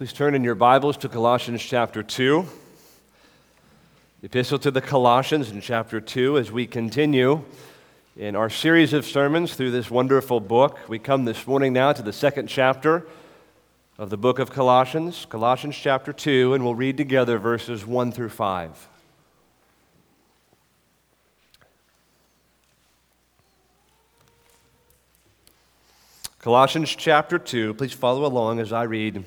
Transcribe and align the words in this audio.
Please 0.00 0.14
turn 0.14 0.34
in 0.34 0.42
your 0.42 0.54
Bibles 0.54 0.96
to 0.96 1.10
Colossians 1.10 1.62
chapter 1.62 2.02
2. 2.02 2.46
The 4.22 4.26
epistle 4.28 4.58
to 4.60 4.70
the 4.70 4.80
Colossians 4.80 5.50
in 5.50 5.60
chapter 5.60 6.00
2 6.00 6.38
as 6.38 6.50
we 6.50 6.66
continue 6.66 7.44
in 8.16 8.34
our 8.34 8.48
series 8.48 8.94
of 8.94 9.04
sermons 9.04 9.56
through 9.56 9.72
this 9.72 9.90
wonderful 9.90 10.40
book. 10.40 10.78
We 10.88 10.98
come 10.98 11.26
this 11.26 11.46
morning 11.46 11.74
now 11.74 11.92
to 11.92 12.00
the 12.00 12.14
second 12.14 12.46
chapter 12.46 13.06
of 13.98 14.08
the 14.08 14.16
book 14.16 14.38
of 14.38 14.50
Colossians, 14.50 15.26
Colossians 15.28 15.76
chapter 15.76 16.14
2, 16.14 16.54
and 16.54 16.64
we'll 16.64 16.74
read 16.74 16.96
together 16.96 17.38
verses 17.38 17.84
1 17.84 18.10
through 18.12 18.30
5. 18.30 18.88
Colossians 26.38 26.88
chapter 26.88 27.38
2, 27.38 27.74
please 27.74 27.92
follow 27.92 28.24
along 28.24 28.60
as 28.60 28.72
I 28.72 28.84
read 28.84 29.26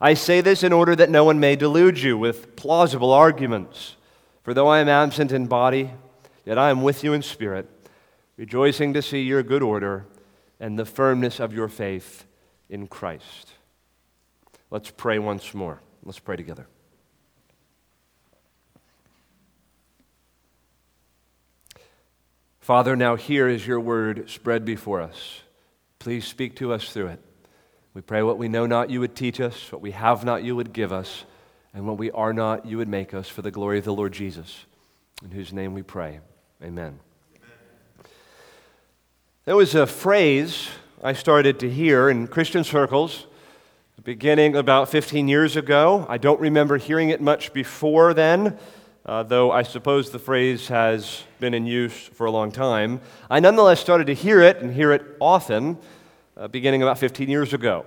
I 0.00 0.14
say 0.14 0.40
this 0.40 0.62
in 0.62 0.72
order 0.72 0.94
that 0.96 1.10
no 1.10 1.24
one 1.24 1.40
may 1.40 1.56
delude 1.56 1.98
you 1.98 2.18
with 2.18 2.56
plausible 2.56 3.12
arguments. 3.12 3.96
For 4.42 4.54
though 4.54 4.68
I 4.68 4.80
am 4.80 4.88
absent 4.88 5.32
in 5.32 5.46
body, 5.46 5.90
yet 6.44 6.58
I 6.58 6.70
am 6.70 6.82
with 6.82 7.02
you 7.02 7.12
in 7.12 7.22
spirit, 7.22 7.68
rejoicing 8.36 8.92
to 8.94 9.02
see 9.02 9.22
your 9.22 9.42
good 9.42 9.62
order 9.62 10.06
and 10.60 10.78
the 10.78 10.84
firmness 10.84 11.40
of 11.40 11.52
your 11.52 11.68
faith 11.68 12.24
in 12.68 12.86
Christ. 12.86 13.52
Let's 14.70 14.90
pray 14.90 15.18
once 15.18 15.54
more. 15.54 15.80
Let's 16.04 16.18
pray 16.18 16.36
together. 16.36 16.66
Father, 22.60 22.96
now 22.96 23.14
here 23.14 23.48
is 23.48 23.66
your 23.66 23.78
word 23.78 24.28
spread 24.28 24.64
before 24.64 25.00
us. 25.00 25.42
Please 26.00 26.26
speak 26.26 26.56
to 26.56 26.72
us 26.72 26.92
through 26.92 27.06
it. 27.08 27.25
We 27.96 28.02
pray 28.02 28.22
what 28.22 28.36
we 28.36 28.48
know 28.48 28.66
not, 28.66 28.90
you 28.90 29.00
would 29.00 29.16
teach 29.16 29.40
us, 29.40 29.72
what 29.72 29.80
we 29.80 29.92
have 29.92 30.22
not, 30.22 30.44
you 30.44 30.54
would 30.54 30.74
give 30.74 30.92
us, 30.92 31.24
and 31.72 31.86
what 31.86 31.96
we 31.96 32.10
are 32.10 32.34
not, 32.34 32.66
you 32.66 32.76
would 32.76 32.88
make 32.88 33.14
us 33.14 33.26
for 33.26 33.40
the 33.40 33.50
glory 33.50 33.78
of 33.78 33.86
the 33.86 33.94
Lord 33.94 34.12
Jesus, 34.12 34.66
in 35.24 35.30
whose 35.30 35.50
name 35.50 35.72
we 35.72 35.80
pray. 35.80 36.20
Amen. 36.62 37.00
Amen. 37.34 38.06
There 39.46 39.56
was 39.56 39.74
a 39.74 39.86
phrase 39.86 40.68
I 41.02 41.14
started 41.14 41.58
to 41.60 41.70
hear 41.70 42.10
in 42.10 42.26
Christian 42.26 42.64
circles 42.64 43.28
beginning 44.04 44.56
about 44.56 44.90
15 44.90 45.26
years 45.26 45.56
ago. 45.56 46.04
I 46.06 46.18
don't 46.18 46.38
remember 46.38 46.76
hearing 46.76 47.08
it 47.08 47.22
much 47.22 47.54
before 47.54 48.12
then, 48.12 48.58
uh, 49.06 49.22
though 49.22 49.50
I 49.50 49.62
suppose 49.62 50.10
the 50.10 50.18
phrase 50.18 50.68
has 50.68 51.22
been 51.40 51.54
in 51.54 51.64
use 51.64 51.96
for 52.12 52.26
a 52.26 52.30
long 52.30 52.52
time. 52.52 53.00
I 53.30 53.40
nonetheless 53.40 53.80
started 53.80 54.06
to 54.08 54.14
hear 54.14 54.42
it 54.42 54.58
and 54.58 54.74
hear 54.74 54.92
it 54.92 55.02
often 55.18 55.78
uh, 56.36 56.48
beginning 56.48 56.82
about 56.82 56.98
15 56.98 57.28
years 57.28 57.52
ago. 57.52 57.86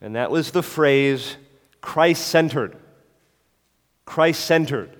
And 0.00 0.16
that 0.16 0.30
was 0.30 0.50
the 0.50 0.62
phrase 0.62 1.36
Christ 1.80 2.26
centered. 2.28 2.76
Christ 4.04 4.44
centered. 4.44 4.96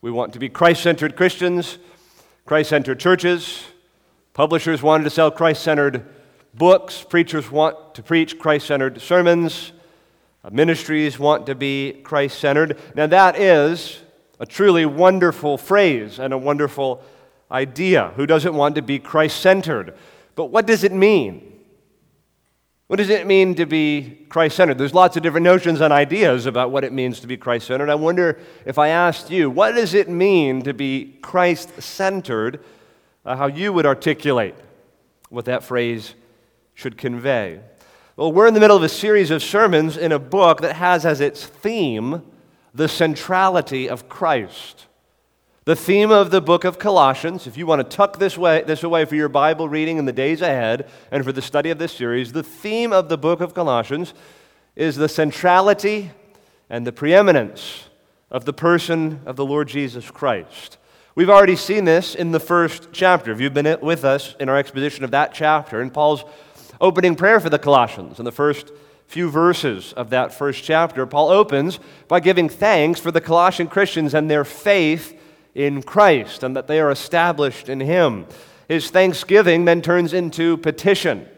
We 0.00 0.10
want 0.10 0.32
to 0.34 0.38
be 0.38 0.48
Christ 0.48 0.82
centered 0.82 1.16
Christians, 1.16 1.78
Christ 2.46 2.70
centered 2.70 3.00
churches. 3.00 3.64
Publishers 4.32 4.82
wanted 4.82 5.04
to 5.04 5.10
sell 5.10 5.30
Christ 5.30 5.62
centered 5.62 6.04
books. 6.52 7.02
Preachers 7.02 7.50
want 7.50 7.94
to 7.94 8.02
preach 8.02 8.38
Christ 8.38 8.66
centered 8.66 9.00
sermons. 9.00 9.72
Uh, 10.42 10.50
ministries 10.50 11.18
want 11.18 11.46
to 11.46 11.54
be 11.54 12.00
Christ 12.02 12.38
centered. 12.38 12.78
Now, 12.94 13.06
that 13.06 13.38
is 13.38 14.00
a 14.40 14.46
truly 14.46 14.84
wonderful 14.84 15.56
phrase 15.56 16.18
and 16.18 16.34
a 16.34 16.38
wonderful 16.38 17.02
idea. 17.50 18.12
Who 18.16 18.26
doesn't 18.26 18.54
want 18.54 18.74
to 18.74 18.82
be 18.82 18.98
Christ 18.98 19.40
centered? 19.40 19.94
But 20.34 20.46
what 20.46 20.66
does 20.66 20.84
it 20.84 20.92
mean? 20.92 21.53
What 22.86 22.96
does 22.96 23.08
it 23.08 23.26
mean 23.26 23.54
to 23.54 23.64
be 23.64 24.26
Christ 24.28 24.56
centered? 24.56 24.76
There's 24.76 24.92
lots 24.92 25.16
of 25.16 25.22
different 25.22 25.44
notions 25.44 25.80
and 25.80 25.90
ideas 25.90 26.44
about 26.44 26.70
what 26.70 26.84
it 26.84 26.92
means 26.92 27.18
to 27.20 27.26
be 27.26 27.38
Christ 27.38 27.68
centered. 27.68 27.88
I 27.88 27.94
wonder 27.94 28.38
if 28.66 28.78
I 28.78 28.88
asked 28.88 29.30
you, 29.30 29.48
what 29.48 29.74
does 29.74 29.94
it 29.94 30.10
mean 30.10 30.60
to 30.62 30.74
be 30.74 31.16
Christ 31.22 31.80
centered, 31.80 32.62
uh, 33.24 33.36
how 33.36 33.46
you 33.46 33.72
would 33.72 33.86
articulate 33.86 34.54
what 35.30 35.46
that 35.46 35.64
phrase 35.64 36.14
should 36.74 36.98
convey? 36.98 37.60
Well, 38.16 38.32
we're 38.32 38.46
in 38.46 38.54
the 38.54 38.60
middle 38.60 38.76
of 38.76 38.82
a 38.82 38.88
series 38.90 39.30
of 39.30 39.42
sermons 39.42 39.96
in 39.96 40.12
a 40.12 40.18
book 40.18 40.60
that 40.60 40.76
has 40.76 41.06
as 41.06 41.22
its 41.22 41.46
theme 41.46 42.22
the 42.74 42.88
centrality 42.88 43.88
of 43.88 44.10
Christ. 44.10 44.86
The 45.66 45.74
theme 45.74 46.10
of 46.10 46.30
the 46.30 46.42
book 46.42 46.64
of 46.64 46.78
Colossians, 46.78 47.46
if 47.46 47.56
you 47.56 47.66
want 47.66 47.80
to 47.80 47.96
tuck 47.96 48.18
this, 48.18 48.36
way, 48.36 48.62
this 48.66 48.82
away 48.82 49.06
for 49.06 49.14
your 49.14 49.30
Bible 49.30 49.66
reading 49.66 49.96
in 49.96 50.04
the 50.04 50.12
days 50.12 50.42
ahead 50.42 50.90
and 51.10 51.24
for 51.24 51.32
the 51.32 51.40
study 51.40 51.70
of 51.70 51.78
this 51.78 51.94
series, 51.94 52.32
the 52.32 52.42
theme 52.42 52.92
of 52.92 53.08
the 53.08 53.16
book 53.16 53.40
of 53.40 53.54
Colossians 53.54 54.12
is 54.76 54.96
the 54.96 55.08
centrality 55.08 56.10
and 56.68 56.86
the 56.86 56.92
preeminence 56.92 57.84
of 58.30 58.44
the 58.44 58.52
person 58.52 59.22
of 59.24 59.36
the 59.36 59.44
Lord 59.46 59.68
Jesus 59.68 60.10
Christ. 60.10 60.76
We've 61.14 61.30
already 61.30 61.56
seen 61.56 61.86
this 61.86 62.14
in 62.14 62.32
the 62.32 62.40
first 62.40 62.88
chapter. 62.92 63.32
If 63.32 63.40
you've 63.40 63.54
been 63.54 63.78
with 63.80 64.04
us 64.04 64.36
in 64.38 64.50
our 64.50 64.58
exposition 64.58 65.02
of 65.02 65.12
that 65.12 65.32
chapter, 65.32 65.80
in 65.80 65.90
Paul's 65.90 66.24
opening 66.78 67.14
prayer 67.14 67.40
for 67.40 67.48
the 67.48 67.58
Colossians, 67.58 68.18
in 68.18 68.26
the 68.26 68.32
first 68.32 68.70
few 69.06 69.30
verses 69.30 69.94
of 69.94 70.10
that 70.10 70.34
first 70.34 70.62
chapter, 70.62 71.06
Paul 71.06 71.30
opens 71.30 71.80
by 72.06 72.20
giving 72.20 72.50
thanks 72.50 73.00
for 73.00 73.10
the 73.10 73.22
Colossian 73.22 73.68
Christians 73.68 74.12
and 74.12 74.30
their 74.30 74.44
faith 74.44 75.22
in 75.54 75.82
Christ 75.82 76.42
and 76.42 76.56
that 76.56 76.66
they 76.66 76.80
are 76.80 76.90
established 76.90 77.68
in 77.68 77.80
Him. 77.80 78.26
His 78.68 78.90
thanksgiving 78.90 79.64
then 79.64 79.82
turns 79.82 80.12
into 80.12 80.56
petition. 80.56 81.28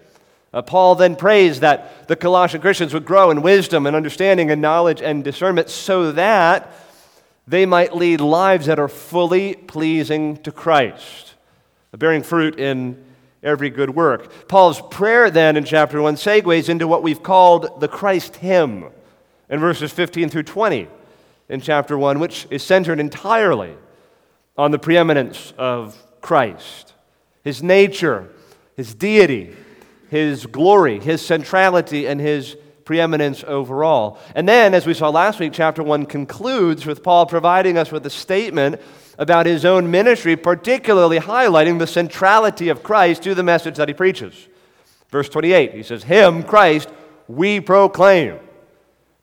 Uh, 0.53 0.63
Paul 0.63 0.95
then 0.95 1.17
prays 1.17 1.61
that 1.61 2.09
the 2.09 2.17
Colossian 2.17 2.61
Christians 2.61 2.95
would 2.95 3.05
grow 3.05 3.31
in 3.31 3.43
wisdom 3.43 3.87
and 3.87 3.95
understanding 3.95 4.51
and 4.51 4.63
knowledge 4.63 5.03
and 5.03 5.23
discernment 5.23 5.69
so 5.69 6.13
that 6.13 6.73
they 7.47 7.67
might 7.67 7.95
lead 7.95 8.21
lives 8.21 8.67
that 8.67 8.79
are 8.79 8.89
fully 8.89 9.55
pleasing 9.55 10.37
to 10.39 10.53
Christ, 10.53 11.35
bearing 11.93 12.23
fruit 12.23 12.59
in 12.59 13.05
every 13.43 13.71
good 13.71 13.91
work. 13.91 14.49
Paul's 14.49 14.81
prayer 14.91 15.31
then 15.31 15.57
in 15.57 15.65
chapter 15.65 16.01
1 16.01 16.17
segues 16.17 16.69
into 16.69 16.89
what 16.89 17.03
we've 17.03 17.23
called 17.23 17.81
the 17.81 17.89
Christ 17.89 18.37
hymn 18.37 18.87
in 19.49 19.61
verses 19.61 19.93
15 19.93 20.29
through 20.29 20.43
20 20.43 20.89
in 21.49 21.61
chapter 21.61 21.97
1, 21.97 22.19
which 22.19 22.47
is 22.51 22.63
centered 22.63 22.99
entirely 22.99 23.75
on 24.59 24.71
the 24.71 24.79
preeminence 24.79 25.53
of 25.59 25.97
Christ, 26.21 26.95
his 27.45 27.63
nature, 27.63 28.31
his 28.77 28.95
deity, 28.95 29.55
his 30.09 30.47
glory, 30.47 30.99
his 31.01 31.25
centrality, 31.25 32.07
and 32.07 32.21
his 32.21 32.57
preeminence 32.85 33.45
overall. 33.47 34.19
And 34.35 34.49
then, 34.49 34.73
as 34.73 34.87
we 34.87 34.95
saw 34.95 35.11
last 35.11 35.41
week, 35.41 35.53
chapter 35.53 35.83
1 35.83 36.07
concludes 36.07 36.87
with 36.87 37.03
Paul 37.03 37.27
providing 37.27 37.77
us 37.77 37.93
with 37.93 38.07
a 38.07 38.11
statement 38.11 38.81
about 39.19 39.47
his 39.47 39.65
own 39.65 39.91
ministry, 39.91 40.37
particularly 40.37 41.19
highlighting 41.19 41.79
the 41.79 41.87
centrality 41.87 42.69
of 42.69 42.83
Christ 42.83 43.23
to 43.25 43.35
the 43.35 43.43
message 43.43 43.77
that 43.77 43.89
he 43.89 43.95
preaches. 43.95 44.49
Verse 45.11 45.29
28, 45.29 45.75
he 45.75 45.83
says, 45.83 46.05
Him, 46.05 46.43
Christ, 46.43 46.89
we 47.29 47.61
proclaim. 47.61 48.39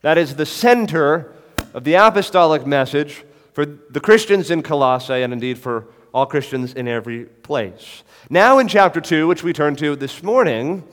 That 0.02 0.18
is 0.18 0.36
the 0.36 0.46
center 0.46 1.34
of 1.74 1.86
the 1.86 1.94
apostolic 1.94 2.68
message 2.68 3.24
for 3.54 3.66
the 3.66 4.00
Christians 4.00 4.52
in 4.52 4.64
Colossae 4.64 5.22
and 5.22 5.32
indeed 5.32 5.58
for 5.58 5.88
all 6.14 6.26
Christians 6.26 6.74
in 6.74 6.88
every 6.88 7.26
place. 7.26 8.04
Now, 8.30 8.60
in 8.60 8.68
chapter 8.68 9.02
2, 9.02 9.28
which 9.28 9.44
we 9.44 9.54
turn 9.54 9.76
to 9.78 9.96
this 9.96 10.22
morning, 10.22 10.84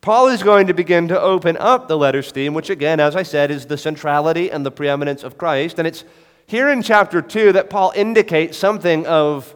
Paul 0.00 0.28
is 0.28 0.42
going 0.42 0.66
to 0.66 0.74
begin 0.74 1.08
to 1.08 1.20
open 1.20 1.56
up 1.58 1.88
the 1.88 1.96
letter's 1.96 2.30
theme, 2.30 2.54
which, 2.54 2.70
again, 2.70 3.00
as 3.00 3.14
I 3.14 3.22
said, 3.22 3.50
is 3.50 3.66
the 3.66 3.76
centrality 3.76 4.50
and 4.50 4.64
the 4.64 4.70
preeminence 4.70 5.22
of 5.22 5.36
Christ. 5.36 5.78
And 5.78 5.86
it's 5.86 6.04
here 6.46 6.70
in 6.70 6.82
chapter 6.82 7.20
2 7.20 7.52
that 7.52 7.70
Paul 7.70 7.92
indicates 7.94 8.56
something 8.56 9.06
of 9.06 9.54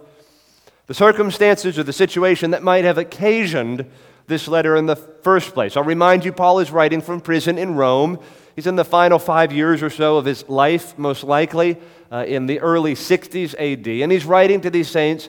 the 0.87 0.95
circumstances 0.95 1.79
or 1.79 1.83
the 1.83 1.93
situation 1.93 2.51
that 2.51 2.63
might 2.63 2.85
have 2.85 2.99
occasioned 2.99 3.91
this 4.27 4.49
letter 4.49 4.77
in 4.77 4.87
the 4.87 4.97
first 4.97 5.55
place. 5.55 5.77
I'll 5.77 5.83
remind 5.83 6.25
you, 6.25 6.33
Paul 6.33 6.59
is 6.59 6.71
writing 6.71 7.01
from 7.01 7.21
prison 7.21 7.59
in 7.59 7.75
Rome. 7.75 8.21
He's 8.57 8.67
in 8.67 8.77
the 8.77 8.85
final 8.85 9.19
five 9.19 9.53
years 9.53 9.83
or 9.83 9.91
so 9.91 10.17
of 10.17 10.25
his 10.25 10.49
life, 10.49 10.97
most 10.99 11.25
likely 11.25 11.79
uh, 12.13 12.25
in 12.27 12.47
the 12.47 12.61
early 12.61 12.95
60s 12.95 13.55
AD. 13.55 13.87
And 13.87 14.13
he's 14.13 14.25
writing 14.25 14.61
to 14.61 14.71
these 14.71 14.89
saints 14.89 15.29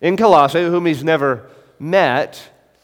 in 0.00 0.16
Colossae, 0.16 0.62
whom 0.62 0.86
he's 0.86 1.02
never 1.02 1.50
met. 1.78 2.40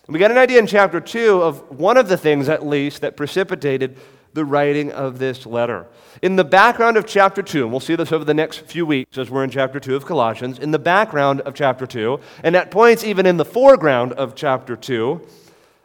And 0.06 0.12
we 0.12 0.18
get 0.18 0.30
an 0.30 0.38
idea 0.38 0.58
in 0.58 0.66
chapter 0.66 1.00
2 1.00 1.42
of 1.42 1.78
one 1.78 1.96
of 1.96 2.08
the 2.08 2.16
things, 2.16 2.48
at 2.48 2.66
least, 2.66 3.00
that 3.02 3.16
precipitated 3.16 3.96
the 4.32 4.44
writing 4.44 4.92
of 4.92 5.18
this 5.18 5.46
letter. 5.46 5.86
In 6.20 6.36
the 6.36 6.44
background 6.44 6.96
of 6.96 7.06
chapter 7.06 7.42
2, 7.42 7.62
and 7.62 7.70
we'll 7.70 7.80
see 7.80 7.96
this 7.96 8.12
over 8.12 8.24
the 8.24 8.34
next 8.34 8.58
few 8.58 8.84
weeks 8.84 9.16
as 9.18 9.30
we're 9.30 9.44
in 9.44 9.50
chapter 9.50 9.80
2 9.80 9.96
of 9.96 10.04
Colossians, 10.04 10.58
in 10.58 10.72
the 10.72 10.78
background 10.78 11.40
of 11.42 11.54
chapter 11.54 11.86
2, 11.86 12.20
and 12.42 12.54
at 12.54 12.70
points 12.70 13.02
even 13.02 13.24
in 13.24 13.38
the 13.38 13.44
foreground 13.44 14.12
of 14.12 14.34
chapter 14.34 14.76
2, 14.76 15.20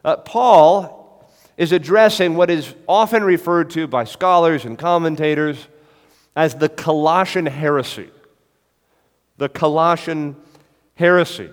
uh, 0.04 0.16
Paul 0.18 1.01
is 1.62 1.70
addressing 1.70 2.34
what 2.34 2.50
is 2.50 2.74
often 2.88 3.22
referred 3.22 3.70
to 3.70 3.86
by 3.86 4.02
scholars 4.02 4.64
and 4.64 4.76
commentators 4.76 5.68
as 6.34 6.56
the 6.56 6.68
Colossian 6.68 7.46
heresy. 7.46 8.10
The 9.36 9.48
Colossian 9.48 10.34
heresy. 10.96 11.50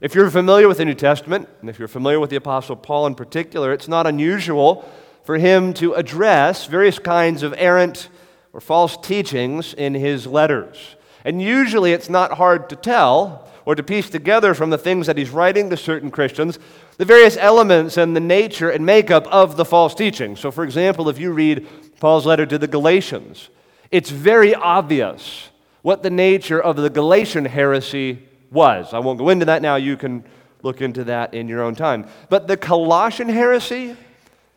If 0.00 0.14
you're 0.14 0.30
familiar 0.30 0.66
with 0.66 0.78
the 0.78 0.86
New 0.86 0.94
Testament, 0.94 1.46
and 1.60 1.68
if 1.68 1.78
you're 1.78 1.88
familiar 1.88 2.18
with 2.18 2.30
the 2.30 2.36
Apostle 2.36 2.74
Paul 2.74 3.06
in 3.06 3.14
particular, 3.14 3.70
it's 3.74 3.86
not 3.86 4.06
unusual 4.06 4.90
for 5.24 5.36
him 5.36 5.74
to 5.74 5.92
address 5.92 6.64
various 6.64 6.98
kinds 6.98 7.42
of 7.42 7.54
errant 7.58 8.08
or 8.54 8.62
false 8.62 8.96
teachings 8.96 9.74
in 9.74 9.92
his 9.92 10.26
letters. 10.26 10.96
And 11.22 11.42
usually 11.42 11.92
it's 11.92 12.08
not 12.08 12.32
hard 12.38 12.70
to 12.70 12.76
tell 12.76 13.46
or 13.70 13.76
to 13.76 13.84
piece 13.84 14.10
together 14.10 14.52
from 14.52 14.70
the 14.70 14.76
things 14.76 15.06
that 15.06 15.16
he's 15.16 15.30
writing 15.30 15.70
to 15.70 15.76
certain 15.76 16.10
Christians 16.10 16.58
the 16.98 17.04
various 17.04 17.36
elements 17.36 17.96
and 17.96 18.16
the 18.16 18.20
nature 18.20 18.68
and 18.68 18.84
makeup 18.84 19.28
of 19.28 19.56
the 19.56 19.64
false 19.64 19.94
teaching. 19.94 20.34
So, 20.34 20.50
for 20.50 20.64
example, 20.64 21.08
if 21.08 21.20
you 21.20 21.30
read 21.30 21.68
Paul's 22.00 22.26
letter 22.26 22.44
to 22.46 22.58
the 22.58 22.66
Galatians, 22.66 23.48
it's 23.92 24.10
very 24.10 24.56
obvious 24.56 25.50
what 25.82 26.02
the 26.02 26.10
nature 26.10 26.60
of 26.60 26.74
the 26.74 26.90
Galatian 26.90 27.44
heresy 27.44 28.26
was. 28.50 28.92
I 28.92 28.98
won't 28.98 29.20
go 29.20 29.28
into 29.28 29.44
that 29.44 29.62
now. 29.62 29.76
You 29.76 29.96
can 29.96 30.24
look 30.64 30.82
into 30.82 31.04
that 31.04 31.32
in 31.32 31.46
your 31.46 31.62
own 31.62 31.76
time. 31.76 32.08
But 32.28 32.48
the 32.48 32.56
Colossian 32.56 33.28
heresy, 33.28 33.96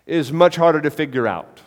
is 0.05 0.31
much 0.31 0.55
harder 0.55 0.81
to 0.81 0.89
figure 0.89 1.27
out. 1.27 1.61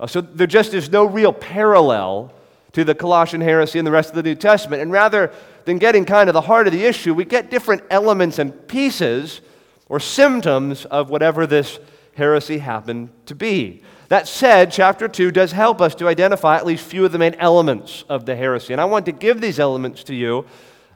Uh, 0.00 0.06
so 0.06 0.20
there 0.20 0.46
just 0.46 0.74
is 0.74 0.90
no 0.90 1.04
real 1.04 1.32
parallel 1.32 2.32
to 2.72 2.84
the 2.84 2.94
Colossian 2.94 3.40
heresy 3.40 3.78
in 3.78 3.84
the 3.84 3.90
rest 3.90 4.08
of 4.08 4.16
the 4.16 4.22
New 4.22 4.34
Testament. 4.34 4.80
And 4.80 4.90
rather 4.90 5.32
than 5.64 5.78
getting 5.78 6.04
kind 6.04 6.28
of 6.28 6.34
the 6.34 6.42
heart 6.42 6.66
of 6.66 6.72
the 6.72 6.84
issue, 6.84 7.14
we 7.14 7.24
get 7.24 7.50
different 7.50 7.82
elements 7.90 8.38
and 8.38 8.66
pieces 8.68 9.40
or 9.88 10.00
symptoms 10.00 10.84
of 10.86 11.10
whatever 11.10 11.46
this 11.46 11.78
heresy 12.14 12.58
happened 12.58 13.10
to 13.26 13.34
be. 13.34 13.82
That 14.08 14.28
said, 14.28 14.70
chapter 14.70 15.08
2 15.08 15.30
does 15.30 15.52
help 15.52 15.80
us 15.80 15.94
to 15.96 16.08
identify 16.08 16.56
at 16.56 16.66
least 16.66 16.84
few 16.84 17.04
of 17.04 17.12
the 17.12 17.18
main 17.18 17.34
elements 17.36 18.04
of 18.08 18.26
the 18.26 18.36
heresy. 18.36 18.72
And 18.72 18.80
I 18.80 18.84
want 18.84 19.06
to 19.06 19.12
give 19.12 19.40
these 19.40 19.58
elements 19.58 20.04
to 20.04 20.14
you 20.14 20.46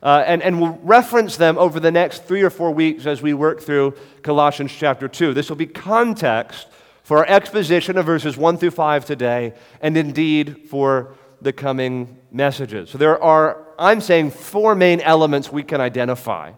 uh, 0.02 0.22
and, 0.26 0.42
and 0.42 0.60
we'll 0.60 0.78
reference 0.82 1.36
them 1.36 1.58
over 1.58 1.80
the 1.80 1.90
next 1.90 2.24
three 2.24 2.42
or 2.42 2.50
four 2.50 2.70
weeks 2.70 3.06
as 3.06 3.22
we 3.22 3.34
work 3.34 3.60
through 3.60 3.94
Colossians 4.22 4.72
chapter 4.72 5.08
2. 5.08 5.34
This 5.34 5.48
will 5.48 5.56
be 5.56 5.66
context 5.66 6.68
for 7.02 7.18
our 7.18 7.26
exposition 7.26 7.96
of 7.96 8.06
verses 8.06 8.36
1 8.36 8.58
through 8.58 8.72
5 8.72 9.04
today, 9.04 9.54
and 9.80 9.96
indeed 9.96 10.68
for 10.68 11.14
the 11.40 11.52
coming 11.52 12.18
messages. 12.36 12.90
So 12.90 12.98
there 12.98 13.20
are, 13.22 13.64
I'm 13.78 14.00
saying, 14.00 14.30
four 14.30 14.74
main 14.74 15.00
elements 15.00 15.50
we 15.50 15.62
can 15.62 15.80
identify 15.80 16.52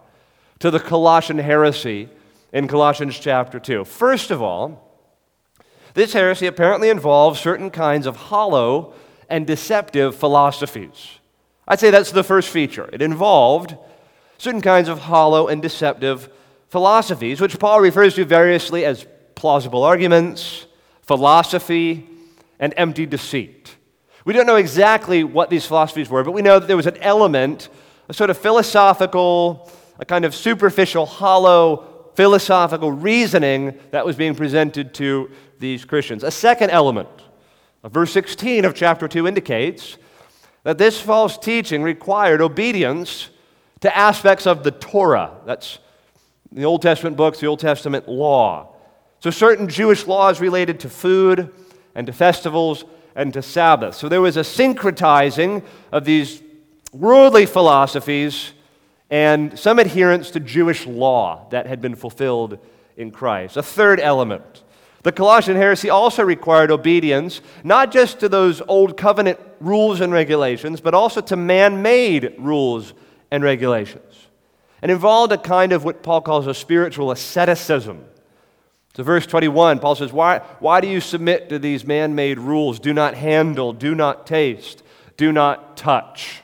to 0.58 0.70
the 0.70 0.80
Colossian 0.80 1.38
heresy 1.38 2.08
in 2.52 2.66
Colossians 2.66 3.18
chapter 3.18 3.60
2. 3.60 3.84
First 3.84 4.30
of 4.30 4.42
all, 4.42 4.84
this 5.94 6.12
heresy 6.12 6.46
apparently 6.46 6.90
involves 6.90 7.40
certain 7.40 7.70
kinds 7.70 8.06
of 8.06 8.16
hollow 8.16 8.94
and 9.28 9.46
deceptive 9.46 10.16
philosophies. 10.16 11.18
I'd 11.66 11.80
say 11.80 11.90
that's 11.90 12.12
the 12.12 12.24
first 12.24 12.48
feature. 12.48 12.88
It 12.92 13.02
involved 13.02 13.76
certain 14.38 14.60
kinds 14.60 14.88
of 14.88 15.00
hollow 15.00 15.48
and 15.48 15.60
deceptive 15.60 16.30
philosophies, 16.68 17.40
which 17.40 17.58
Paul 17.58 17.80
refers 17.80 18.14
to 18.14 18.24
variously 18.24 18.84
as 18.84 19.06
plausible 19.34 19.84
arguments, 19.84 20.66
philosophy, 21.02 22.08
and 22.58 22.74
empty 22.76 23.06
deceit. 23.06 23.76
We 24.28 24.34
don't 24.34 24.44
know 24.44 24.56
exactly 24.56 25.24
what 25.24 25.48
these 25.48 25.64
philosophies 25.64 26.10
were, 26.10 26.22
but 26.22 26.32
we 26.32 26.42
know 26.42 26.58
that 26.58 26.66
there 26.66 26.76
was 26.76 26.84
an 26.84 26.98
element, 26.98 27.70
a 28.10 28.12
sort 28.12 28.28
of 28.28 28.36
philosophical, 28.36 29.70
a 29.98 30.04
kind 30.04 30.26
of 30.26 30.34
superficial, 30.34 31.06
hollow 31.06 32.10
philosophical 32.14 32.92
reasoning 32.92 33.78
that 33.90 34.04
was 34.04 34.16
being 34.16 34.34
presented 34.34 34.92
to 34.92 35.30
these 35.58 35.86
Christians. 35.86 36.24
A 36.24 36.30
second 36.30 36.68
element, 36.68 37.08
verse 37.82 38.12
16 38.12 38.66
of 38.66 38.74
chapter 38.74 39.08
2 39.08 39.26
indicates 39.26 39.96
that 40.62 40.76
this 40.76 41.00
false 41.00 41.38
teaching 41.38 41.82
required 41.82 42.42
obedience 42.42 43.30
to 43.80 43.96
aspects 43.96 44.46
of 44.46 44.62
the 44.62 44.72
Torah. 44.72 45.38
That's 45.46 45.78
the 46.52 46.66
Old 46.66 46.82
Testament 46.82 47.16
books, 47.16 47.40
the 47.40 47.46
Old 47.46 47.60
Testament 47.60 48.06
law. 48.06 48.74
So, 49.20 49.30
certain 49.30 49.70
Jewish 49.70 50.06
laws 50.06 50.38
related 50.38 50.80
to 50.80 50.90
food 50.90 51.50
and 51.94 52.06
to 52.06 52.12
festivals 52.12 52.84
and 53.18 53.34
to 53.34 53.42
Sabbath. 53.42 53.94
So, 53.96 54.08
there 54.08 54.22
was 54.22 54.38
a 54.38 54.40
syncretizing 54.40 55.62
of 55.92 56.06
these 56.06 56.42
worldly 56.92 57.44
philosophies 57.44 58.52
and 59.10 59.58
some 59.58 59.78
adherence 59.78 60.30
to 60.30 60.40
Jewish 60.40 60.86
law 60.86 61.46
that 61.50 61.66
had 61.66 61.82
been 61.82 61.94
fulfilled 61.94 62.58
in 62.96 63.10
Christ. 63.10 63.56
A 63.56 63.62
third 63.62 64.00
element 64.00 64.62
the 65.02 65.12
Colossian 65.12 65.56
heresy 65.56 65.90
also 65.90 66.24
required 66.24 66.70
obedience, 66.70 67.40
not 67.62 67.92
just 67.92 68.20
to 68.20 68.28
those 68.28 68.60
old 68.66 68.96
covenant 68.96 69.38
rules 69.60 70.00
and 70.00 70.12
regulations, 70.12 70.80
but 70.80 70.92
also 70.92 71.20
to 71.20 71.36
man 71.36 71.82
made 71.82 72.34
rules 72.36 72.94
and 73.30 73.44
regulations. 73.44 74.26
And 74.82 74.90
involved 74.90 75.32
a 75.32 75.38
kind 75.38 75.72
of 75.72 75.84
what 75.84 76.02
Paul 76.02 76.20
calls 76.20 76.46
a 76.46 76.54
spiritual 76.54 77.10
asceticism. 77.10 78.04
So, 78.98 79.04
verse 79.04 79.26
21, 79.26 79.78
Paul 79.78 79.94
says, 79.94 80.12
Why, 80.12 80.40
why 80.58 80.80
do 80.80 80.88
you 80.88 81.00
submit 81.00 81.50
to 81.50 81.60
these 81.60 81.84
man 81.84 82.16
made 82.16 82.36
rules? 82.36 82.80
Do 82.80 82.92
not 82.92 83.14
handle, 83.14 83.72
do 83.72 83.94
not 83.94 84.26
taste, 84.26 84.82
do 85.16 85.30
not 85.30 85.76
touch. 85.76 86.42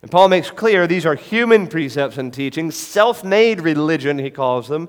And 0.00 0.10
Paul 0.10 0.30
makes 0.30 0.50
clear 0.50 0.86
these 0.86 1.04
are 1.04 1.14
human 1.14 1.66
precepts 1.66 2.16
and 2.16 2.32
teachings, 2.32 2.76
self 2.76 3.22
made 3.22 3.60
religion, 3.60 4.18
he 4.18 4.30
calls 4.30 4.68
them, 4.68 4.88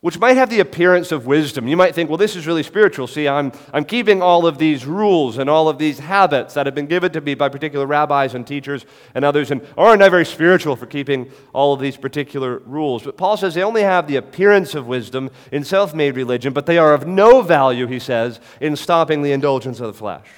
which 0.00 0.18
might 0.18 0.36
have 0.36 0.48
the 0.48 0.60
appearance 0.60 1.12
of 1.12 1.26
wisdom. 1.26 1.68
You 1.68 1.76
might 1.76 1.94
think, 1.94 2.08
well, 2.08 2.16
this 2.16 2.34
is 2.34 2.46
really 2.46 2.62
spiritual. 2.62 3.06
See, 3.06 3.28
I'm, 3.28 3.52
I'm 3.72 3.84
keeping 3.84 4.22
all 4.22 4.46
of 4.46 4.56
these 4.56 4.86
rules 4.86 5.36
and 5.36 5.50
all 5.50 5.68
of 5.68 5.76
these 5.76 5.98
habits 5.98 6.54
that 6.54 6.64
have 6.64 6.74
been 6.74 6.86
given 6.86 7.12
to 7.12 7.20
me 7.20 7.34
by 7.34 7.50
particular 7.50 7.86
rabbis 7.86 8.34
and 8.34 8.46
teachers 8.46 8.86
and 9.14 9.26
others, 9.26 9.50
and 9.50 9.60
aren't 9.76 10.00
I 10.00 10.08
very 10.08 10.24
spiritual 10.24 10.74
for 10.74 10.86
keeping 10.86 11.30
all 11.52 11.74
of 11.74 11.80
these 11.80 11.98
particular 11.98 12.60
rules? 12.60 13.02
But 13.02 13.18
Paul 13.18 13.36
says 13.36 13.54
they 13.54 13.62
only 13.62 13.82
have 13.82 14.06
the 14.06 14.16
appearance 14.16 14.74
of 14.74 14.86
wisdom 14.86 15.30
in 15.52 15.64
self 15.64 15.94
made 15.94 16.16
religion, 16.16 16.54
but 16.54 16.64
they 16.64 16.78
are 16.78 16.94
of 16.94 17.06
no 17.06 17.42
value, 17.42 17.86
he 17.86 17.98
says, 17.98 18.40
in 18.58 18.76
stopping 18.76 19.20
the 19.20 19.32
indulgence 19.32 19.80
of 19.80 19.88
the 19.88 19.98
flesh. 19.98 20.28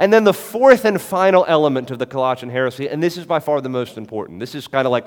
And 0.00 0.12
then 0.12 0.24
the 0.24 0.34
fourth 0.34 0.84
and 0.84 1.00
final 1.00 1.44
element 1.46 1.90
of 1.92 1.98
the 2.00 2.06
Colossian 2.06 2.50
heresy, 2.50 2.88
and 2.88 3.00
this 3.02 3.16
is 3.16 3.26
by 3.26 3.38
far 3.38 3.60
the 3.60 3.68
most 3.68 3.98
important. 3.98 4.40
This 4.40 4.54
is 4.54 4.66
kind 4.66 4.86
of 4.86 4.90
like 4.90 5.06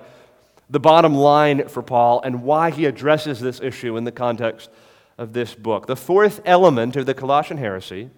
the 0.73 0.79
bottom 0.79 1.13
line 1.13 1.67
for 1.67 1.83
Paul 1.83 2.19
and 2.23 2.41
why 2.41 2.71
he 2.71 2.85
addresses 2.85 3.39
this 3.39 3.61
issue 3.61 3.95
in 3.95 4.05
the 4.05 4.11
context 4.11 4.71
of 5.19 5.31
this 5.31 5.53
book. 5.53 5.85
The 5.85 5.95
fourth 5.95 6.41
element 6.45 6.95
of 6.95 7.05
the 7.05 7.13
Colossian 7.13 7.59
heresy 7.59 8.09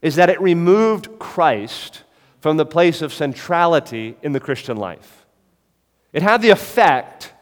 is 0.00 0.14
that 0.14 0.30
it 0.30 0.40
removed 0.40 1.18
Christ 1.18 2.04
from 2.40 2.56
the 2.56 2.64
place 2.64 3.02
of 3.02 3.12
centrality 3.12 4.16
in 4.22 4.32
the 4.32 4.40
Christian 4.40 4.78
life. 4.78 5.26
It 6.14 6.22
had 6.22 6.40
the 6.40 6.48
effect 6.48 7.34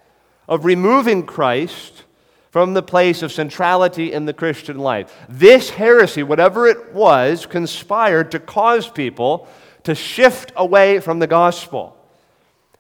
of 0.48 0.64
removing 0.64 1.24
Christ 1.24 2.02
from 2.50 2.74
the 2.74 2.82
place 2.82 3.22
of 3.22 3.30
centrality 3.30 4.12
in 4.12 4.24
the 4.24 4.32
Christian 4.32 4.80
life. 4.80 5.14
This 5.28 5.70
heresy, 5.70 6.24
whatever 6.24 6.66
it 6.66 6.92
was, 6.92 7.46
conspired 7.46 8.32
to 8.32 8.40
cause 8.40 8.88
people 8.88 9.46
to 9.84 9.94
shift 9.94 10.50
away 10.56 10.98
from 10.98 11.20
the 11.20 11.28
gospel 11.28 11.95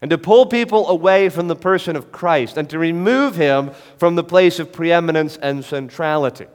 and 0.00 0.10
to 0.10 0.18
pull 0.18 0.46
people 0.46 0.88
away 0.88 1.28
from 1.28 1.48
the 1.48 1.56
person 1.56 1.96
of 1.96 2.12
Christ 2.12 2.56
and 2.56 2.68
to 2.70 2.78
remove 2.78 3.36
him 3.36 3.70
from 3.98 4.14
the 4.14 4.24
place 4.24 4.58
of 4.58 4.72
preeminence 4.72 5.36
and 5.36 5.64
centrality. 5.64 6.46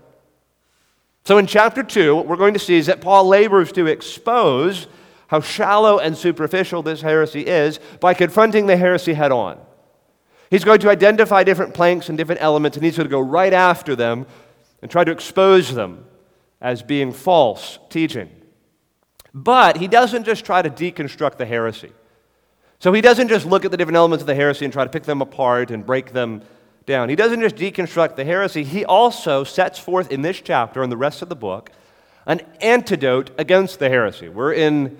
So, 1.24 1.38
in 1.38 1.48
chapter 1.48 1.84
2, 1.84 2.16
what 2.16 2.28
we're 2.28 2.36
going 2.36 2.54
to 2.54 2.60
see 2.60 2.76
is 2.76 2.88
that 2.88 3.02
Paul 3.02 3.28
labors 3.28 3.72
to 3.74 3.88
expose 3.88 4.88
how 5.28 5.40
shallow 5.40 6.00
and 6.00 6.18
superficial 6.18 6.82
this 6.84 7.02
heresy 7.02 7.46
is 7.46 7.80
by 8.00 8.14
confronting 8.14 8.68
the 8.68 8.78
heresy 8.78 9.14
head 9.14 9.32
on. 9.32 9.60
He's 10.50 10.66
going 10.66 10.80
to 10.82 10.90
identify 10.90 11.44
different 11.44 11.74
planks 11.74 12.10
and 12.10 12.18
different 12.18 12.42
elements, 12.42 12.76
and 12.76 12.86
he's 12.86 12.98
going 12.98 13.08
to 13.08 13.12
go 13.12 13.22
right 13.22 13.54
after 13.54 13.96
them 13.96 14.26
and 14.82 14.92
try 14.92 15.04
to 15.04 15.12
expose 15.12 15.74
them 15.74 16.06
as 16.60 16.84
being 16.84 17.14
false 17.14 17.80
teaching. 17.90 18.30
But 19.34 19.78
he 19.78 19.88
doesn't 19.88 20.26
just 20.26 20.44
try 20.44 20.62
to 20.62 20.70
deconstruct 20.70 21.38
the 21.38 21.46
heresy. 21.46 21.92
So 22.82 22.92
he 22.92 23.02
doesn't 23.02 23.28
just 23.28 23.46
look 23.46 23.64
at 23.64 23.70
the 23.70 23.78
different 23.78 23.98
elements 23.98 24.24
of 24.24 24.28
the 24.28 24.34
heresy 24.34 24.66
and 24.66 24.74
try 24.74 24.84
to 24.84 24.90
pick 24.90 25.04
them 25.04 25.22
apart 25.22 25.70
and 25.70 25.86
break 25.86 26.14
them 26.14 26.42
down. 26.88 27.10
He 27.10 27.16
doesn't 27.16 27.40
just 27.40 27.56
deconstruct 27.56 28.16
the 28.16 28.26
heresy, 28.26 28.64
he 28.64 28.84
also 28.84 29.44
sets 29.44 29.78
forth 29.78 30.12
in 30.12 30.24
this 30.24 30.42
chapter 30.42 30.82
and 30.82 30.92
the 30.92 30.98
rest 30.98 31.22
of 31.22 31.30
the 31.30 31.36
book 31.36 31.72
an 32.26 32.42
antidote 32.60 33.30
against 33.38 33.78
the 33.78 33.88
heresy. 33.88 34.30
We're 34.30 34.54
in 34.54 34.98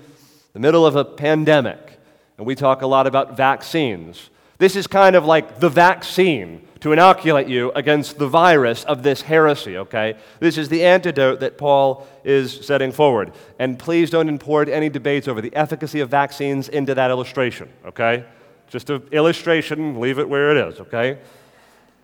the 0.54 0.60
middle 0.60 0.86
of 0.86 0.96
a 0.96 1.04
pandemic, 1.04 2.00
and 2.38 2.46
we 2.46 2.54
talk 2.54 2.84
a 2.84 2.88
lot 2.88 3.08
about 3.08 3.36
vaccines. 3.36 4.30
This 4.62 4.76
is 4.76 4.86
kind 4.86 5.16
of 5.16 5.26
like 5.26 5.60
the 5.60 5.70
vaccine 5.70 6.68
to 6.82 6.92
inoculate 6.92 7.48
you 7.48 7.72
against 7.72 8.20
the 8.20 8.28
virus 8.28 8.84
of 8.84 9.02
this 9.02 9.24
heresy, 9.24 9.76
okay? 9.76 10.16
This 10.40 10.56
is 10.56 10.70
the 10.70 10.86
antidote 10.86 11.40
that 11.40 11.58
Paul 11.58 12.08
is 12.24 12.64
setting 12.64 12.92
forward. 12.92 13.34
And 13.58 13.80
please 13.80 14.12
don't 14.12 14.30
import 14.30 14.70
any 14.70 14.88
debates 14.88 15.28
over 15.28 15.42
the 15.42 15.52
efficacy 15.56 16.00
of 16.00 16.10
vaccines 16.10 16.70
into 16.70 16.94
that 16.94 17.10
illustration, 17.10 17.70
okay? 17.88 18.24
Just 18.68 18.92
an 18.92 19.02
illustration, 19.12 20.00
leave 20.00 20.20
it 20.20 20.30
where 20.30 20.56
it 20.56 20.68
is, 20.68 20.80
okay? 20.82 21.18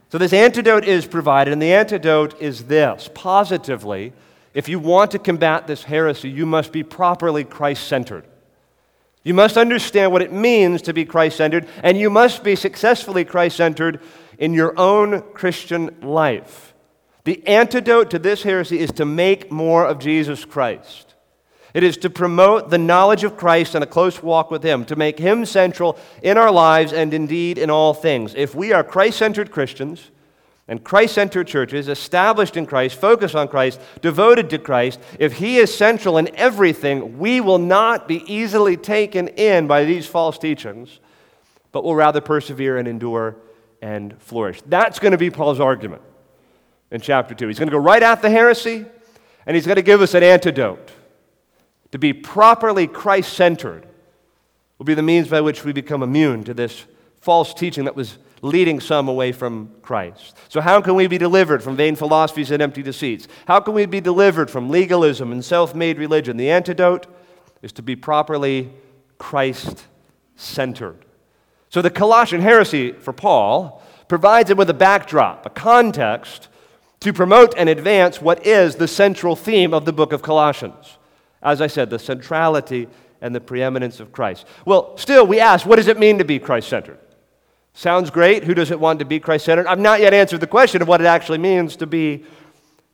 So 0.10 0.18
this 0.18 0.34
antidote 0.34 0.84
is 0.84 1.06
provided, 1.06 1.54
and 1.54 1.62
the 1.62 1.74
antidote 1.74 2.42
is 2.42 2.64
this 2.64 3.08
positively, 3.14 4.14
if 4.56 4.68
you 4.68 4.80
want 4.80 5.12
to 5.12 5.20
combat 5.20 5.68
this 5.68 5.84
heresy, 5.84 6.32
you 6.32 6.48
must 6.48 6.72
be 6.72 6.82
properly 6.82 7.44
Christ 7.44 7.88
centered. 7.88 8.26
You 9.28 9.34
must 9.34 9.58
understand 9.58 10.14
what 10.14 10.22
it 10.22 10.32
means 10.32 10.82
to 10.84 10.94
be 10.94 11.04
Christ 11.04 11.36
centered, 11.36 11.68
and 11.84 11.98
you 11.98 12.10
must 12.10 12.46
be 12.46 12.56
successfully 12.56 13.26
Christ 13.26 13.58
centered 13.58 14.00
in 14.38 14.54
your 14.54 14.74
own 14.80 15.22
Christian 15.34 15.94
life. 16.02 16.74
The 17.26 17.46
antidote 17.46 18.10
to 18.12 18.20
this 18.20 18.44
heresy 18.44 18.80
is 18.80 18.94
to 18.94 19.04
make 19.04 19.52
more 19.52 19.86
of 19.86 20.00
Jesus 20.00 20.46
Christ. 20.46 21.16
It 21.74 21.84
is 21.84 21.98
to 21.98 22.10
promote 22.10 22.70
the 22.70 22.78
knowledge 22.78 23.26
of 23.26 23.36
Christ 23.36 23.76
and 23.76 23.84
a 23.84 23.88
close 23.88 24.24
walk 24.24 24.50
with 24.50 24.64
Him, 24.64 24.86
to 24.86 24.96
make 24.96 25.20
Him 25.20 25.46
central 25.46 25.98
in 26.24 26.38
our 26.38 26.50
lives 26.50 26.94
and 26.94 27.14
indeed 27.14 27.58
in 27.58 27.70
all 27.70 27.94
things. 27.94 28.34
If 28.34 28.56
we 28.56 28.72
are 28.72 28.82
Christ 28.82 29.18
centered 29.18 29.52
Christians, 29.52 30.10
and 30.68 30.84
Christ 30.84 31.16
centered 31.16 31.48
churches, 31.48 31.88
established 31.88 32.58
in 32.58 32.66
Christ, 32.66 33.00
focused 33.00 33.36
on 33.36 33.48
Christ, 33.48 33.80
devoted 34.02 34.50
to 34.50 34.58
Christ, 34.58 35.00
if 35.18 35.34
He 35.34 35.58
is 35.58 35.76
central 35.76 36.18
in 36.18 36.30
everything, 36.36 37.18
we 37.18 37.40
will 37.40 37.58
not 37.58 38.08
be 38.08 38.24
easily 38.32 38.76
taken 38.76 39.30
in 39.30 39.68
by 39.68 39.86
these 39.86 40.06
false 40.06 40.38
teachings, 40.38 41.00
but 41.72 41.84
will 41.84 41.96
rather 41.96 42.20
persevere 42.20 42.78
and 42.78 42.88
endure 42.88 43.38
and 43.82 44.20
flourish. 44.22 44.62
That's 44.66 45.00
going 45.00 45.14
to 45.14 45.18
be 45.18 45.30
Paul's 45.30 45.60
argument 45.60 46.02
in 46.92 47.00
chapter 47.00 47.34
2. 47.34 47.48
He's 47.48 47.60
going 47.60 47.70
to 47.70 47.76
go 47.76 47.82
right 47.82 48.04
at 48.04 48.22
the 48.22 48.30
heresy, 48.30 48.86
and 49.46 49.56
he's 49.56 49.66
going 49.66 49.78
to 49.78 49.82
give 49.82 50.02
us 50.02 50.14
an 50.14 50.24
antidote. 50.24 50.92
To 51.94 51.98
be 52.00 52.12
properly 52.12 52.88
Christ 52.88 53.34
centered 53.34 53.88
will 54.78 54.86
be 54.86 54.94
the 54.94 55.02
means 55.02 55.30
by 55.30 55.40
which 55.40 55.64
we 55.64 55.72
become 55.72 56.04
immune 56.04 56.44
to 56.44 56.54
this 56.54 56.86
false 57.22 57.54
teaching 57.54 57.86
that 57.86 57.96
was 57.96 58.18
leading 58.42 58.80
some 58.80 59.08
away 59.08 59.32
from 59.32 59.72
Christ. 59.82 60.38
So, 60.50 60.62
how 60.62 60.82
can 60.82 60.96
we 60.96 61.08
be 61.08 61.18
delivered 61.18 61.64
from 61.64 61.76
vain 61.76 61.96
philosophies 61.96 62.52
and 62.52 62.62
empty 62.62 62.84
deceits? 62.84 63.28
How 63.48 63.60
can 63.60 63.74
we 63.74 63.86
be 63.86 64.02
delivered 64.02 64.50
from 64.50 64.70
legalism 64.70 65.32
and 65.32 65.44
self 65.44 65.74
made 65.74 65.98
religion? 65.98 66.38
The 66.38 66.50
antidote 66.50 67.08
is 67.62 67.72
to 67.74 67.82
be 67.82 67.96
properly 67.96 68.72
Christ 69.18 69.86
centered. 70.36 71.06
So, 71.70 71.82
the 71.82 71.90
Colossian 71.90 72.42
heresy 72.42 72.92
for 72.92 73.14
Paul 73.14 73.82
provides 74.08 74.50
him 74.50 74.58
with 74.58 74.70
a 74.70 74.76
backdrop, 74.76 75.46
a 75.46 75.50
context 75.50 76.48
to 77.02 77.14
promote 77.14 77.54
and 77.58 77.70
advance 77.70 78.22
what 78.22 78.46
is 78.46 78.76
the 78.76 78.88
central 78.88 79.36
theme 79.36 79.74
of 79.74 79.86
the 79.86 79.94
book 79.94 80.14
of 80.14 80.22
Colossians. 80.22 80.98
As 81.42 81.62
I 81.62 81.68
said, 81.68 81.90
the 81.90 82.00
centrality 82.00 82.88
and 83.22 83.36
the 83.36 83.42
preeminence 83.42 84.00
of 84.00 84.12
Christ. 84.12 84.46
Well, 84.66 84.98
still, 84.98 85.26
we 85.26 85.40
ask, 85.40 85.66
what 85.66 85.76
does 85.76 85.88
it 85.88 86.00
mean 86.00 86.18
to 86.18 86.26
be 86.26 86.40
Christ 86.40 86.70
centered? 86.70 87.00
Sounds 87.78 88.10
great. 88.10 88.44
Who 88.44 88.56
doesn't 88.56 88.80
want 88.80 88.98
to 88.98 89.06
be 89.06 89.20
Christ 89.20 89.46
centered? 89.46 89.68
I've 89.68 89.78
not 89.78 90.00
yet 90.00 90.12
answered 90.12 90.40
the 90.40 90.48
question 90.48 90.82
of 90.82 90.88
what 90.88 91.00
it 91.00 91.06
actually 91.06 91.38
means 91.38 91.76
to 91.76 91.86
be 91.86 92.26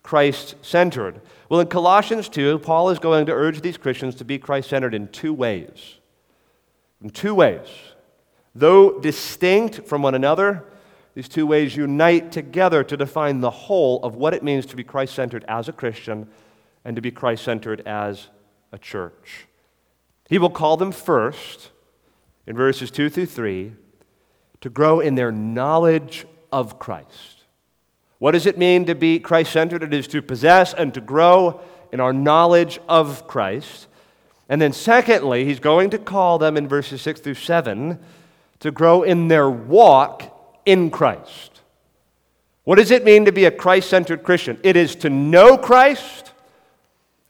Christ 0.04 0.56
centered. 0.62 1.22
Well, 1.48 1.62
in 1.62 1.68
Colossians 1.68 2.28
2, 2.28 2.60
Paul 2.60 2.90
is 2.90 3.00
going 3.00 3.26
to 3.28 3.32
urge 3.32 3.62
these 3.62 3.78
Christians 3.78 4.14
to 4.16 4.26
be 4.26 4.38
Christ 4.38 4.70
centered 4.70 4.94
in 4.94 5.08
two 5.08 5.34
ways. 5.34 6.00
In 7.02 7.12
two 7.12 7.34
ways. 7.34 7.66
Though 8.54 9.00
distinct 9.00 9.88
from 9.88 10.02
one 10.02 10.16
another, 10.16 10.66
these 11.16 11.30
two 11.30 11.48
ways 11.48 11.78
unite 11.78 12.34
together 12.34 12.84
to 12.84 12.98
define 12.98 13.40
the 13.40 13.52
whole 13.52 14.04
of 14.04 14.18
what 14.18 14.34
it 14.34 14.44
means 14.44 14.66
to 14.66 14.76
be 14.76 14.84
Christ 14.84 15.16
centered 15.16 15.46
as 15.48 15.70
a 15.70 15.72
Christian 15.72 16.28
and 16.84 16.98
to 16.98 17.02
be 17.02 17.10
Christ 17.10 17.46
centered 17.46 17.80
as 17.88 18.28
a 18.74 18.78
church. 18.78 19.46
He 20.28 20.38
will 20.38 20.50
call 20.50 20.76
them 20.76 20.92
first 20.92 21.72
in 22.46 22.58
verses 22.58 22.92
2 22.92 23.10
through 23.10 23.28
3 23.28 23.76
to 24.64 24.70
grow 24.70 25.02
in 25.02 25.16
their 25.16 25.30
knowledge 25.30 26.26
of 26.50 26.80
Christ. 26.80 27.44
What 28.20 28.32
does 28.32 28.46
it 28.46 28.58
mean 28.58 28.86
to 28.86 28.96
be 28.96 29.20
Christ 29.20 29.52
centered? 29.52 29.84
It 29.84 29.94
is 29.94 30.08
to 30.08 30.22
possess 30.22 30.74
and 30.74 30.94
to 30.94 31.02
grow 31.02 31.60
in 31.92 32.00
our 32.00 32.14
knowledge 32.14 32.80
of 32.88 33.28
Christ. 33.28 33.88
And 34.48 34.62
then, 34.62 34.72
secondly, 34.72 35.44
he's 35.44 35.60
going 35.60 35.90
to 35.90 35.98
call 35.98 36.38
them 36.38 36.56
in 36.56 36.70
verses 36.70 37.02
6 37.02 37.20
through 37.20 37.34
7 37.34 38.00
to 38.62 38.72
grow 38.72 39.04
in 39.04 39.28
their 39.28 39.50
walk 39.50 40.24
in 40.66 40.90
Christ. 40.90 41.60
What 42.64 42.78
does 42.78 42.92
it 42.92 43.04
mean 43.04 43.26
to 43.26 43.34
be 43.34 43.44
a 43.44 43.52
Christ 43.52 43.90
centered 43.90 44.24
Christian? 44.24 44.58
It 44.64 44.78
is 44.78 44.96
to 44.96 45.10
know 45.10 45.58
Christ 45.58 46.32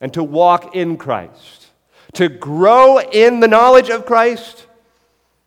and 0.00 0.14
to 0.14 0.22
walk 0.22 0.76
in 0.76 0.98
Christ, 0.98 1.66
to 2.12 2.28
grow 2.28 3.00
in 3.00 3.40
the 3.40 3.48
knowledge 3.48 3.90
of 3.90 4.06
Christ 4.06 4.68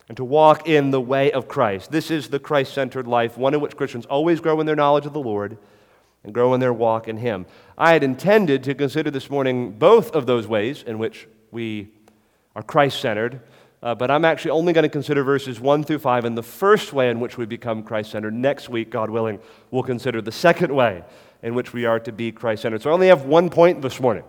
and 0.07 0.17
to 0.17 0.23
walk 0.23 0.67
in 0.67 0.91
the 0.91 1.01
way 1.01 1.31
of 1.31 1.47
Christ. 1.47 1.91
This 1.91 2.09
is 2.09 2.29
the 2.29 2.39
Christ 2.39 2.73
centered 2.73 3.07
life, 3.07 3.37
one 3.37 3.53
in 3.53 3.61
which 3.61 3.75
Christians 3.75 4.05
always 4.05 4.39
grow 4.39 4.59
in 4.59 4.65
their 4.65 4.75
knowledge 4.75 5.05
of 5.05 5.13
the 5.13 5.19
Lord 5.19 5.57
and 6.23 6.33
grow 6.33 6.53
in 6.53 6.59
their 6.59 6.73
walk 6.73 7.07
in 7.07 7.17
Him. 7.17 7.45
I 7.77 7.93
had 7.93 8.03
intended 8.03 8.63
to 8.63 8.75
consider 8.75 9.11
this 9.11 9.29
morning 9.29 9.71
both 9.71 10.15
of 10.15 10.25
those 10.25 10.47
ways 10.47 10.83
in 10.83 10.97
which 10.97 11.27
we 11.51 11.89
are 12.55 12.63
Christ 12.63 12.99
centered, 13.01 13.41
uh, 13.83 13.95
but 13.95 14.09
I'm 14.09 14.25
actually 14.25 14.51
only 14.51 14.73
going 14.73 14.83
to 14.83 14.89
consider 14.89 15.23
verses 15.23 15.59
1 15.59 15.83
through 15.83 15.99
5 15.99 16.25
and 16.25 16.37
the 16.37 16.43
first 16.43 16.93
way 16.93 17.09
in 17.09 17.19
which 17.19 17.37
we 17.37 17.45
become 17.45 17.83
Christ 17.83 18.11
centered. 18.11 18.33
Next 18.33 18.69
week, 18.69 18.89
God 18.89 19.09
willing, 19.09 19.39
we'll 19.71 19.83
consider 19.83 20.21
the 20.21 20.31
second 20.31 20.73
way 20.73 21.03
in 21.43 21.53
which 21.53 21.73
we 21.73 21.85
are 21.85 21.99
to 21.99 22.11
be 22.11 22.31
Christ 22.31 22.63
centered. 22.63 22.81
So 22.81 22.89
I 22.89 22.93
only 22.93 23.07
have 23.07 23.25
one 23.25 23.49
point 23.49 23.81
this 23.81 23.99
morning. 23.99 24.23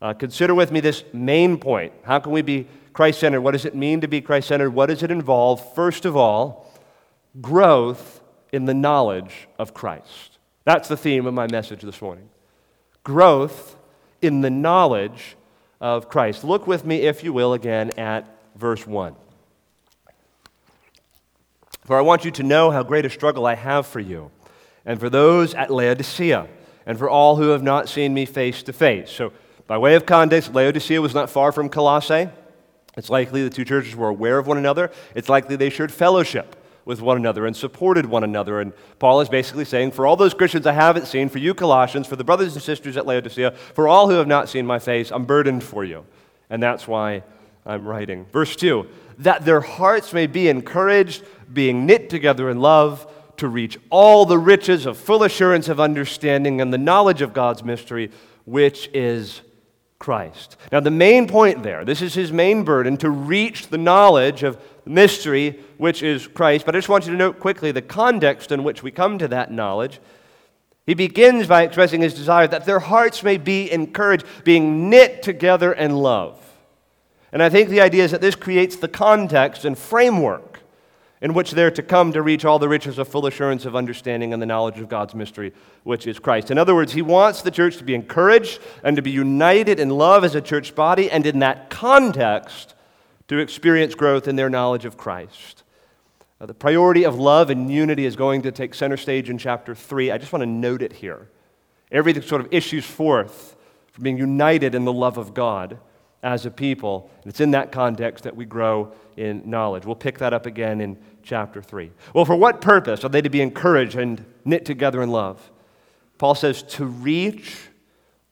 Uh, 0.00 0.14
consider 0.14 0.54
with 0.54 0.72
me 0.72 0.80
this 0.80 1.04
main 1.12 1.58
point. 1.58 1.92
How 2.02 2.18
can 2.18 2.32
we 2.32 2.42
be 2.42 2.66
Christ 2.92 3.20
centered. 3.20 3.40
What 3.40 3.52
does 3.52 3.64
it 3.64 3.74
mean 3.74 4.00
to 4.00 4.08
be 4.08 4.20
Christ 4.20 4.48
centered? 4.48 4.70
What 4.70 4.86
does 4.86 5.02
it 5.02 5.10
involve? 5.10 5.74
First 5.74 6.04
of 6.04 6.16
all, 6.16 6.70
growth 7.40 8.20
in 8.52 8.66
the 8.66 8.74
knowledge 8.74 9.48
of 9.58 9.74
Christ. 9.74 10.38
That's 10.64 10.88
the 10.88 10.96
theme 10.96 11.26
of 11.26 11.34
my 11.34 11.46
message 11.46 11.82
this 11.82 12.02
morning. 12.02 12.28
Growth 13.02 13.76
in 14.20 14.42
the 14.42 14.50
knowledge 14.50 15.36
of 15.80 16.08
Christ. 16.08 16.44
Look 16.44 16.66
with 16.66 16.84
me, 16.84 17.02
if 17.02 17.24
you 17.24 17.32
will, 17.32 17.52
again 17.52 17.90
at 17.98 18.28
verse 18.54 18.86
1. 18.86 19.16
For 21.84 21.98
I 21.98 22.02
want 22.02 22.24
you 22.24 22.30
to 22.32 22.42
know 22.44 22.70
how 22.70 22.84
great 22.84 23.04
a 23.04 23.10
struggle 23.10 23.44
I 23.44 23.56
have 23.56 23.86
for 23.86 23.98
you, 23.98 24.30
and 24.84 25.00
for 25.00 25.10
those 25.10 25.52
at 25.54 25.70
Laodicea, 25.70 26.46
and 26.86 26.98
for 26.98 27.10
all 27.10 27.36
who 27.36 27.48
have 27.48 27.62
not 27.62 27.88
seen 27.88 28.14
me 28.14 28.24
face 28.24 28.62
to 28.64 28.72
face. 28.72 29.10
So, 29.10 29.32
by 29.66 29.78
way 29.78 29.94
of 29.96 30.06
context, 30.06 30.54
Laodicea 30.54 31.00
was 31.00 31.14
not 31.14 31.30
far 31.30 31.50
from 31.50 31.68
Colossae. 31.68 32.28
It's 32.96 33.10
likely 33.10 33.42
the 33.42 33.50
two 33.50 33.64
churches 33.64 33.96
were 33.96 34.08
aware 34.08 34.38
of 34.38 34.46
one 34.46 34.58
another. 34.58 34.90
It's 35.14 35.28
likely 35.28 35.56
they 35.56 35.70
shared 35.70 35.92
fellowship 35.92 36.56
with 36.84 37.00
one 37.00 37.16
another 37.16 37.46
and 37.46 37.56
supported 37.56 38.06
one 38.06 38.24
another. 38.24 38.60
And 38.60 38.72
Paul 38.98 39.20
is 39.20 39.28
basically 39.28 39.64
saying, 39.64 39.92
For 39.92 40.06
all 40.06 40.16
those 40.16 40.34
Christians 40.34 40.66
I 40.66 40.72
haven't 40.72 41.06
seen, 41.06 41.28
for 41.28 41.38
you 41.38 41.54
Colossians, 41.54 42.06
for 42.06 42.16
the 42.16 42.24
brothers 42.24 42.54
and 42.54 42.62
sisters 42.62 42.96
at 42.96 43.06
Laodicea, 43.06 43.52
for 43.52 43.88
all 43.88 44.08
who 44.08 44.16
have 44.16 44.26
not 44.26 44.48
seen 44.48 44.66
my 44.66 44.78
face, 44.78 45.10
I'm 45.10 45.24
burdened 45.24 45.62
for 45.62 45.84
you. 45.84 46.04
And 46.50 46.62
that's 46.62 46.86
why 46.86 47.22
I'm 47.64 47.86
writing. 47.86 48.26
Verse 48.32 48.56
2 48.56 48.86
that 49.18 49.44
their 49.44 49.60
hearts 49.60 50.12
may 50.12 50.26
be 50.26 50.48
encouraged, 50.48 51.22
being 51.52 51.86
knit 51.86 52.10
together 52.10 52.50
in 52.50 52.60
love, 52.60 53.06
to 53.36 53.46
reach 53.46 53.78
all 53.90 54.24
the 54.24 54.38
riches 54.38 54.86
of 54.86 54.96
full 54.96 55.22
assurance 55.22 55.68
of 55.68 55.78
understanding 55.78 56.60
and 56.60 56.72
the 56.72 56.78
knowledge 56.78 57.22
of 57.22 57.32
God's 57.32 57.62
mystery, 57.62 58.10
which 58.44 58.88
is 58.92 59.42
Christ. 60.02 60.56
Now, 60.72 60.80
the 60.80 60.90
main 60.90 61.28
point 61.28 61.62
there, 61.62 61.84
this 61.84 62.02
is 62.02 62.12
his 62.12 62.32
main 62.32 62.64
burden 62.64 62.96
to 62.96 63.08
reach 63.08 63.68
the 63.68 63.78
knowledge 63.78 64.42
of 64.42 64.60
mystery, 64.84 65.60
which 65.78 66.02
is 66.02 66.26
Christ. 66.26 66.66
But 66.66 66.74
I 66.74 66.78
just 66.78 66.88
want 66.88 67.06
you 67.06 67.12
to 67.12 67.16
note 67.16 67.38
quickly 67.38 67.70
the 67.70 67.82
context 67.82 68.50
in 68.50 68.64
which 68.64 68.82
we 68.82 68.90
come 68.90 69.16
to 69.18 69.28
that 69.28 69.52
knowledge. 69.52 70.00
He 70.86 70.94
begins 70.94 71.46
by 71.46 71.62
expressing 71.62 72.00
his 72.00 72.14
desire 72.14 72.48
that 72.48 72.64
their 72.64 72.80
hearts 72.80 73.22
may 73.22 73.36
be 73.38 73.70
encouraged, 73.70 74.26
being 74.42 74.90
knit 74.90 75.22
together 75.22 75.72
in 75.72 75.94
love. 75.94 76.36
And 77.30 77.40
I 77.40 77.48
think 77.48 77.68
the 77.68 77.80
idea 77.80 78.02
is 78.02 78.10
that 78.10 78.20
this 78.20 78.34
creates 78.34 78.74
the 78.74 78.88
context 78.88 79.64
and 79.64 79.78
framework 79.78 80.51
in 81.22 81.34
which 81.34 81.52
they're 81.52 81.70
to 81.70 81.82
come 81.84 82.12
to 82.12 82.20
reach 82.20 82.44
all 82.44 82.58
the 82.58 82.68
riches 82.68 82.98
of 82.98 83.06
full 83.06 83.26
assurance 83.26 83.64
of 83.64 83.76
understanding 83.76 84.32
and 84.32 84.42
the 84.42 84.46
knowledge 84.46 84.80
of 84.80 84.88
God's 84.88 85.14
mystery, 85.14 85.52
which 85.84 86.08
is 86.08 86.18
Christ. 86.18 86.50
In 86.50 86.58
other 86.58 86.74
words, 86.74 86.92
he 86.92 87.00
wants 87.00 87.42
the 87.42 87.50
church 87.52 87.76
to 87.76 87.84
be 87.84 87.94
encouraged 87.94 88.60
and 88.82 88.96
to 88.96 89.02
be 89.02 89.12
united 89.12 89.78
in 89.78 89.88
love 89.88 90.24
as 90.24 90.34
a 90.34 90.40
church 90.40 90.74
body, 90.74 91.08
and 91.08 91.24
in 91.24 91.38
that 91.38 91.70
context, 91.70 92.74
to 93.28 93.38
experience 93.38 93.94
growth 93.94 94.26
in 94.26 94.34
their 94.34 94.50
knowledge 94.50 94.84
of 94.84 94.96
Christ. 94.96 95.62
Now, 96.40 96.46
the 96.46 96.54
priority 96.54 97.04
of 97.04 97.20
love 97.20 97.50
and 97.50 97.72
unity 97.72 98.04
is 98.04 98.16
going 98.16 98.42
to 98.42 98.50
take 98.50 98.74
center 98.74 98.96
stage 98.96 99.30
in 99.30 99.38
chapter 99.38 99.76
3. 99.76 100.10
I 100.10 100.18
just 100.18 100.32
want 100.32 100.42
to 100.42 100.46
note 100.46 100.82
it 100.82 100.92
here. 100.92 101.28
Everything 101.92 102.22
sort 102.24 102.40
of 102.40 102.52
issues 102.52 102.84
forth 102.84 103.54
from 103.92 104.02
being 104.02 104.18
united 104.18 104.74
in 104.74 104.84
the 104.84 104.92
love 104.92 105.18
of 105.18 105.34
God 105.34 105.78
as 106.22 106.46
a 106.46 106.50
people. 106.50 107.10
And 107.22 107.30
it's 107.30 107.40
in 107.40 107.50
that 107.52 107.72
context 107.72 108.24
that 108.24 108.36
we 108.36 108.44
grow 108.44 108.92
in 109.16 109.42
knowledge. 109.48 109.84
We'll 109.84 109.96
pick 109.96 110.18
that 110.18 110.32
up 110.32 110.46
again 110.46 110.80
in 110.80 110.98
chapter 111.22 111.60
3. 111.62 111.90
Well, 112.14 112.24
for 112.24 112.36
what 112.36 112.60
purpose 112.60 113.04
are 113.04 113.08
they 113.08 113.22
to 113.22 113.30
be 113.30 113.40
encouraged 113.40 113.96
and 113.96 114.24
knit 114.44 114.64
together 114.64 115.02
in 115.02 115.10
love? 115.10 115.50
Paul 116.18 116.34
says, 116.34 116.62
to 116.62 116.84
reach 116.84 117.68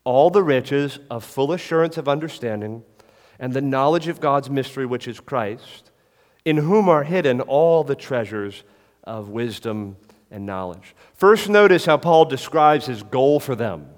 all 0.04 0.30
the 0.30 0.42
riches 0.42 0.98
of 1.10 1.24
full 1.24 1.52
assurance 1.52 1.96
of 1.96 2.08
understanding 2.08 2.84
and 3.38 3.52
the 3.52 3.60
knowledge 3.60 4.08
of 4.08 4.20
God's 4.20 4.50
mystery, 4.50 4.86
which 4.86 5.08
is 5.08 5.18
Christ, 5.18 5.90
in 6.44 6.58
whom 6.58 6.88
are 6.88 7.04
hidden 7.04 7.40
all 7.40 7.84
the 7.84 7.94
treasures 7.94 8.62
of 9.04 9.28
wisdom 9.28 9.96
and 10.30 10.46
knowledge. 10.46 10.94
First, 11.14 11.48
notice 11.48 11.86
how 11.86 11.96
Paul 11.96 12.24
describes 12.26 12.86
his 12.86 13.02
goal 13.02 13.40
for 13.40 13.54
them 13.54 13.88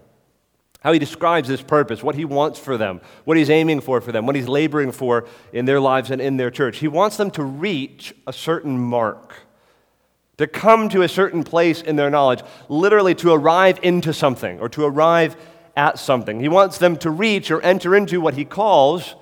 how 0.83 0.93
he 0.93 0.99
describes 0.99 1.49
this 1.49 1.63
purpose, 1.63 2.03
what 2.03 2.15
he 2.15 2.25
wants 2.25 2.59
for 2.59 2.77
them, 2.77 3.01
what 3.25 3.37
he's 3.37 3.51
aiming 3.51 3.81
for 3.81 4.01
for 4.01 4.13
them, 4.13 4.27
what 4.27 4.35
he's 4.35 4.49
laboring 4.49 4.93
for 4.93 5.27
in 5.53 5.65
their 5.65 5.81
lives 5.81 6.11
and 6.11 6.21
in 6.21 6.37
their 6.37 6.51
church. 6.51 6.79
He 6.79 6.89
wants 6.89 7.17
them 7.17 7.31
to 7.33 7.43
reach 7.43 8.15
a 8.27 8.33
certain 8.33 8.79
mark, 8.79 9.35
to 10.39 10.47
come 10.47 10.89
to 10.89 11.03
a 11.03 11.09
certain 11.09 11.45
place 11.45 11.83
in 11.83 11.97
their 11.97 12.11
knowledge, 12.11 12.43
literally 12.69 13.15
to 13.17 13.33
arrive 13.33 13.79
into 13.83 14.13
something 14.13 14.59
or 14.59 14.69
to 14.71 14.85
arrive 14.85 15.37
at 15.77 15.99
something. 15.99 16.41
He 16.41 16.49
wants 16.49 16.79
them 16.79 16.97
to 16.99 17.11
reach 17.11 17.51
or 17.51 17.63
enter 17.63 17.95
into 17.95 18.21
what 18.21 18.35
he 18.35 18.45
calls 18.45 19.15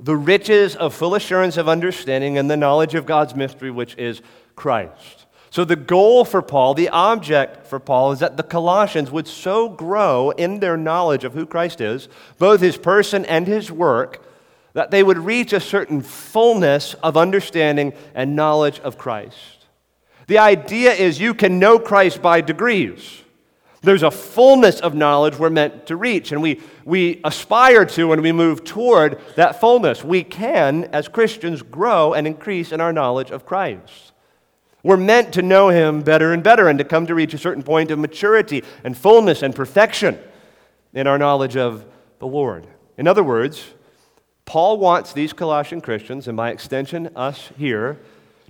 the 0.00 0.16
riches 0.16 0.74
of 0.74 0.94
full 0.94 1.14
assurance 1.14 1.56
of 1.56 1.68
understanding 1.68 2.36
and 2.38 2.50
the 2.50 2.56
knowledge 2.56 2.94
of 2.94 3.06
God's 3.06 3.34
mystery, 3.34 3.70
which 3.70 3.96
is 3.96 4.22
Christ. 4.56 5.23
So, 5.54 5.64
the 5.64 5.76
goal 5.76 6.24
for 6.24 6.42
Paul, 6.42 6.74
the 6.74 6.88
object 6.88 7.68
for 7.68 7.78
Paul, 7.78 8.10
is 8.10 8.18
that 8.18 8.36
the 8.36 8.42
Colossians 8.42 9.12
would 9.12 9.28
so 9.28 9.68
grow 9.68 10.30
in 10.30 10.58
their 10.58 10.76
knowledge 10.76 11.22
of 11.22 11.34
who 11.34 11.46
Christ 11.46 11.80
is, 11.80 12.08
both 12.38 12.60
his 12.60 12.76
person 12.76 13.24
and 13.26 13.46
his 13.46 13.70
work, 13.70 14.26
that 14.72 14.90
they 14.90 15.04
would 15.04 15.16
reach 15.16 15.52
a 15.52 15.60
certain 15.60 16.00
fullness 16.00 16.94
of 16.94 17.16
understanding 17.16 17.92
and 18.16 18.34
knowledge 18.34 18.80
of 18.80 18.98
Christ. 18.98 19.66
The 20.26 20.38
idea 20.38 20.92
is 20.92 21.20
you 21.20 21.34
can 21.34 21.60
know 21.60 21.78
Christ 21.78 22.20
by 22.20 22.40
degrees. 22.40 23.22
There's 23.80 24.02
a 24.02 24.10
fullness 24.10 24.80
of 24.80 24.96
knowledge 24.96 25.38
we're 25.38 25.50
meant 25.50 25.86
to 25.86 25.94
reach, 25.94 26.32
and 26.32 26.42
we, 26.42 26.62
we 26.84 27.20
aspire 27.22 27.84
to 27.84 28.12
and 28.12 28.22
we 28.22 28.32
move 28.32 28.64
toward 28.64 29.20
that 29.36 29.60
fullness. 29.60 30.02
We 30.02 30.24
can, 30.24 30.86
as 30.86 31.06
Christians, 31.06 31.62
grow 31.62 32.12
and 32.12 32.26
increase 32.26 32.72
in 32.72 32.80
our 32.80 32.92
knowledge 32.92 33.30
of 33.30 33.46
Christ. 33.46 34.13
We're 34.84 34.98
meant 34.98 35.32
to 35.32 35.42
know 35.42 35.70
Him 35.70 36.02
better 36.02 36.32
and 36.32 36.42
better 36.42 36.68
and 36.68 36.78
to 36.78 36.84
come 36.84 37.06
to 37.06 37.14
reach 37.14 37.32
a 37.34 37.38
certain 37.38 37.62
point 37.62 37.90
of 37.90 37.98
maturity 37.98 38.62
and 38.84 38.96
fullness 38.96 39.42
and 39.42 39.56
perfection 39.56 40.18
in 40.92 41.06
our 41.06 41.18
knowledge 41.18 41.56
of 41.56 41.86
the 42.18 42.26
Lord. 42.26 42.66
In 42.98 43.08
other 43.08 43.24
words, 43.24 43.64
Paul 44.44 44.76
wants 44.76 45.14
these 45.14 45.32
Colossian 45.32 45.80
Christians, 45.80 46.28
and 46.28 46.36
by 46.36 46.50
extension, 46.50 47.08
us 47.16 47.50
here, 47.56 47.98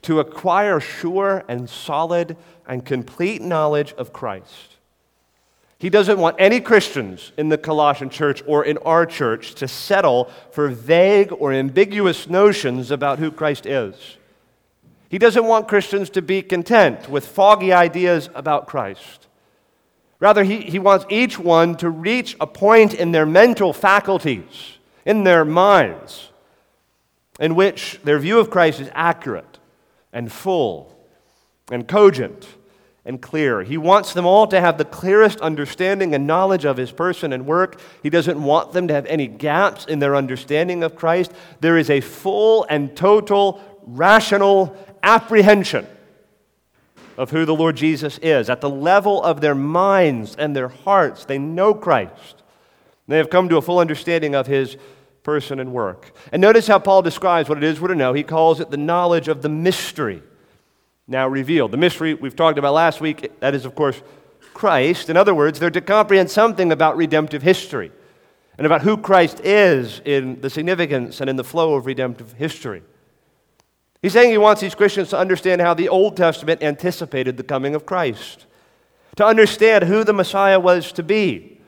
to 0.02 0.18
acquire 0.18 0.80
sure 0.80 1.44
and 1.46 1.70
solid 1.70 2.36
and 2.66 2.84
complete 2.84 3.40
knowledge 3.40 3.92
of 3.92 4.12
Christ. 4.12 4.76
He 5.78 5.88
doesn't 5.88 6.18
want 6.18 6.36
any 6.40 6.60
Christians 6.60 7.30
in 7.36 7.48
the 7.48 7.58
Colossian 7.58 8.10
church 8.10 8.42
or 8.46 8.64
in 8.64 8.76
our 8.78 9.06
church 9.06 9.54
to 9.56 9.68
settle 9.68 10.30
for 10.50 10.68
vague 10.68 11.32
or 11.32 11.52
ambiguous 11.52 12.28
notions 12.28 12.90
about 12.90 13.20
who 13.20 13.30
Christ 13.30 13.66
is. 13.66 14.16
He 15.08 15.18
doesn't 15.18 15.44
want 15.44 15.68
Christians 15.68 16.10
to 16.10 16.22
be 16.22 16.42
content 16.42 17.08
with 17.08 17.26
foggy 17.26 17.72
ideas 17.72 18.28
about 18.34 18.66
Christ. 18.66 19.28
Rather, 20.20 20.44
he, 20.44 20.60
he 20.62 20.78
wants 20.78 21.04
each 21.08 21.38
one 21.38 21.76
to 21.76 21.90
reach 21.90 22.36
a 22.40 22.46
point 22.46 22.94
in 22.94 23.12
their 23.12 23.26
mental 23.26 23.72
faculties, 23.72 24.78
in 25.04 25.24
their 25.24 25.44
minds, 25.44 26.30
in 27.38 27.54
which 27.54 28.00
their 28.04 28.18
view 28.18 28.38
of 28.38 28.50
Christ 28.50 28.80
is 28.80 28.90
accurate 28.94 29.58
and 30.12 30.32
full 30.32 30.96
and 31.70 31.86
cogent 31.86 32.46
and 33.04 33.20
clear. 33.20 33.62
He 33.62 33.76
wants 33.76 34.14
them 34.14 34.24
all 34.24 34.46
to 34.46 34.60
have 34.60 34.78
the 34.78 34.84
clearest 34.84 35.40
understanding 35.40 36.14
and 36.14 36.26
knowledge 36.26 36.64
of 36.64 36.76
his 36.76 36.90
person 36.90 37.32
and 37.32 37.44
work. 37.44 37.78
He 38.02 38.08
doesn't 38.08 38.42
want 38.42 38.72
them 38.72 38.88
to 38.88 38.94
have 38.94 39.06
any 39.06 39.26
gaps 39.26 39.84
in 39.84 39.98
their 39.98 40.16
understanding 40.16 40.82
of 40.82 40.96
Christ. 40.96 41.32
There 41.60 41.76
is 41.76 41.90
a 41.90 42.00
full 42.00 42.64
and 42.70 42.96
total, 42.96 43.60
rational, 43.86 44.76
apprehension 45.02 45.86
of 47.16 47.30
who 47.30 47.44
the 47.44 47.54
Lord 47.54 47.76
Jesus 47.76 48.18
is. 48.18 48.50
At 48.50 48.60
the 48.60 48.70
level 48.70 49.22
of 49.22 49.40
their 49.40 49.54
minds 49.54 50.34
and 50.36 50.54
their 50.54 50.68
hearts, 50.68 51.24
they 51.24 51.38
know 51.38 51.74
Christ. 51.74 52.42
They 53.06 53.18
have 53.18 53.30
come 53.30 53.48
to 53.48 53.56
a 53.56 53.62
full 53.62 53.78
understanding 53.78 54.34
of 54.34 54.46
his 54.46 54.76
person 55.22 55.60
and 55.60 55.72
work. 55.72 56.12
And 56.32 56.40
notice 56.40 56.66
how 56.66 56.78
Paul 56.78 57.02
describes 57.02 57.48
what 57.48 57.58
it 57.58 57.64
is 57.64 57.80
we're 57.80 57.88
to 57.88 57.94
know. 57.94 58.12
He 58.12 58.22
calls 58.22 58.60
it 58.60 58.70
the 58.70 58.76
knowledge 58.76 59.28
of 59.28 59.42
the 59.42 59.48
mystery 59.48 60.22
now 61.06 61.28
revealed. 61.28 61.70
The 61.70 61.76
mystery 61.76 62.14
we've 62.14 62.36
talked 62.36 62.58
about 62.58 62.74
last 62.74 63.00
week, 63.00 63.38
that 63.40 63.54
is, 63.54 63.64
of 63.64 63.74
course, 63.74 64.00
Christ. 64.54 65.10
In 65.10 65.16
other 65.16 65.34
words, 65.34 65.58
they're 65.58 65.70
to 65.70 65.80
comprehend 65.80 66.30
something 66.30 66.72
about 66.72 66.96
redemptive 66.96 67.42
history 67.42 67.92
and 68.56 68.66
about 68.66 68.82
who 68.82 68.96
Christ 68.96 69.40
is 69.40 70.00
in 70.04 70.40
the 70.40 70.48
significance 70.48 71.20
and 71.20 71.28
in 71.28 71.36
the 71.36 71.44
flow 71.44 71.74
of 71.74 71.86
redemptive 71.86 72.32
history. 72.34 72.82
He's 74.04 74.12
saying 74.12 74.32
he 74.32 74.36
wants 74.36 74.60
these 74.60 74.74
Christians 74.74 75.08
to 75.08 75.18
understand 75.18 75.62
how 75.62 75.72
the 75.72 75.88
Old 75.88 76.14
Testament 76.14 76.62
anticipated 76.62 77.38
the 77.38 77.42
coming 77.42 77.74
of 77.74 77.86
Christ, 77.86 78.44
to 79.16 79.24
understand 79.24 79.84
who 79.84 80.04
the 80.04 80.12
Messiah 80.12 80.60
was 80.60 80.92
to 80.92 81.02
be. 81.02 81.58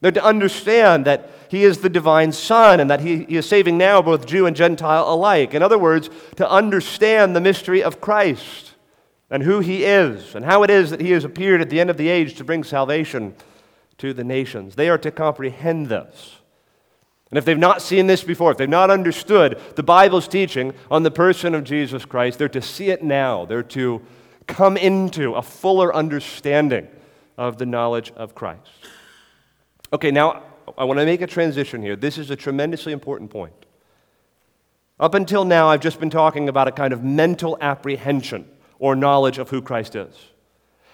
They're 0.00 0.10
to 0.12 0.24
understand 0.24 1.04
that 1.04 1.28
he 1.50 1.62
is 1.62 1.82
the 1.82 1.90
divine 1.90 2.32
Son 2.32 2.80
and 2.80 2.88
that 2.88 3.00
he, 3.00 3.24
he 3.24 3.36
is 3.36 3.46
saving 3.46 3.76
now 3.76 4.00
both 4.00 4.24
Jew 4.24 4.46
and 4.46 4.56
Gentile 4.56 5.04
alike. 5.06 5.52
In 5.52 5.62
other 5.62 5.76
words, 5.76 6.08
to 6.36 6.50
understand 6.50 7.36
the 7.36 7.40
mystery 7.42 7.82
of 7.82 8.00
Christ 8.00 8.72
and 9.28 9.42
who 9.42 9.60
he 9.60 9.84
is 9.84 10.34
and 10.34 10.46
how 10.46 10.62
it 10.62 10.70
is 10.70 10.88
that 10.88 11.02
he 11.02 11.10
has 11.10 11.22
appeared 11.24 11.60
at 11.60 11.68
the 11.68 11.80
end 11.80 11.90
of 11.90 11.98
the 11.98 12.08
age 12.08 12.34
to 12.36 12.44
bring 12.44 12.64
salvation 12.64 13.34
to 13.98 14.14
the 14.14 14.24
nations. 14.24 14.76
They 14.76 14.88
are 14.88 14.96
to 14.96 15.10
comprehend 15.10 15.88
this. 15.88 16.38
And 17.34 17.38
if 17.40 17.44
they've 17.44 17.58
not 17.58 17.82
seen 17.82 18.06
this 18.06 18.22
before, 18.22 18.52
if 18.52 18.58
they've 18.58 18.68
not 18.68 18.90
understood 18.90 19.60
the 19.74 19.82
Bible's 19.82 20.28
teaching 20.28 20.72
on 20.88 21.02
the 21.02 21.10
person 21.10 21.52
of 21.56 21.64
Jesus 21.64 22.04
Christ, 22.04 22.38
they're 22.38 22.48
to 22.50 22.62
see 22.62 22.90
it 22.90 23.02
now. 23.02 23.44
They're 23.44 23.64
to 23.64 24.02
come 24.46 24.76
into 24.76 25.34
a 25.34 25.42
fuller 25.42 25.92
understanding 25.92 26.86
of 27.36 27.58
the 27.58 27.66
knowledge 27.66 28.12
of 28.14 28.36
Christ. 28.36 28.70
Okay, 29.92 30.12
now 30.12 30.44
I 30.78 30.84
want 30.84 31.00
to 31.00 31.04
make 31.04 31.22
a 31.22 31.26
transition 31.26 31.82
here. 31.82 31.96
This 31.96 32.18
is 32.18 32.30
a 32.30 32.36
tremendously 32.36 32.92
important 32.92 33.32
point. 33.32 33.66
Up 35.00 35.16
until 35.16 35.44
now, 35.44 35.70
I've 35.70 35.80
just 35.80 35.98
been 35.98 36.10
talking 36.10 36.48
about 36.48 36.68
a 36.68 36.70
kind 36.72 36.92
of 36.92 37.02
mental 37.02 37.58
apprehension 37.60 38.48
or 38.78 38.94
knowledge 38.94 39.38
of 39.38 39.50
who 39.50 39.60
Christ 39.60 39.96
is, 39.96 40.14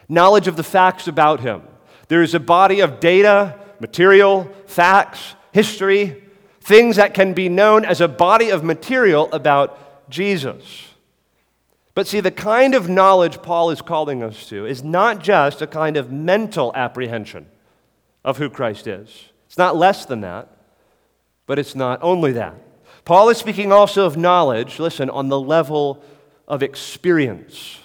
knowledge 0.09 0.49
of 0.49 0.57
the 0.57 0.65
facts 0.65 1.07
about 1.07 1.41
him. 1.41 1.65
There 2.09 2.23
is 2.23 2.33
a 2.33 2.41
body 2.41 2.81
of 2.81 2.99
data, 2.99 3.61
material, 3.79 4.51
facts, 4.65 5.35
history, 5.53 6.25
things 6.61 6.97
that 6.97 7.15
can 7.15 7.33
be 7.33 7.49
known 7.49 7.85
as 7.85 8.01
a 8.01 8.09
body 8.09 8.51
of 8.51 8.63
material 8.63 9.31
about 9.33 10.11
Jesus. 10.11 10.89
But 11.95 12.07
see, 12.07 12.21
the 12.21 12.31
kind 12.31 12.75
of 12.75 12.89
knowledge 12.89 13.43
Paul 13.43 13.71
is 13.71 13.83
calling 13.83 14.23
us 14.23 14.49
to 14.49 14.67
is 14.67 14.83
not 14.85 15.23
just 15.23 15.61
a 15.61 15.67
kind 15.67 15.97
of 15.97 16.13
mental 16.13 16.73
apprehension 16.75 17.47
of 18.25 18.39
who 18.39 18.49
Christ 18.49 18.87
is. 18.87 19.31
It's 19.47 19.59
not 19.59 19.77
less 19.77 20.05
than 20.05 20.21
that, 20.21 20.49
but 21.47 21.59
it's 21.59 21.75
not 21.75 21.99
only 22.03 22.33
that. 22.33 22.55
Paul 23.05 23.29
is 23.31 23.39
speaking 23.39 23.73
also 23.73 24.07
of 24.07 24.17
knowledge, 24.17 24.79
listen, 24.79 25.11
on 25.11 25.29
the 25.29 25.41
level 25.41 26.03
of 26.47 26.63
experience. 26.63 27.79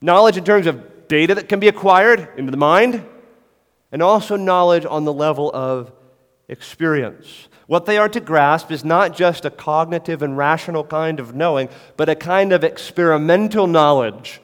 Knowledge 0.00 0.36
in 0.36 0.44
terms 0.44 0.66
of 0.66 1.08
data 1.08 1.34
that 1.34 1.48
can 1.48 1.60
be 1.60 1.68
acquired 1.68 2.28
into 2.36 2.50
the 2.50 2.56
mind, 2.56 3.04
and 3.90 4.02
also 4.02 4.36
knowledge 4.36 4.84
on 4.84 5.04
the 5.04 5.12
level 5.12 5.50
of 5.52 5.92
experience. 6.48 7.48
What 7.66 7.84
they 7.84 7.98
are 7.98 8.08
to 8.08 8.20
grasp 8.20 8.70
is 8.70 8.84
not 8.84 9.14
just 9.14 9.44
a 9.44 9.50
cognitive 9.50 10.22
and 10.22 10.36
rational 10.36 10.84
kind 10.84 11.20
of 11.20 11.34
knowing, 11.34 11.68
but 11.96 12.08
a 12.08 12.14
kind 12.14 12.52
of 12.52 12.64
experimental 12.64 13.66
knowledge 13.66 14.40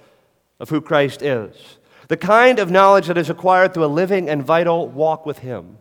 of 0.60 0.68
who 0.68 0.80
Christ 0.80 1.22
is. 1.22 1.78
The 2.08 2.18
kind 2.18 2.58
of 2.58 2.70
knowledge 2.70 3.06
that 3.06 3.16
is 3.16 3.30
acquired 3.30 3.72
through 3.72 3.86
a 3.86 3.86
living 3.86 4.28
and 4.28 4.44
vital 4.44 4.88
walk 4.88 5.24
with 5.24 5.38
Him. 5.38 5.78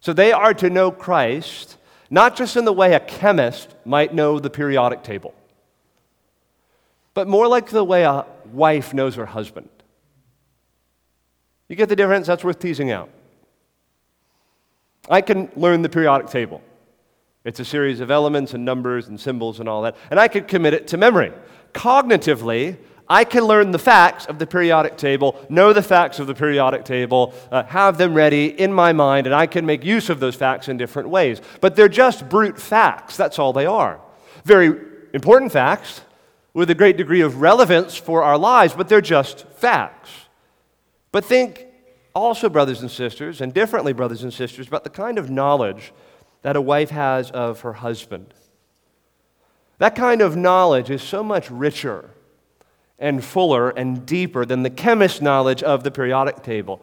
So 0.00 0.12
they 0.12 0.32
are 0.32 0.54
to 0.54 0.70
know 0.70 0.90
Christ 0.90 1.76
not 2.12 2.36
just 2.36 2.56
in 2.56 2.66
the 2.66 2.72
way 2.72 2.92
a 2.92 3.00
chemist 3.00 3.74
might 3.86 4.12
know 4.12 4.38
the 4.38 4.50
periodic 4.50 5.02
table, 5.02 5.34
but 7.14 7.26
more 7.26 7.48
like 7.48 7.70
the 7.70 7.84
way 7.84 8.04
a 8.04 8.26
wife 8.52 8.92
knows 8.92 9.14
her 9.14 9.24
husband. 9.24 9.70
You 11.68 11.76
get 11.76 11.88
the 11.88 11.96
difference? 11.96 12.26
That's 12.26 12.44
worth 12.44 12.58
teasing 12.58 12.90
out. 12.90 13.08
I 15.08 15.20
can 15.20 15.50
learn 15.56 15.82
the 15.82 15.88
periodic 15.88 16.28
table. 16.28 16.62
It's 17.44 17.58
a 17.58 17.64
series 17.64 18.00
of 18.00 18.10
elements 18.10 18.54
and 18.54 18.64
numbers 18.64 19.08
and 19.08 19.18
symbols 19.18 19.58
and 19.58 19.68
all 19.68 19.82
that, 19.82 19.96
and 20.10 20.20
I 20.20 20.28
could 20.28 20.46
commit 20.46 20.74
it 20.74 20.86
to 20.88 20.96
memory. 20.96 21.32
Cognitively, 21.74 22.76
I 23.08 23.24
can 23.24 23.44
learn 23.44 23.72
the 23.72 23.78
facts 23.78 24.26
of 24.26 24.38
the 24.38 24.46
periodic 24.46 24.96
table, 24.96 25.44
know 25.48 25.72
the 25.72 25.82
facts 25.82 26.20
of 26.20 26.28
the 26.28 26.34
periodic 26.34 26.84
table, 26.84 27.34
uh, 27.50 27.64
have 27.64 27.98
them 27.98 28.14
ready 28.14 28.46
in 28.46 28.72
my 28.72 28.92
mind, 28.92 29.26
and 29.26 29.34
I 29.34 29.46
can 29.46 29.66
make 29.66 29.84
use 29.84 30.08
of 30.08 30.20
those 30.20 30.36
facts 30.36 30.68
in 30.68 30.76
different 30.76 31.08
ways. 31.08 31.40
But 31.60 31.74
they're 31.74 31.88
just 31.88 32.28
brute 32.28 32.58
facts. 32.58 33.16
That's 33.16 33.38
all 33.40 33.52
they 33.52 33.66
are. 33.66 34.00
Very 34.44 34.78
important 35.12 35.50
facts 35.50 36.02
with 36.54 36.70
a 36.70 36.74
great 36.74 36.96
degree 36.96 37.22
of 37.22 37.40
relevance 37.40 37.96
for 37.96 38.22
our 38.22 38.38
lives, 38.38 38.74
but 38.74 38.88
they're 38.88 39.00
just 39.00 39.48
facts. 39.48 40.10
But 41.10 41.24
think 41.24 41.66
also, 42.14 42.48
brothers 42.48 42.82
and 42.82 42.90
sisters, 42.90 43.40
and 43.40 43.54
differently, 43.54 43.92
brothers 43.92 44.22
and 44.22 44.32
sisters, 44.32 44.68
about 44.68 44.84
the 44.84 44.90
kind 44.90 45.18
of 45.18 45.30
knowledge 45.30 45.92
that 46.42 46.56
a 46.56 46.60
wife 46.60 46.90
has 46.90 47.30
of 47.30 47.60
her 47.60 47.74
husband. 47.74 48.34
That 49.78 49.94
kind 49.94 50.20
of 50.20 50.36
knowledge 50.36 50.90
is 50.90 51.02
so 51.02 51.22
much 51.22 51.50
richer 51.50 52.10
and 52.98 53.24
fuller 53.24 53.70
and 53.70 54.06
deeper 54.06 54.44
than 54.44 54.62
the 54.62 54.70
chemist's 54.70 55.20
knowledge 55.20 55.62
of 55.62 55.82
the 55.82 55.90
periodic 55.90 56.42
table. 56.42 56.82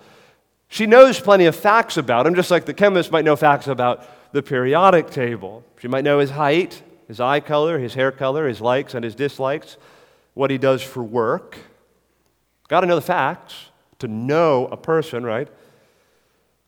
She 0.67 0.85
knows 0.85 1.19
plenty 1.19 1.45
of 1.45 1.55
facts 1.55 1.97
about 1.97 2.27
him, 2.27 2.35
just 2.35 2.51
like 2.51 2.65
the 2.65 2.73
chemist 2.73 3.11
might 3.11 3.25
know 3.25 3.35
facts 3.35 3.67
about 3.67 4.05
the 4.33 4.43
periodic 4.43 5.09
table. 5.09 5.63
She 5.79 5.87
might 5.87 6.03
know 6.03 6.19
his 6.19 6.31
height, 6.31 6.83
his 7.07 7.19
eye 7.19 7.39
color, 7.39 7.79
his 7.79 7.93
hair 7.93 8.11
color, 8.11 8.47
his 8.47 8.61
likes 8.61 8.93
and 8.93 9.03
his 9.03 9.15
dislikes, 9.15 9.77
what 10.33 10.51
he 10.51 10.57
does 10.57 10.81
for 10.81 11.01
work. 11.01 11.57
Got 12.67 12.81
to 12.81 12.87
know 12.87 12.95
the 12.95 13.01
facts 13.01 13.69
to 13.99 14.07
know 14.07 14.67
a 14.67 14.77
person, 14.77 15.23
right? 15.23 15.47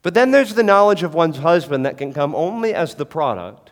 But 0.01 0.13
then 0.13 0.31
there's 0.31 0.53
the 0.53 0.63
knowledge 0.63 1.03
of 1.03 1.13
one's 1.13 1.37
husband 1.37 1.85
that 1.85 1.97
can 1.97 2.13
come 2.13 2.35
only 2.35 2.73
as 2.73 2.95
the 2.95 3.05
product 3.05 3.71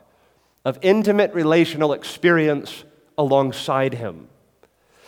of 0.65 0.77
intimate 0.81 1.33
relational 1.33 1.93
experience 1.93 2.83
alongside 3.17 3.95
him. 3.95 4.27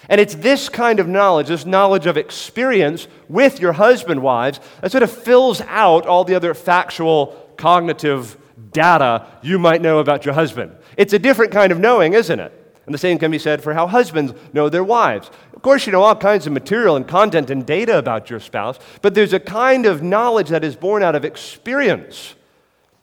And 0.09 0.19
it's 0.19 0.35
this 0.35 0.67
kind 0.67 0.99
of 0.99 1.07
knowledge, 1.07 1.47
this 1.47 1.65
knowledge 1.65 2.07
of 2.07 2.17
experience 2.17 3.07
with 3.29 3.59
your 3.59 3.73
husband, 3.73 4.23
wives, 4.23 4.59
that 4.81 4.91
sort 4.91 5.03
of 5.03 5.11
fills 5.11 5.61
out 5.61 6.07
all 6.07 6.23
the 6.23 6.35
other 6.35 6.53
factual, 6.53 7.53
cognitive 7.57 8.37
data 8.71 9.27
you 9.41 9.59
might 9.59 9.81
know 9.81 9.99
about 9.99 10.25
your 10.25 10.33
husband. 10.33 10.75
It's 10.97 11.13
a 11.13 11.19
different 11.19 11.51
kind 11.51 11.71
of 11.71 11.79
knowing, 11.79 12.13
isn't 12.13 12.39
it? 12.39 12.60
And 12.85 12.93
the 12.93 12.99
same 12.99 13.19
can 13.19 13.31
be 13.31 13.39
said 13.39 13.61
for 13.61 13.73
how 13.73 13.87
husbands 13.87 14.33
know 14.53 14.69
their 14.69 14.83
wives. 14.83 15.29
Of 15.55 15.61
course, 15.61 15.85
you 15.85 15.91
know 15.91 16.01
all 16.01 16.15
kinds 16.15 16.47
of 16.47 16.53
material 16.53 16.95
and 16.95 17.07
content 17.07 17.49
and 17.49 17.65
data 17.65 17.97
about 17.97 18.29
your 18.29 18.39
spouse, 18.39 18.79
but 19.01 19.13
there's 19.13 19.33
a 19.33 19.39
kind 19.39 19.85
of 19.85 20.01
knowledge 20.01 20.49
that 20.49 20.63
is 20.63 20.75
born 20.75 21.03
out 21.03 21.15
of 21.15 21.23
experience. 21.23 22.35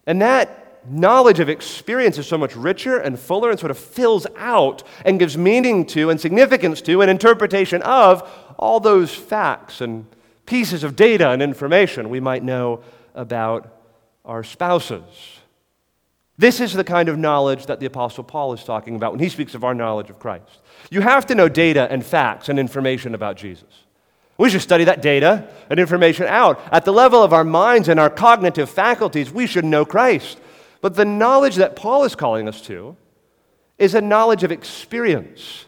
And 0.06 0.20
that 0.20 0.68
knowledge 0.90 1.38
of 1.40 1.48
experience 1.48 2.18
is 2.18 2.26
so 2.26 2.38
much 2.38 2.56
richer 2.56 2.98
and 2.98 3.18
fuller 3.18 3.50
and 3.50 3.60
sort 3.60 3.70
of 3.70 3.78
fills 3.78 4.26
out 4.36 4.82
and 5.04 5.18
gives 5.18 5.36
meaning 5.36 5.84
to 5.86 6.10
and 6.10 6.20
significance 6.20 6.80
to 6.82 7.00
and 7.02 7.10
interpretation 7.10 7.82
of 7.82 8.28
all 8.58 8.80
those 8.80 9.14
facts 9.14 9.80
and 9.80 10.06
pieces 10.46 10.82
of 10.82 10.96
data 10.96 11.30
and 11.30 11.42
information 11.42 12.08
we 12.08 12.20
might 12.20 12.42
know 12.42 12.82
about 13.14 13.68
our 14.24 14.42
spouses. 14.42 15.37
This 16.38 16.60
is 16.60 16.72
the 16.72 16.84
kind 16.84 17.08
of 17.08 17.18
knowledge 17.18 17.66
that 17.66 17.80
the 17.80 17.86
Apostle 17.86 18.22
Paul 18.22 18.52
is 18.52 18.62
talking 18.62 18.94
about 18.94 19.10
when 19.12 19.20
he 19.20 19.28
speaks 19.28 19.56
of 19.56 19.64
our 19.64 19.74
knowledge 19.74 20.08
of 20.08 20.20
Christ. 20.20 20.60
You 20.88 21.00
have 21.00 21.26
to 21.26 21.34
know 21.34 21.48
data 21.48 21.88
and 21.90 22.06
facts 22.06 22.48
and 22.48 22.60
information 22.60 23.12
about 23.14 23.36
Jesus. 23.36 23.84
We 24.38 24.48
should 24.48 24.62
study 24.62 24.84
that 24.84 25.02
data 25.02 25.48
and 25.68 25.80
information 25.80 26.26
out. 26.26 26.60
At 26.70 26.84
the 26.84 26.92
level 26.92 27.24
of 27.24 27.32
our 27.32 27.42
minds 27.42 27.88
and 27.88 27.98
our 27.98 28.08
cognitive 28.08 28.70
faculties, 28.70 29.32
we 29.32 29.48
should 29.48 29.64
know 29.64 29.84
Christ. 29.84 30.38
But 30.80 30.94
the 30.94 31.04
knowledge 31.04 31.56
that 31.56 31.74
Paul 31.74 32.04
is 32.04 32.14
calling 32.14 32.48
us 32.48 32.60
to 32.62 32.96
is 33.76 33.96
a 33.96 34.00
knowledge 34.00 34.44
of 34.44 34.52
experience 34.52 35.64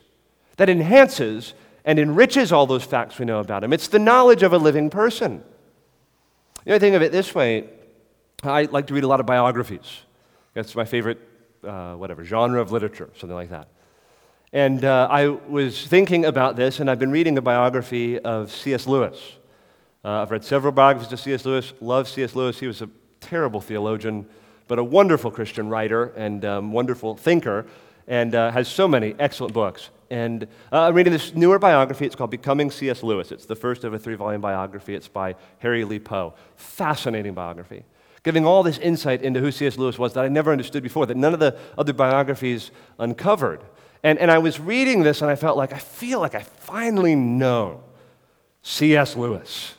that 0.57 0.69
enhances 0.69 1.55
and 1.85 1.99
enriches 1.99 2.53
all 2.53 2.67
those 2.67 2.85
facts 2.85 3.19
we 3.19 3.25
know 3.25 3.41
about 3.41 3.65
him. 3.65 3.73
It's 3.73 3.89
the 3.89 3.99
knowledge 3.99 4.45
of 4.45 4.53
a 4.53 4.59
living 4.59 4.89
person. 4.89 5.43
You 6.65 6.73
know, 6.73 6.79
think 6.79 6.95
of 6.95 7.03
it 7.03 7.11
this 7.11 7.35
way 7.35 7.69
I 8.45 8.63
like 8.65 8.87
to 8.87 8.95
read 8.95 9.05
a 9.05 9.09
lot 9.09 9.19
of 9.19 9.27
biographies. 9.27 10.03
That's 10.61 10.77
my 10.77 10.85
favorite, 10.85 11.19
uh, 11.65 11.95
whatever, 11.95 12.23
genre 12.23 12.61
of 12.61 12.71
literature, 12.71 13.09
something 13.17 13.35
like 13.35 13.49
that. 13.49 13.69
And 14.53 14.85
uh, 14.85 15.09
I 15.11 15.29
was 15.29 15.87
thinking 15.87 16.27
about 16.27 16.55
this, 16.55 16.81
and 16.81 16.91
I've 16.91 16.99
been 16.99 17.11
reading 17.11 17.39
a 17.39 17.41
biography 17.41 18.19
of 18.19 18.53
C.S. 18.53 18.87
Lewis. 18.87 19.19
Uh, 20.05 20.21
I've 20.21 20.31
read 20.31 20.45
several 20.45 20.71
biographies 20.71 21.11
of 21.15 21.21
C.S. 21.21 21.47
Lewis, 21.47 21.73
love 21.81 22.09
C.S. 22.09 22.37
Lewis. 22.37 22.61
He 22.61 22.67
was 22.67 22.83
a 22.83 22.91
terrible 23.23 23.63
theologian, 23.63 24.27
but 24.69 24.79
a 24.79 24.85
wonderful 24.85 25.31
Christian 25.31 25.71
writer 25.71 26.13
and 26.15 26.45
um, 26.45 26.73
wonderful 26.73 27.17
thinker, 27.17 27.65
and 28.07 28.35
uh, 28.35 28.51
has 28.51 28.69
so 28.69 28.87
many 28.87 29.15
excellent 29.19 29.55
books. 29.55 29.89
And 30.11 30.43
uh, 30.71 30.83
I'm 30.83 30.95
reading 30.95 31.15
this 31.15 31.35
newer 31.35 31.59
biography. 31.59 32.05
It's 32.05 32.17
called 32.17 32.33
Becoming 32.33 32.71
C.S. 32.71 33.03
Lewis. 33.03 33.33
It's 33.33 33.47
the 33.47 33.57
first 33.57 33.85
of 33.85 33.95
a 33.95 33.99
three 33.99 34.15
volume 34.15 34.43
biography. 34.43 34.95
It's 34.95 35.09
by 35.09 35.37
Harry 35.61 35.85
Lee 35.85 36.01
Poe. 36.01 36.35
Fascinating 36.57 37.33
biography. 37.33 37.83
Giving 38.23 38.45
all 38.45 38.63
this 38.63 38.79
insight 38.79 39.23
into 39.23 39.41
who 39.41 39.51
C.S. 39.51 39.79
Lewis 39.79 39.99
was 39.99 40.13
that 40.15 40.25
I 40.25 40.29
never 40.29 40.53
understood 40.53 40.83
before, 40.83 41.07
that 41.07 41.17
none 41.17 41.33
of 41.33 41.41
the 41.41 41.57
other 41.79 41.93
biographies 41.93 42.71
uncovered. 42.99 43.63
And, 44.03 44.19
and 44.19 44.31
I 44.31 44.39
was 44.39 44.61
reading 44.61 45.03
this 45.03 45.23
and 45.23 45.31
I 45.31 45.37
felt 45.37 45.57
like, 45.57 45.73
I 45.73 45.79
feel 45.79 46.21
like 46.21 46.35
I 46.35 46.43
finally 46.43 47.15
know 47.15 47.83
C.S. 48.63 49.17
Lewis. 49.17 49.75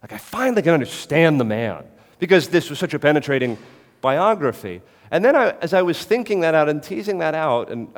Like 0.00 0.12
I 0.12 0.18
finally 0.18 0.62
can 0.62 0.74
understand 0.74 1.40
the 1.40 1.44
man 1.44 1.84
because 2.18 2.48
this 2.48 2.70
was 2.70 2.78
such 2.78 2.94
a 2.94 2.98
penetrating 2.98 3.58
biography. 4.00 4.82
And 5.10 5.24
then, 5.24 5.36
I, 5.36 5.50
as 5.60 5.74
I 5.74 5.82
was 5.82 6.02
thinking 6.04 6.40
that 6.40 6.54
out 6.54 6.68
and 6.68 6.82
teasing 6.82 7.18
that 7.18 7.34
out, 7.34 7.70
and 7.70 7.88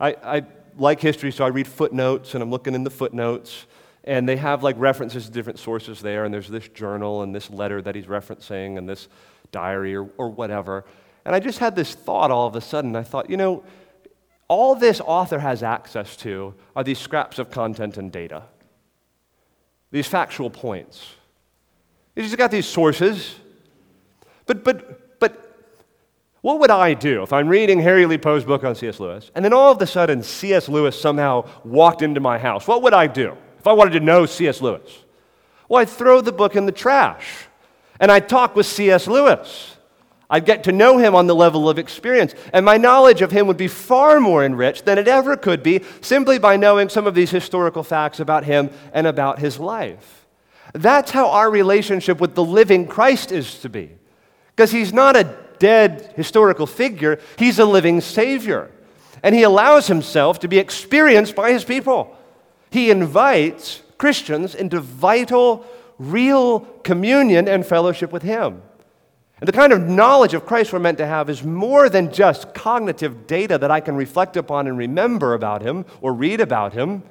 I, 0.00 0.16
I 0.22 0.42
like 0.76 1.00
history, 1.00 1.30
so 1.32 1.44
I 1.44 1.48
read 1.48 1.68
footnotes 1.68 2.34
and 2.34 2.42
I'm 2.42 2.50
looking 2.50 2.74
in 2.74 2.82
the 2.82 2.90
footnotes, 2.90 3.66
and 4.04 4.28
they 4.28 4.36
have 4.36 4.62
like 4.62 4.76
references 4.78 5.26
to 5.26 5.30
different 5.30 5.58
sources 5.58 6.00
there, 6.00 6.24
and 6.24 6.32
there's 6.34 6.48
this 6.48 6.68
journal 6.68 7.22
and 7.22 7.34
this 7.34 7.50
letter 7.50 7.80
that 7.82 7.94
he's 7.94 8.06
referencing 8.06 8.78
and 8.78 8.88
this 8.88 9.08
diary 9.52 9.94
or, 9.94 10.08
or 10.16 10.30
whatever. 10.30 10.84
And 11.24 11.34
I 11.34 11.40
just 11.40 11.58
had 11.58 11.76
this 11.76 11.94
thought 11.94 12.30
all 12.30 12.46
of 12.46 12.56
a 12.56 12.60
sudden. 12.60 12.96
I 12.96 13.04
thought, 13.04 13.30
you 13.30 13.36
know, 13.36 13.62
all 14.48 14.74
this 14.74 15.00
author 15.00 15.38
has 15.38 15.62
access 15.62 16.16
to 16.18 16.54
are 16.74 16.82
these 16.82 16.98
scraps 16.98 17.38
of 17.38 17.50
content 17.50 17.96
and 17.96 18.10
data, 18.10 18.42
these 19.90 20.08
factual 20.08 20.50
points. 20.50 21.14
He's 22.16 22.34
got 22.34 22.50
these 22.50 22.66
sources. 22.66 23.36
But, 24.44 24.64
but 24.64 25.20
but 25.20 25.70
what 26.40 26.58
would 26.58 26.70
I 26.70 26.94
do 26.94 27.22
if 27.22 27.32
I'm 27.32 27.46
reading 27.46 27.78
Harry 27.78 28.04
Lee 28.04 28.18
Poe's 28.18 28.44
book 28.44 28.64
on 28.64 28.74
C.S. 28.74 28.98
Lewis, 28.98 29.30
and 29.36 29.44
then 29.44 29.52
all 29.52 29.70
of 29.70 29.80
a 29.80 29.86
sudden 29.86 30.24
C.S. 30.24 30.68
Lewis 30.68 31.00
somehow 31.00 31.48
walked 31.64 32.02
into 32.02 32.18
my 32.18 32.38
house? 32.38 32.66
What 32.66 32.82
would 32.82 32.92
I 32.92 33.06
do 33.06 33.36
if 33.62 33.66
I 33.68 33.74
wanted 33.74 33.92
to 33.92 34.00
know 34.00 34.26
C.S. 34.26 34.60
Lewis? 34.60 35.04
Well, 35.68 35.80
I'd 35.80 35.88
throw 35.88 36.20
the 36.20 36.32
book 36.32 36.56
in 36.56 36.66
the 36.66 36.72
trash, 36.72 37.46
and 38.00 38.10
I'd 38.10 38.28
talk 38.28 38.56
with 38.56 38.66
C.S. 38.66 39.06
Lewis. 39.06 39.76
I'd 40.28 40.44
get 40.44 40.64
to 40.64 40.72
know 40.72 40.98
him 40.98 41.14
on 41.14 41.28
the 41.28 41.34
level 41.36 41.70
of 41.70 41.78
experience, 41.78 42.34
and 42.52 42.66
my 42.66 42.76
knowledge 42.76 43.22
of 43.22 43.30
him 43.30 43.46
would 43.46 43.56
be 43.56 43.68
far 43.68 44.18
more 44.18 44.44
enriched 44.44 44.84
than 44.84 44.98
it 44.98 45.06
ever 45.06 45.36
could 45.36 45.62
be 45.62 45.84
simply 46.00 46.40
by 46.40 46.56
knowing 46.56 46.88
some 46.88 47.06
of 47.06 47.14
these 47.14 47.30
historical 47.30 47.84
facts 47.84 48.18
about 48.18 48.42
him 48.42 48.68
and 48.92 49.06
about 49.06 49.38
his 49.38 49.60
life. 49.60 50.26
That's 50.72 51.12
how 51.12 51.30
our 51.30 51.48
relationship 51.48 52.20
with 52.20 52.34
the 52.34 52.44
living 52.44 52.88
Christ 52.88 53.30
is 53.30 53.60
to 53.60 53.68
be. 53.68 53.92
Because 54.56 54.72
he's 54.72 54.92
not 54.92 55.14
a 55.14 55.36
dead 55.60 56.14
historical 56.16 56.66
figure, 56.66 57.20
he's 57.38 57.60
a 57.60 57.64
living 57.64 58.00
Savior. 58.00 58.72
And 59.22 59.36
he 59.36 59.44
allows 59.44 59.86
himself 59.86 60.40
to 60.40 60.48
be 60.48 60.58
experienced 60.58 61.36
by 61.36 61.52
his 61.52 61.62
people. 61.62 62.16
He 62.72 62.90
invites 62.90 63.82
Christians 63.98 64.54
into 64.54 64.80
vital, 64.80 65.66
real 65.98 66.60
communion 66.82 67.46
and 67.46 67.66
fellowship 67.66 68.10
with 68.10 68.22
him. 68.22 68.62
And 69.40 69.46
the 69.46 69.52
kind 69.52 69.74
of 69.74 69.82
knowledge 69.82 70.32
of 70.32 70.46
Christ 70.46 70.72
we're 70.72 70.78
meant 70.78 70.96
to 70.96 71.06
have 71.06 71.28
is 71.28 71.44
more 71.44 71.90
than 71.90 72.10
just 72.12 72.54
cognitive 72.54 73.26
data 73.26 73.58
that 73.58 73.70
I 73.70 73.80
can 73.80 73.94
reflect 73.94 74.38
upon 74.38 74.66
and 74.66 74.78
remember 74.78 75.34
about 75.34 75.60
him 75.60 75.84
or 76.00 76.14
read 76.14 76.40
about 76.40 76.72
him. 76.72 77.02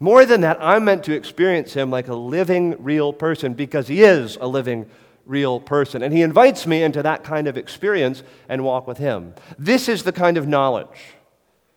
More 0.00 0.26
than 0.26 0.40
that, 0.40 0.58
I'm 0.60 0.86
meant 0.86 1.04
to 1.04 1.14
experience 1.14 1.74
him 1.74 1.92
like 1.92 2.08
a 2.08 2.14
living, 2.14 2.74
real 2.82 3.12
person 3.12 3.54
because 3.54 3.86
he 3.86 4.02
is 4.02 4.36
a 4.40 4.48
living 4.48 4.90
real 5.24 5.60
person. 5.60 6.02
And 6.02 6.12
he 6.12 6.22
invites 6.22 6.66
me 6.66 6.82
into 6.82 7.00
that 7.04 7.22
kind 7.22 7.46
of 7.46 7.56
experience 7.56 8.24
and 8.48 8.64
walk 8.64 8.88
with 8.88 8.98
him. 8.98 9.34
This 9.56 9.88
is 9.88 10.02
the 10.02 10.12
kind 10.12 10.36
of 10.36 10.48
knowledge 10.48 11.13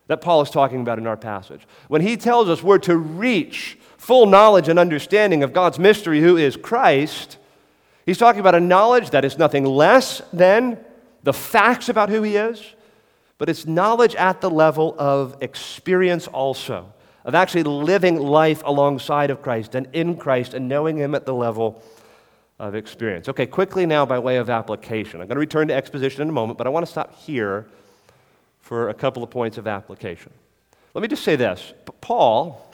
that 0.08 0.20
Paul 0.20 0.42
is 0.42 0.50
talking 0.50 0.80
about 0.80 0.98
in 0.98 1.06
our 1.06 1.16
passage. 1.16 1.60
When 1.86 2.02
he 2.02 2.16
tells 2.16 2.48
us 2.48 2.62
we're 2.62 2.78
to 2.78 2.96
reach 2.96 3.78
full 3.96 4.26
knowledge 4.26 4.68
and 4.68 4.78
understanding 4.78 5.42
of 5.42 5.52
God's 5.52 5.78
mystery, 5.78 6.20
who 6.20 6.36
is 6.36 6.56
Christ, 6.56 7.38
he's 8.04 8.18
talking 8.18 8.40
about 8.40 8.54
a 8.54 8.60
knowledge 8.60 9.10
that 9.10 9.24
is 9.24 9.38
nothing 9.38 9.64
less 9.64 10.20
than 10.32 10.78
the 11.22 11.32
facts 11.32 11.88
about 11.88 12.08
who 12.08 12.22
he 12.22 12.36
is, 12.36 12.62
but 13.36 13.48
it's 13.48 13.66
knowledge 13.66 14.14
at 14.14 14.40
the 14.40 14.50
level 14.50 14.96
of 14.98 15.36
experience 15.42 16.26
also, 16.26 16.92
of 17.24 17.34
actually 17.34 17.64
living 17.64 18.16
life 18.18 18.62
alongside 18.64 19.30
of 19.30 19.42
Christ 19.42 19.74
and 19.74 19.86
in 19.92 20.16
Christ 20.16 20.54
and 20.54 20.68
knowing 20.68 20.96
him 20.96 21.14
at 21.14 21.26
the 21.26 21.34
level 21.34 21.82
of 22.58 22.74
experience. 22.74 23.28
Okay, 23.28 23.46
quickly 23.46 23.84
now 23.84 24.06
by 24.06 24.18
way 24.18 24.38
of 24.38 24.48
application. 24.48 25.20
I'm 25.20 25.28
going 25.28 25.36
to 25.36 25.40
return 25.40 25.68
to 25.68 25.74
exposition 25.74 26.22
in 26.22 26.30
a 26.30 26.32
moment, 26.32 26.56
but 26.56 26.66
I 26.66 26.70
want 26.70 26.86
to 26.86 26.90
stop 26.90 27.14
here 27.14 27.66
for 28.68 28.90
a 28.90 28.94
couple 28.94 29.22
of 29.22 29.30
points 29.30 29.56
of 29.56 29.66
application. 29.66 30.30
Let 30.92 31.00
me 31.00 31.08
just 31.08 31.24
say 31.24 31.36
this 31.36 31.72
Paul 32.02 32.70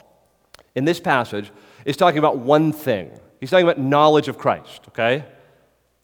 in 0.75 0.83
this 0.83 0.99
passage 0.99 1.49
is 1.85 1.95
talking 1.95 2.19
about 2.19 2.37
one 2.37 2.73
thing. 2.73 3.17
He's 3.39 3.49
talking 3.49 3.65
about 3.65 3.79
knowledge 3.79 4.27
of 4.27 4.37
Christ, 4.37 4.81
okay? 4.89 5.23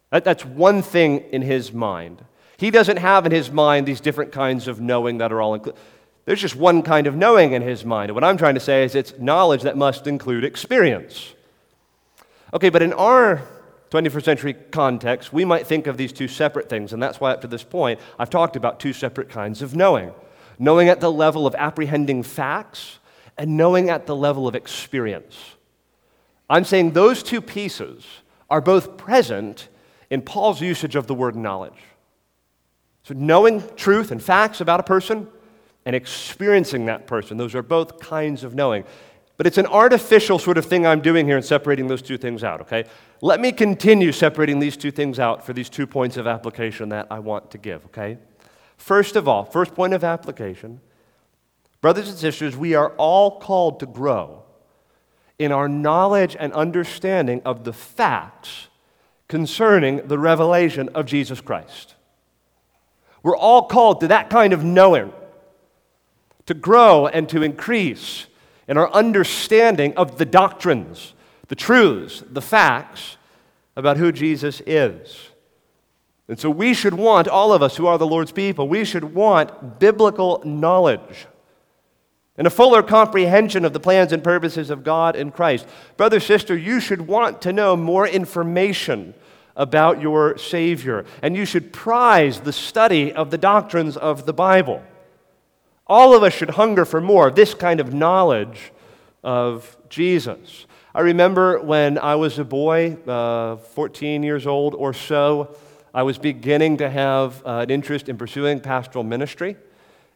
That, 0.09 0.23
that's 0.23 0.45
one 0.45 0.81
thing 0.81 1.25
in 1.33 1.41
his 1.41 1.73
mind. 1.73 2.23
He 2.55 2.71
doesn't 2.71 2.97
have 2.97 3.25
in 3.25 3.33
his 3.33 3.51
mind 3.51 3.85
these 3.85 3.99
different 3.99 4.31
kinds 4.31 4.69
of 4.69 4.79
knowing 4.79 5.17
that 5.17 5.33
are 5.33 5.41
all 5.41 5.55
included. 5.55 5.77
There's 6.23 6.39
just 6.39 6.55
one 6.55 6.83
kind 6.83 7.05
of 7.05 7.17
knowing 7.17 7.51
in 7.51 7.61
his 7.61 7.83
mind. 7.83 8.11
And 8.11 8.15
what 8.15 8.23
I'm 8.23 8.37
trying 8.37 8.53
to 8.53 8.61
say 8.61 8.85
is 8.85 8.95
it's 8.95 9.19
knowledge 9.19 9.63
that 9.63 9.75
must 9.75 10.07
include 10.07 10.45
experience. 10.45 11.33
Okay, 12.53 12.69
but 12.69 12.81
in 12.81 12.93
our 12.93 13.41
21st 13.91 14.23
century 14.23 14.53
context, 14.53 15.33
we 15.33 15.45
might 15.45 15.67
think 15.67 15.85
of 15.85 15.97
these 15.97 16.13
two 16.13 16.27
separate 16.27 16.69
things, 16.69 16.93
and 16.93 17.03
that's 17.03 17.19
why 17.19 17.31
up 17.31 17.41
to 17.41 17.47
this 17.47 17.63
point 17.63 17.99
I've 18.17 18.29
talked 18.29 18.55
about 18.55 18.79
two 18.79 18.93
separate 18.93 19.29
kinds 19.29 19.61
of 19.61 19.75
knowing 19.75 20.13
knowing 20.61 20.89
at 20.89 20.99
the 20.99 21.11
level 21.11 21.47
of 21.47 21.55
apprehending 21.55 22.21
facts 22.21 22.99
and 23.35 23.57
knowing 23.57 23.89
at 23.89 24.05
the 24.05 24.15
level 24.15 24.47
of 24.47 24.53
experience. 24.53 25.55
I'm 26.47 26.65
saying 26.65 26.91
those 26.91 27.23
two 27.23 27.41
pieces 27.41 28.05
are 28.47 28.61
both 28.61 28.95
present 28.95 29.69
in 30.11 30.21
Paul's 30.21 30.61
usage 30.61 30.95
of 30.95 31.07
the 31.07 31.15
word 31.15 31.35
knowledge. 31.35 31.81
So, 33.03 33.15
knowing 33.15 33.63
truth 33.75 34.11
and 34.11 34.21
facts 34.21 34.61
about 34.61 34.79
a 34.79 34.83
person 34.83 35.27
and 35.83 35.95
experiencing 35.95 36.85
that 36.85 37.07
person, 37.07 37.37
those 37.37 37.55
are 37.55 37.63
both 37.63 37.99
kinds 37.99 38.43
of 38.43 38.53
knowing. 38.53 38.83
But 39.41 39.47
it's 39.47 39.57
an 39.57 39.65
artificial 39.65 40.37
sort 40.37 40.59
of 40.59 40.67
thing 40.67 40.85
I'm 40.85 41.01
doing 41.01 41.25
here 41.25 41.35
in 41.35 41.41
separating 41.41 41.87
those 41.87 42.03
two 42.03 42.15
things 42.15 42.43
out, 42.43 42.61
okay? 42.61 42.85
Let 43.21 43.39
me 43.39 43.51
continue 43.51 44.11
separating 44.11 44.59
these 44.59 44.77
two 44.77 44.91
things 44.91 45.17
out 45.17 45.43
for 45.43 45.51
these 45.51 45.67
two 45.67 45.87
points 45.87 46.15
of 46.15 46.27
application 46.27 46.89
that 46.89 47.07
I 47.09 47.17
want 47.17 47.49
to 47.49 47.57
give, 47.57 47.83
okay? 47.85 48.19
First 48.77 49.15
of 49.15 49.27
all, 49.27 49.43
first 49.43 49.73
point 49.73 49.95
of 49.95 50.03
application, 50.03 50.79
brothers 51.81 52.07
and 52.07 52.19
sisters, 52.19 52.55
we 52.55 52.75
are 52.75 52.91
all 52.97 53.39
called 53.39 53.79
to 53.79 53.87
grow 53.87 54.43
in 55.39 55.51
our 55.51 55.67
knowledge 55.67 56.37
and 56.39 56.53
understanding 56.53 57.41
of 57.43 57.63
the 57.63 57.73
facts 57.73 58.67
concerning 59.27 60.07
the 60.07 60.19
revelation 60.19 60.87
of 60.89 61.07
Jesus 61.07 61.41
Christ. 61.41 61.95
We're 63.23 63.35
all 63.35 63.63
called 63.63 64.01
to 64.01 64.07
that 64.09 64.29
kind 64.29 64.53
of 64.53 64.63
knowing, 64.63 65.11
to 66.45 66.53
grow 66.53 67.07
and 67.07 67.27
to 67.29 67.41
increase 67.41 68.27
in 68.67 68.77
our 68.77 68.91
understanding 68.91 69.93
of 69.97 70.17
the 70.17 70.25
doctrines, 70.25 71.13
the 71.47 71.55
truths, 71.55 72.23
the 72.29 72.41
facts 72.41 73.17
about 73.75 73.97
who 73.97 74.11
Jesus 74.11 74.61
is. 74.65 75.29
And 76.27 76.39
so 76.39 76.49
we 76.49 76.73
should 76.73 76.93
want, 76.93 77.27
all 77.27 77.51
of 77.51 77.61
us 77.61 77.75
who 77.75 77.87
are 77.87 77.97
the 77.97 78.07
Lord's 78.07 78.31
people, 78.31 78.67
we 78.67 78.85
should 78.85 79.13
want 79.13 79.79
biblical 79.79 80.41
knowledge 80.45 81.27
and 82.37 82.47
a 82.47 82.49
fuller 82.49 82.81
comprehension 82.81 83.65
of 83.65 83.73
the 83.73 83.79
plans 83.79 84.13
and 84.13 84.23
purposes 84.23 84.69
of 84.69 84.83
God 84.83 85.15
in 85.15 85.31
Christ. 85.31 85.67
Brother, 85.97 86.19
sister, 86.19 86.57
you 86.57 86.79
should 86.79 87.01
want 87.01 87.41
to 87.41 87.53
know 87.53 87.75
more 87.75 88.07
information 88.07 89.13
about 89.55 90.01
your 90.01 90.37
Savior, 90.37 91.05
and 91.21 91.35
you 91.35 91.45
should 91.45 91.73
prize 91.73 92.39
the 92.39 92.53
study 92.53 93.11
of 93.11 93.29
the 93.29 93.37
doctrines 93.37 93.97
of 93.97 94.25
the 94.25 94.33
Bible. 94.33 94.81
All 95.91 96.15
of 96.15 96.23
us 96.23 96.31
should 96.31 96.51
hunger 96.51 96.85
for 96.85 97.01
more 97.01 97.27
of 97.27 97.35
this 97.35 97.53
kind 97.53 97.81
of 97.81 97.93
knowledge 97.93 98.71
of 99.25 99.75
Jesus. 99.89 100.65
I 100.95 101.01
remember 101.01 101.59
when 101.59 101.97
I 101.97 102.15
was 102.15 102.39
a 102.39 102.45
boy, 102.45 102.93
uh, 103.05 103.57
14 103.57 104.23
years 104.23 104.47
old 104.47 104.73
or 104.73 104.93
so, 104.93 105.53
I 105.93 106.03
was 106.03 106.17
beginning 106.17 106.77
to 106.77 106.89
have 106.89 107.45
uh, 107.45 107.57
an 107.57 107.71
interest 107.71 108.07
in 108.07 108.17
pursuing 108.17 108.61
pastoral 108.61 109.03
ministry. 109.03 109.57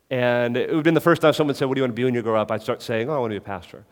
And 0.10 0.56
it 0.56 0.70
would 0.70 0.76
have 0.76 0.84
been 0.86 0.94
the 0.94 1.02
first 1.02 1.22
time 1.22 1.34
someone 1.34 1.58
said, 1.58 1.66
What 1.66 1.76
do 1.76 1.80
you 1.80 1.84
want 1.84 1.92
to 1.92 2.00
be 2.00 2.06
when 2.06 2.14
you 2.14 2.22
grow 2.22 2.40
up? 2.40 2.52
I'd 2.52 2.62
start 2.62 2.82
saying, 2.82 3.10
Oh, 3.10 3.16
I 3.16 3.18
want 3.18 3.32
to 3.32 3.34
be 3.34 3.44
a 3.44 3.46
pastor. 3.46 3.84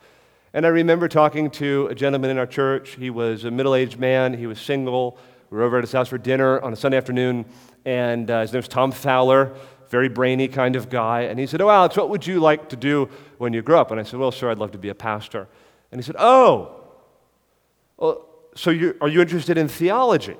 And 0.53 0.65
I 0.65 0.69
remember 0.69 1.09
talking 1.09 1.51
to 1.51 1.87
a 1.87 1.95
gentleman 1.95 2.29
in 2.29 2.37
our 2.37 2.47
church. 2.47 2.91
He 2.91 3.09
was 3.09 3.43
a 3.43 3.51
middle 3.51 3.75
aged 3.75 3.99
man, 3.99 4.33
he 4.33 4.47
was 4.47 4.61
single. 4.61 5.17
We 5.49 5.57
were 5.57 5.65
over 5.65 5.79
at 5.79 5.83
his 5.83 5.91
house 5.91 6.07
for 6.07 6.17
dinner 6.17 6.61
on 6.61 6.71
a 6.71 6.75
Sunday 6.77 6.97
afternoon, 6.97 7.45
and 7.83 8.31
uh, 8.31 8.41
his 8.41 8.53
name 8.53 8.59
was 8.59 8.69
Tom 8.69 8.91
Fowler 8.91 9.53
very 9.93 10.09
brainy 10.09 10.47
kind 10.47 10.75
of 10.75 10.89
guy. 10.89 11.21
And 11.21 11.39
he 11.39 11.45
said, 11.45 11.61
Oh, 11.61 11.69
Alex, 11.69 11.95
what 11.95 12.09
would 12.09 12.25
you 12.25 12.39
like 12.39 12.67
to 12.69 12.75
do 12.75 13.07
when 13.37 13.53
you 13.53 13.61
grow 13.61 13.79
up? 13.79 13.91
And 13.91 13.99
I 13.99 14.03
said, 14.03 14.19
Well, 14.19 14.31
sir, 14.31 14.49
I'd 14.49 14.57
love 14.57 14.71
to 14.71 14.79
be 14.79 14.89
a 14.89 14.95
pastor. 14.95 15.47
And 15.91 16.01
he 16.01 16.03
said, 16.03 16.15
Oh, 16.17 16.81
well, 17.97 18.25
so 18.55 18.71
you, 18.71 18.97
are 19.01 19.07
you 19.07 19.21
interested 19.21 19.55
in 19.55 19.67
theology? 19.67 20.35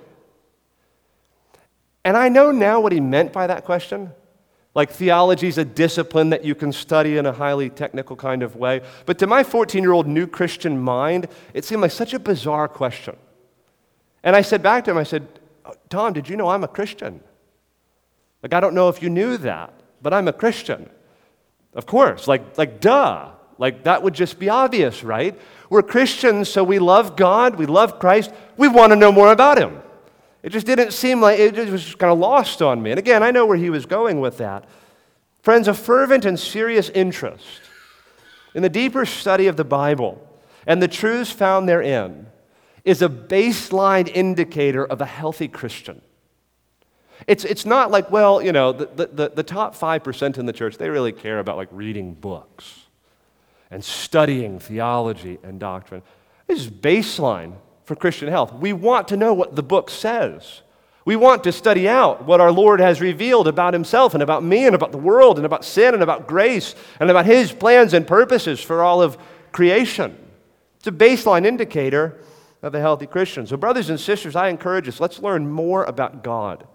And 2.04 2.18
I 2.18 2.30
know 2.30 2.50
now 2.52 2.82
what 2.82 2.92
he 2.92 3.00
meant 3.00 3.32
by 3.32 3.46
that 3.46 3.64
question. 3.64 4.12
Like 4.74 4.90
theology 4.90 5.48
is 5.48 5.60
a 5.60 5.66
discipline 5.66 6.32
that 6.32 6.44
you 6.44 6.56
can 6.56 6.72
study 6.72 7.18
in 7.18 7.28
a 7.28 7.32
highly 7.32 7.70
technical 7.70 8.16
kind 8.16 8.42
of 8.42 8.56
way. 8.56 8.82
But 9.06 9.20
to 9.20 9.28
my 9.28 9.44
14 9.44 9.84
year 9.84 9.92
old 9.92 10.08
new 10.08 10.26
Christian 10.26 10.82
mind, 10.82 11.28
it 11.54 11.64
seemed 11.64 11.84
like 11.84 11.92
such 11.92 12.16
a 12.16 12.20
bizarre 12.20 12.68
question. 12.68 13.16
And 14.24 14.36
I 14.36 14.42
said 14.42 14.64
back 14.64 14.86
to 14.86 14.92
him, 14.92 14.98
I 14.98 15.04
said, 15.04 15.28
Tom, 15.90 16.12
did 16.14 16.28
you 16.28 16.36
know 16.36 16.50
I'm 16.50 16.64
a 16.64 16.68
Christian? 16.68 17.22
Like, 18.44 18.54
I 18.54 18.60
don't 18.60 18.76
know 18.76 18.90
if 18.90 19.02
you 19.02 19.10
knew 19.10 19.38
that, 19.38 19.74
but 20.02 20.14
I'm 20.14 20.28
a 20.28 20.34
Christian. 20.34 20.90
Of 21.74 21.86
course, 21.86 22.28
like, 22.28 22.58
like 22.58 22.80
duh. 22.80 23.32
Like, 23.58 23.84
that 23.86 24.04
would 24.04 24.14
just 24.14 24.40
be 24.40 24.50
obvious, 24.50 25.04
right? 25.04 25.40
We're 25.70 25.84
Christians, 25.84 26.50
so 26.50 26.64
we 26.64 26.80
love 26.80 27.16
God, 27.16 27.56
we 27.56 27.66
love 27.66 28.00
Christ, 28.00 28.32
we 28.58 28.68
want 28.68 28.92
to 28.92 28.96
know 28.96 29.12
more 29.12 29.32
about 29.32 29.58
Him. 29.58 29.82
It 30.44 30.50
just 30.50 30.66
didn't 30.66 30.92
seem 30.92 31.22
like 31.22 31.40
it 31.40 31.56
was 31.70 31.96
kind 31.96 32.12
of 32.12 32.20
lost 32.20 32.62
on 32.62 32.84
me. 32.84 32.92
And 32.92 33.00
again, 33.00 33.24
I 33.24 33.32
know 33.32 33.46
where 33.46 33.58
he 33.58 33.70
was 33.70 33.86
going 33.86 34.20
with 34.20 34.38
that. 34.40 34.66
Friends, 35.42 35.70
a 35.70 35.74
fervent 35.74 36.26
and 36.26 36.38
serious 36.38 36.90
interest 36.90 37.62
in 38.54 38.62
the 38.62 38.70
deeper 38.70 39.06
study 39.06 39.48
of 39.48 39.56
the 39.56 39.64
Bible 39.64 40.22
and 40.68 40.82
the 40.82 40.88
truths 40.88 41.32
found 41.32 41.68
therein 41.68 42.28
is 42.84 43.02
a 43.02 43.10
baseline 43.10 44.10
indicator 44.14 44.86
of 44.86 45.02
a 45.02 45.06
healthy 45.06 45.48
Christian. 45.48 46.02
It's, 47.28 47.46
it's 47.46 47.66
not 47.66 47.92
like, 47.92 48.12
well, 48.12 48.42
you 48.42 48.52
know, 48.52 48.72
the, 48.72 49.08
the, 49.08 49.30
the 49.30 49.44
top 49.44 49.76
5% 49.76 50.38
in 50.38 50.46
the 50.46 50.54
church, 50.54 50.78
they 50.78 50.90
really 50.90 51.12
care 51.12 51.40
about 51.40 51.58
like 51.58 51.70
reading 51.72 52.14
books 52.14 52.82
and 53.72 53.84
studying 53.84 54.60
theology 54.60 55.40
and 55.44 55.60
doctrine. 55.60 56.02
This 56.48 56.60
is 56.60 56.70
baseline 56.70 57.54
for 57.86 57.96
Christian 57.96 58.28
health. 58.28 58.54
We 58.54 58.74
want 58.74 59.08
to 59.10 59.18
know 59.18 59.34
what 59.34 59.56
the 59.56 59.64
book 59.64 59.90
says. 59.90 60.62
We 61.06 61.16
want 61.16 61.44
to 61.44 61.52
study 61.52 61.88
out 61.88 62.26
what 62.26 62.40
our 62.40 62.52
Lord 62.52 62.80
has 62.80 63.02
revealed 63.02 63.48
about 63.48 63.74
himself 63.74 64.14
and 64.14 64.24
about 64.24 64.44
me 64.44 64.66
and 64.66 64.76
about 64.76 64.92
the 64.92 64.98
world 64.98 65.38
and 65.38 65.46
about 65.46 65.66
sin 65.66 65.94
and 65.94 66.02
about 66.02 66.28
grace 66.28 66.76
and 67.00 67.10
about 67.10 67.26
his 67.26 67.52
plans 67.52 67.94
and 67.94 68.08
purposes 68.08 68.62
for 68.62 68.82
all 68.82 69.02
of 69.02 69.18
creation. 69.52 70.18
It's 70.78 70.88
a 70.88 70.92
baseline 70.92 71.46
indicator 71.46 72.22
of 72.62 72.74
a 72.74 72.80
healthy 72.80 73.06
Christian. 73.06 73.46
So, 73.46 73.58
brothers 73.58 73.90
and 73.90 74.00
sisters, 74.00 74.36
I 74.36 74.48
encourage 74.48 74.88
us 74.88 75.02
let's 75.02 75.20
learn 75.20 75.50
more 75.50 75.84
about 75.84 76.24
God. 76.24 76.66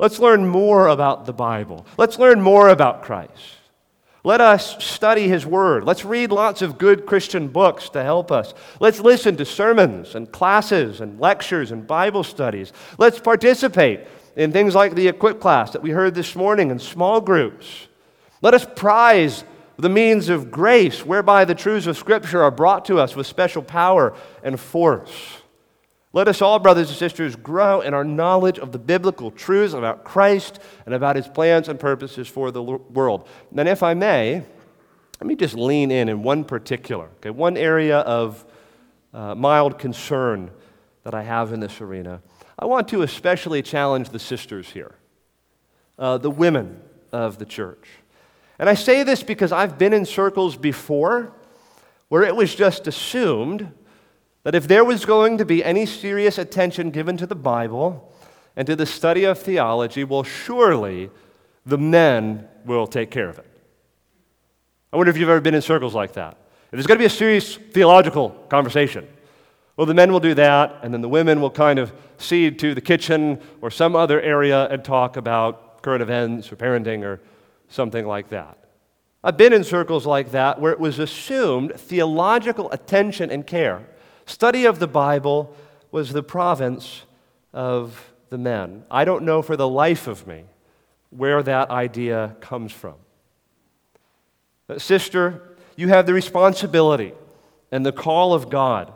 Let's 0.00 0.18
learn 0.18 0.46
more 0.46 0.88
about 0.88 1.26
the 1.26 1.34
Bible. 1.34 1.84
Let's 1.98 2.18
learn 2.18 2.40
more 2.40 2.70
about 2.70 3.02
Christ. 3.02 3.58
Let 4.24 4.40
us 4.40 4.82
study 4.82 5.28
His 5.28 5.44
Word. 5.44 5.84
Let's 5.84 6.06
read 6.06 6.32
lots 6.32 6.62
of 6.62 6.78
good 6.78 7.04
Christian 7.04 7.48
books 7.48 7.90
to 7.90 8.02
help 8.02 8.32
us. 8.32 8.54
Let's 8.80 9.00
listen 9.00 9.36
to 9.36 9.44
sermons 9.44 10.14
and 10.14 10.32
classes 10.32 11.02
and 11.02 11.20
lectures 11.20 11.70
and 11.70 11.86
Bible 11.86 12.24
studies. 12.24 12.72
Let's 12.96 13.18
participate 13.18 14.00
in 14.36 14.52
things 14.52 14.74
like 14.74 14.94
the 14.94 15.08
Equip 15.08 15.38
class 15.38 15.72
that 15.72 15.82
we 15.82 15.90
heard 15.90 16.14
this 16.14 16.34
morning 16.34 16.70
in 16.70 16.78
small 16.78 17.20
groups. 17.20 17.86
Let 18.40 18.54
us 18.54 18.66
prize 18.74 19.44
the 19.76 19.90
means 19.90 20.30
of 20.30 20.50
grace 20.50 21.04
whereby 21.04 21.44
the 21.44 21.54
truths 21.54 21.86
of 21.86 21.98
Scripture 21.98 22.42
are 22.42 22.50
brought 22.50 22.86
to 22.86 22.98
us 22.98 23.14
with 23.14 23.26
special 23.26 23.62
power 23.62 24.14
and 24.42 24.58
force. 24.58 25.39
Let 26.12 26.26
us 26.26 26.42
all, 26.42 26.58
brothers 26.58 26.88
and 26.88 26.98
sisters, 26.98 27.36
grow 27.36 27.82
in 27.82 27.94
our 27.94 28.02
knowledge 28.02 28.58
of 28.58 28.72
the 28.72 28.78
biblical 28.80 29.30
truths 29.30 29.74
about 29.74 30.02
Christ 30.02 30.58
and 30.84 30.94
about 30.94 31.14
his 31.14 31.28
plans 31.28 31.68
and 31.68 31.78
purposes 31.78 32.26
for 32.26 32.50
the 32.50 32.62
world. 32.62 33.28
And 33.56 33.68
if 33.68 33.84
I 33.84 33.94
may, 33.94 34.42
let 35.20 35.26
me 35.26 35.36
just 35.36 35.54
lean 35.54 35.92
in 35.92 36.08
in 36.08 36.24
one 36.24 36.42
particular, 36.44 37.08
okay, 37.18 37.30
one 37.30 37.56
area 37.56 37.98
of 37.98 38.44
uh, 39.14 39.36
mild 39.36 39.78
concern 39.78 40.50
that 41.04 41.14
I 41.14 41.22
have 41.22 41.52
in 41.52 41.60
this 41.60 41.80
arena. 41.80 42.22
I 42.58 42.66
want 42.66 42.88
to 42.88 43.02
especially 43.02 43.62
challenge 43.62 44.08
the 44.08 44.18
sisters 44.18 44.68
here, 44.68 44.96
uh, 45.98 46.18
the 46.18 46.30
women 46.30 46.80
of 47.12 47.38
the 47.38 47.44
church. 47.44 47.88
And 48.58 48.68
I 48.68 48.74
say 48.74 49.04
this 49.04 49.22
because 49.22 49.52
I've 49.52 49.78
been 49.78 49.92
in 49.92 50.04
circles 50.04 50.56
before 50.56 51.32
where 52.08 52.24
it 52.24 52.34
was 52.34 52.54
just 52.54 52.88
assumed 52.88 53.72
that 54.42 54.54
if 54.54 54.66
there 54.68 54.84
was 54.84 55.04
going 55.04 55.38
to 55.38 55.44
be 55.44 55.62
any 55.64 55.86
serious 55.86 56.38
attention 56.38 56.90
given 56.90 57.16
to 57.16 57.26
the 57.26 57.34
Bible 57.34 58.12
and 58.56 58.66
to 58.66 58.76
the 58.76 58.86
study 58.86 59.24
of 59.24 59.38
theology, 59.38 60.04
well, 60.04 60.22
surely 60.22 61.10
the 61.66 61.78
men 61.78 62.48
will 62.64 62.86
take 62.86 63.10
care 63.10 63.28
of 63.28 63.38
it. 63.38 63.46
I 64.92 64.96
wonder 64.96 65.10
if 65.10 65.16
you've 65.16 65.28
ever 65.28 65.40
been 65.40 65.54
in 65.54 65.62
circles 65.62 65.94
like 65.94 66.14
that. 66.14 66.36
If 66.66 66.72
there's 66.72 66.86
going 66.86 66.98
to 66.98 67.02
be 67.02 67.06
a 67.06 67.10
serious 67.10 67.56
theological 67.56 68.30
conversation, 68.48 69.06
well, 69.76 69.86
the 69.86 69.94
men 69.94 70.12
will 70.12 70.20
do 70.20 70.34
that, 70.34 70.80
and 70.82 70.92
then 70.92 71.00
the 71.00 71.08
women 71.08 71.40
will 71.40 71.50
kind 71.50 71.78
of 71.78 71.92
cede 72.18 72.58
to 72.58 72.74
the 72.74 72.80
kitchen 72.80 73.40
or 73.60 73.70
some 73.70 73.96
other 73.96 74.20
area 74.20 74.66
and 74.68 74.84
talk 74.84 75.16
about 75.16 75.82
current 75.82 76.02
events 76.02 76.52
or 76.52 76.56
parenting 76.56 77.02
or 77.02 77.20
something 77.68 78.06
like 78.06 78.28
that. 78.28 78.58
I've 79.22 79.36
been 79.36 79.52
in 79.52 79.64
circles 79.64 80.06
like 80.06 80.32
that 80.32 80.60
where 80.60 80.72
it 80.72 80.80
was 80.80 80.98
assumed 80.98 81.72
theological 81.76 82.70
attention 82.72 83.30
and 83.30 83.46
care, 83.46 83.86
study 84.30 84.64
of 84.64 84.78
the 84.78 84.86
Bible, 84.86 85.54
was 85.90 86.12
the 86.12 86.22
province 86.22 87.02
of 87.52 88.12
the 88.30 88.38
men. 88.38 88.84
I 88.90 89.04
don't 89.04 89.24
know 89.24 89.42
for 89.42 89.56
the 89.56 89.68
life 89.68 90.06
of 90.06 90.26
me 90.26 90.44
where 91.10 91.42
that 91.42 91.70
idea 91.70 92.36
comes 92.40 92.72
from. 92.72 92.94
But 94.68 94.80
sister, 94.80 95.56
you 95.74 95.88
have 95.88 96.06
the 96.06 96.14
responsibility 96.14 97.12
and 97.72 97.84
the 97.84 97.92
call 97.92 98.32
of 98.32 98.48
God 98.48 98.92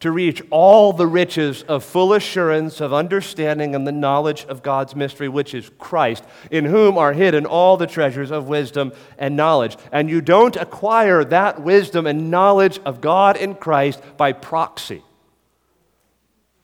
to 0.00 0.10
reach 0.10 0.42
all 0.50 0.92
the 0.92 1.06
riches 1.06 1.62
of 1.62 1.82
full 1.82 2.12
assurance 2.12 2.80
of 2.80 2.92
understanding 2.92 3.74
and 3.74 3.86
the 3.86 3.92
knowledge 3.92 4.44
of 4.44 4.62
God's 4.62 4.94
mystery, 4.94 5.28
which 5.28 5.54
is 5.54 5.70
Christ, 5.78 6.22
in 6.50 6.66
whom 6.66 6.98
are 6.98 7.14
hidden 7.14 7.46
all 7.46 7.76
the 7.76 7.86
treasures 7.86 8.30
of 8.30 8.46
wisdom 8.46 8.92
and 9.16 9.36
knowledge. 9.36 9.76
And 9.92 10.10
you 10.10 10.20
don't 10.20 10.56
acquire 10.56 11.24
that 11.24 11.62
wisdom 11.62 12.06
and 12.06 12.30
knowledge 12.30 12.78
of 12.84 13.00
God 13.00 13.36
in 13.38 13.54
Christ 13.54 14.02
by 14.18 14.32
proxy. 14.32 15.02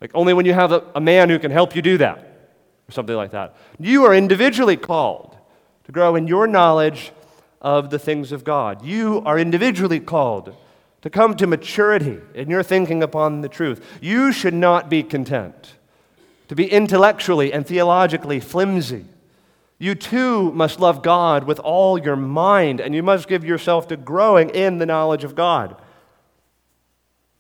Like 0.00 0.10
only 0.14 0.34
when 0.34 0.44
you 0.44 0.52
have 0.52 0.72
a, 0.72 0.84
a 0.94 1.00
man 1.00 1.30
who 1.30 1.38
can 1.38 1.50
help 1.50 1.74
you 1.74 1.80
do 1.80 1.98
that, 1.98 2.18
or 2.88 2.92
something 2.92 3.16
like 3.16 3.30
that. 3.30 3.56
You 3.78 4.04
are 4.04 4.14
individually 4.14 4.76
called 4.76 5.38
to 5.84 5.92
grow 5.92 6.16
in 6.16 6.26
your 6.26 6.46
knowledge 6.46 7.12
of 7.62 7.88
the 7.90 7.98
things 7.98 8.32
of 8.32 8.44
God. 8.44 8.84
You 8.84 9.22
are 9.24 9.38
individually 9.38 10.00
called 10.00 10.54
to 11.02 11.10
come 11.10 11.36
to 11.36 11.46
maturity 11.46 12.18
in 12.34 12.48
your 12.48 12.62
thinking 12.62 13.02
upon 13.02 13.40
the 13.40 13.48
truth. 13.48 13.84
You 14.00 14.32
should 14.32 14.54
not 14.54 14.88
be 14.88 15.02
content 15.02 15.74
to 16.48 16.54
be 16.54 16.70
intellectually 16.70 17.52
and 17.52 17.66
theologically 17.66 18.38
flimsy. 18.38 19.06
You 19.78 19.94
too 19.94 20.52
must 20.52 20.80
love 20.80 21.02
God 21.02 21.44
with 21.44 21.58
all 21.60 21.98
your 21.98 22.14
mind, 22.14 22.80
and 22.80 22.94
you 22.94 23.02
must 23.02 23.26
give 23.26 23.44
yourself 23.44 23.88
to 23.88 23.96
growing 23.96 24.50
in 24.50 24.78
the 24.78 24.86
knowledge 24.86 25.24
of 25.24 25.34
God. 25.34 25.76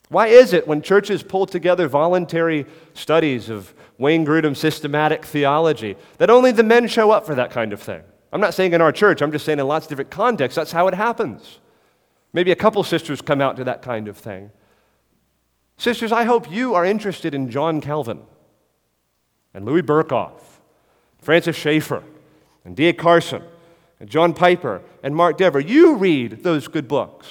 Why 0.08 0.26
is 0.26 0.52
it 0.52 0.66
when 0.66 0.82
churches 0.82 1.22
pull 1.22 1.46
together 1.46 1.88
voluntary 1.88 2.66
studies 2.94 3.48
of 3.48 3.72
Wayne 3.96 4.26
Grudem's 4.26 4.58
systematic 4.58 5.24
theology 5.24 5.96
that 6.18 6.30
only 6.30 6.52
the 6.52 6.62
men 6.62 6.88
show 6.88 7.10
up 7.10 7.24
for 7.24 7.34
that 7.34 7.50
kind 7.50 7.72
of 7.72 7.80
thing? 7.80 8.02
I'm 8.32 8.40
not 8.40 8.54
saying 8.54 8.72
in 8.72 8.80
our 8.80 8.92
church, 8.92 9.22
I'm 9.22 9.30
just 9.30 9.44
saying 9.44 9.58
in 9.58 9.68
lots 9.68 9.86
of 9.86 9.90
different 9.90 10.10
contexts, 10.10 10.56
that's 10.56 10.72
how 10.72 10.88
it 10.88 10.94
happens. 10.94 11.58
Maybe 12.32 12.50
a 12.50 12.56
couple 12.56 12.82
sisters 12.82 13.20
come 13.20 13.40
out 13.40 13.56
to 13.56 13.64
that 13.64 13.82
kind 13.82 14.08
of 14.08 14.16
thing. 14.16 14.50
Sisters, 15.76 16.12
I 16.12 16.24
hope 16.24 16.50
you 16.50 16.74
are 16.74 16.84
interested 16.84 17.34
in 17.34 17.50
John 17.50 17.80
Calvin 17.80 18.22
and 19.52 19.64
Louis 19.64 19.82
Berkhof, 19.82 20.40
Francis 21.18 21.56
Schaeffer, 21.56 22.02
and 22.64 22.76
D.A. 22.76 22.92
Carson, 22.92 23.42
and 24.00 24.08
John 24.08 24.32
Piper, 24.32 24.82
and 25.02 25.14
Mark 25.14 25.36
Dever. 25.36 25.60
You 25.60 25.96
read 25.96 26.42
those 26.42 26.68
good 26.68 26.88
books. 26.88 27.28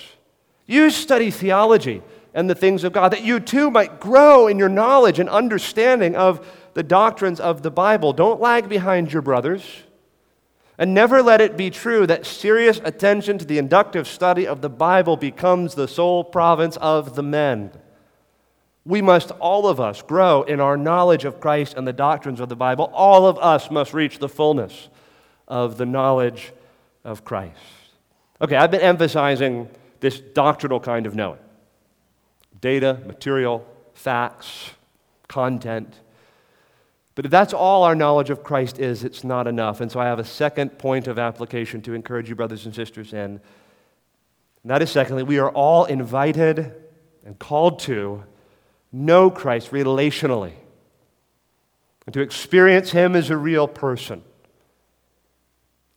You 0.66 0.90
study 0.90 1.32
theology 1.32 2.02
and 2.34 2.50
the 2.50 2.56
things 2.56 2.84
of 2.84 2.94
God, 2.94 3.12
that 3.12 3.24
you 3.24 3.40
too 3.40 3.70
might 3.70 4.00
grow 4.00 4.48
in 4.48 4.58
your 4.58 4.70
knowledge 4.70 5.20
and 5.20 5.30
understanding 5.30 6.16
of 6.16 6.48
the 6.74 6.84
doctrines 6.84 7.40
of 7.40 7.62
the 7.62 7.72
Bible. 7.72 8.14
Don't 8.14 8.40
lag 8.40 8.70
behind 8.70 9.12
your 9.12 9.22
brothers. 9.22 9.84
And 10.82 10.96
never 10.96 11.22
let 11.22 11.42
it 11.42 11.58
be 11.58 11.70
true 11.70 12.08
that 12.08 12.26
serious 12.26 12.82
attention 12.84 13.38
to 13.38 13.46
the 13.46 13.60
inductive 13.60 14.08
study 14.08 14.48
of 14.48 14.62
the 14.62 14.70
Bible 14.70 15.16
becomes 15.16 15.76
the 15.76 15.88
sole 15.88 16.24
province 16.24 16.76
of 16.78 17.14
the 17.14 17.22
men. 17.22 17.70
We 18.84 19.00
must, 19.04 19.30
all 19.34 19.68
of 19.68 19.80
us, 19.80 20.02
grow 20.02 20.42
in 20.42 20.60
our 20.60 20.78
knowledge 20.78 21.24
of 21.24 21.40
Christ 21.40 21.76
and 21.78 21.88
the 21.88 21.94
doctrines 21.94 22.40
of 22.40 22.50
the 22.50 22.56
Bible. 22.56 22.90
All 22.96 23.28
of 23.28 23.38
us 23.38 23.70
must 23.70 23.94
reach 23.94 24.18
the 24.18 24.28
fullness 24.28 24.90
of 25.48 25.78
the 25.78 25.86
knowledge 25.86 26.52
of 27.04 27.24
Christ. 27.24 27.60
Okay, 28.42 28.56
I've 28.56 28.72
been 28.72 28.82
emphasizing 28.82 29.70
this 30.00 30.20
doctrinal 30.20 30.80
kind 30.80 31.06
of 31.06 31.14
knowing 31.14 31.38
data, 32.60 32.98
material, 33.06 33.68
facts, 33.94 34.72
content. 35.28 35.94
But 37.16 37.26
if 37.26 37.32
that's 37.32 37.54
all 37.54 37.84
our 37.84 37.96
knowledge 37.96 38.30
of 38.30 38.44
Christ 38.44 38.80
is, 38.80 39.04
it's 39.04 39.24
not 39.24 39.48
enough. 39.48 39.82
And 39.82 39.92
so 39.92 40.00
I 40.00 40.06
have 40.06 40.20
a 40.20 40.26
second 40.26 40.78
point 40.78 41.08
of 41.08 41.20
application 41.20 41.82
to 41.84 41.94
encourage 41.94 42.30
you, 42.30 42.36
brothers 42.36 42.66
and 42.66 42.74
sisters, 42.74 43.14
in. 43.14 43.20
And 43.20 43.42
that 44.66 44.82
is, 44.82 44.92
secondly, 44.92 45.24
we 45.24 45.40
are 45.40 45.50
all 45.50 45.86
invited 45.86 46.74
and 47.26 47.38
called 47.38 47.80
to 47.80 48.24
know 48.92 49.30
Christ 49.30 49.72
relationally 49.72 50.54
and 52.06 52.14
to 52.14 52.22
experience 52.22 52.92
Him 52.92 53.16
as 53.16 53.30
a 53.30 53.38
real 53.38 53.68
person. 53.68 54.24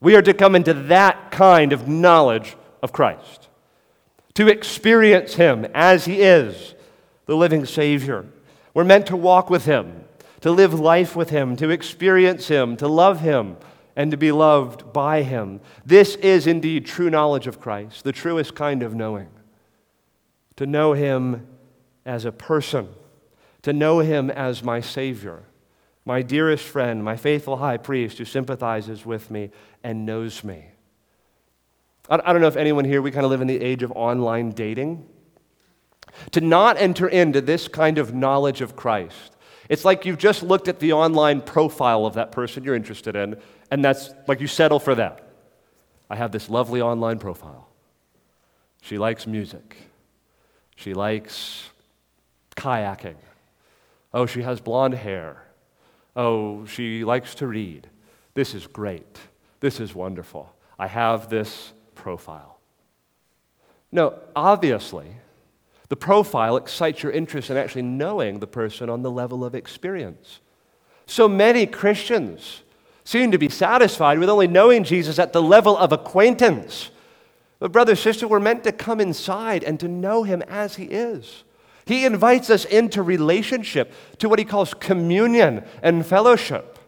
We 0.01 0.17
are 0.17 0.23
to 0.23 0.35
come 0.35 0.55
into 0.55 0.75
that 0.75 1.31
kind 1.31 1.73
of 1.73 1.89
knowledge 1.89 2.57
of 2.83 2.93
Christ, 2.93 3.49
to 4.35 4.49
experience 4.49 5.35
Him 5.35 5.65
as 5.75 6.05
He 6.05 6.21
is, 6.21 6.75
the 7.27 7.37
living 7.37 7.65
Savior. 7.65 8.27
We're 8.75 8.85
meant 8.85 9.07
to 9.07 9.17
walk 9.17 9.49
with 9.49 9.65
Him 9.65 10.05
to 10.45 10.51
live 10.51 10.79
life 10.79 11.17
with 11.17 11.31
Him, 11.31 11.57
to 11.57 11.71
experience 11.71 12.49
Him, 12.49 12.77
to 12.77 12.87
love 12.87 13.21
Him, 13.21 13.57
and 13.97 14.11
to 14.11 14.17
be 14.19 14.31
loved 14.31 14.93
by 14.93 15.23
Him. 15.23 15.59
This 15.87 16.17
is 16.17 16.47
indeed 16.47 16.85
true 16.85 17.09
knowledge 17.09 17.47
of 17.47 17.59
Christ, 17.59 18.05
the 18.05 18.13
truest 18.13 18.55
kind 18.55 18.83
of 18.83 18.95
knowing. 18.95 19.31
To 20.57 20.67
know 20.67 20.93
Him 20.93 21.47
as 22.05 22.27
a 22.27 22.31
person, 22.31 22.91
to 23.63 23.73
know 23.73 24.01
Him 24.01 24.29
as 24.31 24.63
my 24.63 24.83
Savior, 24.83 25.45
my 26.05 26.21
dearest 26.21 26.67
friend, 26.67 27.03
my 27.03 27.17
faithful 27.17 27.57
high 27.57 27.79
priest 27.79 28.19
who 28.19 28.27
sympathizes 28.27 29.07
with 29.07 29.31
me 29.31 29.51
and 29.83 30.05
knows 30.05 30.45
me. 30.45 30.67
I 32.07 32.19
don't 32.19 32.43
know 32.43 32.49
if 32.49 32.57
anyone 32.57 32.85
here, 32.85 33.01
we 33.01 33.13
kind 33.13 33.25
of 33.25 33.31
live 33.31 33.41
in 33.41 33.47
the 33.47 33.63
age 33.63 33.83
of 33.83 33.91
online 33.93 34.51
dating. 34.51 35.09
To 36.33 36.43
not 36.43 36.77
enter 36.77 37.09
into 37.09 37.41
this 37.41 37.67
kind 37.67 37.97
of 37.97 38.13
knowledge 38.13 38.61
of 38.61 38.77
Christ, 38.77 39.34
it's 39.69 39.85
like 39.85 40.05
you've 40.05 40.19
just 40.19 40.43
looked 40.43 40.69
at 40.69 40.79
the 40.79 40.93
online 40.93 41.41
profile 41.41 42.07
of 42.07 42.15
that 42.15 42.33
person 42.33 42.65
you're 42.65 42.75
interested 42.75 43.17
in, 43.17 43.37
and 43.71 43.85
that's 43.85 44.11
like 44.27 44.41
you 44.41 44.47
settle 44.47 44.79
for 44.79 44.95
that. 44.95 45.29
I 46.11 46.17
have 46.17 46.33
this 46.33 46.51
lovely 46.51 46.81
online 46.81 47.19
profile. 47.19 47.69
She 48.83 48.99
likes 48.99 49.27
music. 49.27 49.77
She 50.77 50.93
likes 50.93 51.71
kayaking. 52.57 53.17
Oh, 54.13 54.27
she 54.27 54.43
has 54.43 54.61
blonde 54.61 54.95
hair. 54.95 55.43
Oh, 56.15 56.67
she 56.67 57.05
likes 57.05 57.35
to 57.37 57.47
read. 57.47 57.89
This 58.35 58.55
is 58.55 58.67
great. 58.67 59.19
This 59.61 59.81
is 59.81 59.95
wonderful. 59.95 60.55
I 60.79 60.87
have 60.87 61.31
this 61.31 61.73
profile. 61.95 62.59
No, 63.91 64.19
obviously, 64.37 65.07
the 65.89 65.97
profile 65.97 66.57
excites 66.57 67.03
your 67.03 67.13
interest 67.13 67.51
in 67.51 67.57
actually 67.57 67.83
knowing 67.83 68.39
the 68.39 68.47
person 68.47 68.89
on 68.89 69.03
the 69.03 69.11
level 69.11 69.45
of 69.45 69.55
experience. 69.55 70.41
So 71.07 71.29
many 71.29 71.67
Christians 71.67 72.63
seem 73.05 73.31
to 73.33 73.39
be 73.39 73.51
satisfied 73.51 74.19
with 74.19 74.31
only 74.31 74.49
knowing 74.49 74.85
Jesus 74.85 75.19
at 75.19 75.33
the 75.33 75.43
level 75.43 75.77
of 75.77 75.93
acquaintance. 75.93 76.91
But, 77.59 77.73
brother, 77.73 77.95
sister, 77.95 78.27
we're 78.27 78.41
meant 78.41 78.65
to 78.65 78.73
come 78.73 79.01
inside 79.01 79.63
and 79.63 79.79
to 79.81 79.89
know 79.89 80.23
him 80.23 80.43
as 80.49 80.77
he 80.77 80.85
is. 80.85 81.45
He 81.87 82.07
invites 82.07 82.49
us 82.49 82.65
into 82.65 83.03
relationship, 83.03 83.93
to 84.19 84.29
what 84.29 84.39
he 84.39 84.45
calls 84.45 84.73
communion 84.73 85.65
and 85.83 86.05
fellowship. 86.05 86.79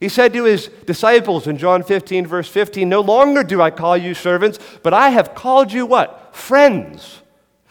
He 0.00 0.08
said 0.08 0.32
to 0.32 0.44
his 0.44 0.68
disciples 0.86 1.46
in 1.46 1.56
John 1.56 1.84
15, 1.84 2.26
verse 2.26 2.48
15, 2.48 2.88
No 2.88 3.00
longer 3.00 3.44
do 3.44 3.62
I 3.62 3.70
call 3.70 3.96
you 3.96 4.12
servants, 4.12 4.58
but 4.82 4.92
I 4.92 5.10
have 5.10 5.36
called 5.36 5.72
you 5.72 5.86
what? 5.86 6.34
Friends. 6.34 7.22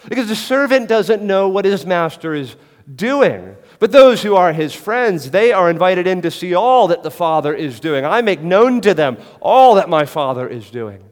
Because 0.09 0.27
the 0.27 0.35
servant 0.35 0.89
doesn't 0.89 1.23
know 1.23 1.49
what 1.49 1.65
his 1.65 1.85
master 1.85 2.33
is 2.33 2.55
doing. 2.93 3.55
But 3.79 3.91
those 3.91 4.23
who 4.23 4.35
are 4.35 4.53
his 4.53 4.73
friends, 4.73 5.31
they 5.31 5.51
are 5.51 5.69
invited 5.69 6.07
in 6.07 6.21
to 6.21 6.31
see 6.31 6.53
all 6.53 6.87
that 6.87 7.03
the 7.03 7.11
Father 7.11 7.53
is 7.53 7.79
doing. 7.79 8.05
I 8.05 8.21
make 8.21 8.41
known 8.41 8.81
to 8.81 8.93
them 8.93 9.17
all 9.41 9.75
that 9.75 9.89
my 9.89 10.05
Father 10.05 10.47
is 10.47 10.69
doing. 10.69 11.03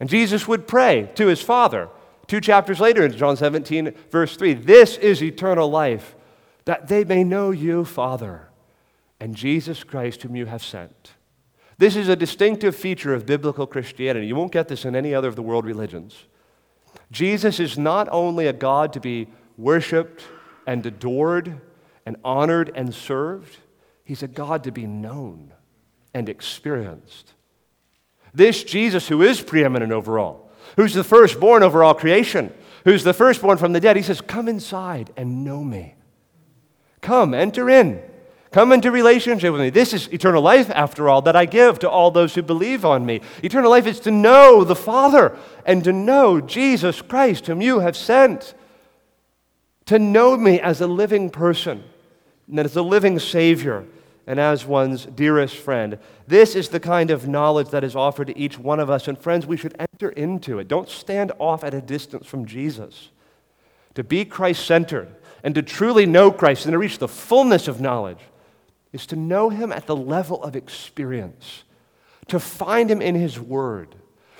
And 0.00 0.08
Jesus 0.08 0.46
would 0.46 0.68
pray 0.68 1.10
to 1.16 1.26
his 1.26 1.42
Father. 1.42 1.88
Two 2.26 2.40
chapters 2.40 2.78
later 2.78 3.04
in 3.04 3.16
John 3.16 3.36
17, 3.36 3.92
verse 4.10 4.36
3 4.36 4.54
This 4.54 4.96
is 4.98 5.22
eternal 5.22 5.70
life, 5.70 6.14
that 6.66 6.88
they 6.88 7.04
may 7.04 7.24
know 7.24 7.50
you, 7.50 7.84
Father, 7.84 8.48
and 9.18 9.34
Jesus 9.34 9.82
Christ, 9.82 10.22
whom 10.22 10.36
you 10.36 10.46
have 10.46 10.62
sent. 10.62 11.12
This 11.78 11.96
is 11.96 12.08
a 12.08 12.16
distinctive 12.16 12.76
feature 12.76 13.14
of 13.14 13.24
biblical 13.24 13.66
Christianity. 13.66 14.26
You 14.26 14.36
won't 14.36 14.52
get 14.52 14.68
this 14.68 14.84
in 14.84 14.94
any 14.94 15.14
other 15.14 15.28
of 15.28 15.36
the 15.36 15.42
world 15.42 15.64
religions. 15.64 16.24
Jesus 17.10 17.58
is 17.58 17.78
not 17.78 18.08
only 18.10 18.46
a 18.46 18.52
God 18.52 18.92
to 18.92 19.00
be 19.00 19.28
worshiped 19.56 20.24
and 20.66 20.84
adored 20.84 21.60
and 22.04 22.16
honored 22.24 22.70
and 22.74 22.94
served, 22.94 23.58
he's 24.04 24.22
a 24.22 24.28
God 24.28 24.64
to 24.64 24.70
be 24.70 24.86
known 24.86 25.52
and 26.12 26.28
experienced. 26.28 27.34
This 28.34 28.62
Jesus, 28.62 29.08
who 29.08 29.22
is 29.22 29.40
preeminent 29.40 29.92
over 29.92 30.18
all, 30.18 30.50
who's 30.76 30.94
the 30.94 31.04
firstborn 31.04 31.62
over 31.62 31.82
all 31.82 31.94
creation, 31.94 32.52
who's 32.84 33.04
the 33.04 33.14
firstborn 33.14 33.58
from 33.58 33.72
the 33.72 33.80
dead, 33.80 33.96
he 33.96 34.02
says, 34.02 34.20
Come 34.20 34.48
inside 34.48 35.12
and 35.16 35.44
know 35.44 35.64
me. 35.64 35.94
Come, 37.00 37.32
enter 37.34 37.70
in. 37.70 38.02
Come 38.50 38.72
into 38.72 38.90
relationship 38.90 39.52
with 39.52 39.60
me. 39.60 39.70
This 39.70 39.92
is 39.92 40.08
eternal 40.08 40.42
life, 40.42 40.70
after 40.70 41.08
all, 41.08 41.20
that 41.22 41.36
I 41.36 41.44
give 41.44 41.78
to 41.80 41.90
all 41.90 42.10
those 42.10 42.34
who 42.34 42.42
believe 42.42 42.84
on 42.84 43.04
me. 43.04 43.20
Eternal 43.42 43.70
life 43.70 43.86
is 43.86 44.00
to 44.00 44.10
know 44.10 44.64
the 44.64 44.74
Father 44.74 45.36
and 45.66 45.84
to 45.84 45.92
know 45.92 46.40
Jesus 46.40 47.02
Christ, 47.02 47.46
whom 47.46 47.60
you 47.60 47.80
have 47.80 47.96
sent. 47.96 48.54
To 49.86 49.98
know 49.98 50.36
me 50.36 50.60
as 50.60 50.80
a 50.80 50.86
living 50.86 51.28
person, 51.28 51.84
and 52.48 52.60
as 52.60 52.76
a 52.76 52.82
living 52.82 53.18
Savior, 53.18 53.84
and 54.26 54.40
as 54.40 54.64
one's 54.64 55.04
dearest 55.04 55.56
friend. 55.56 55.98
This 56.26 56.54
is 56.54 56.70
the 56.70 56.80
kind 56.80 57.10
of 57.10 57.28
knowledge 57.28 57.70
that 57.70 57.84
is 57.84 57.96
offered 57.96 58.28
to 58.28 58.38
each 58.38 58.58
one 58.58 58.80
of 58.80 58.90
us. 58.90 59.08
And 59.08 59.18
friends, 59.18 59.46
we 59.46 59.56
should 59.56 59.74
enter 59.78 60.10
into 60.10 60.58
it. 60.58 60.68
Don't 60.68 60.88
stand 60.88 61.32
off 61.38 61.64
at 61.64 61.72
a 61.74 61.80
distance 61.80 62.26
from 62.26 62.44
Jesus. 62.44 63.10
To 63.94 64.04
be 64.04 64.24
Christ 64.24 64.66
centered 64.66 65.08
and 65.42 65.54
to 65.54 65.62
truly 65.62 66.04
know 66.06 66.30
Christ 66.30 66.66
and 66.66 66.72
to 66.72 66.78
reach 66.78 66.98
the 66.98 67.08
fullness 67.08 67.68
of 67.68 67.80
knowledge 67.80 68.18
is 68.92 69.06
to 69.06 69.16
know 69.16 69.50
Him 69.50 69.72
at 69.72 69.86
the 69.86 69.96
level 69.96 70.42
of 70.42 70.56
experience, 70.56 71.64
to 72.28 72.40
find 72.40 72.90
Him 72.90 73.02
in 73.02 73.14
His 73.14 73.38
Word, 73.38 73.94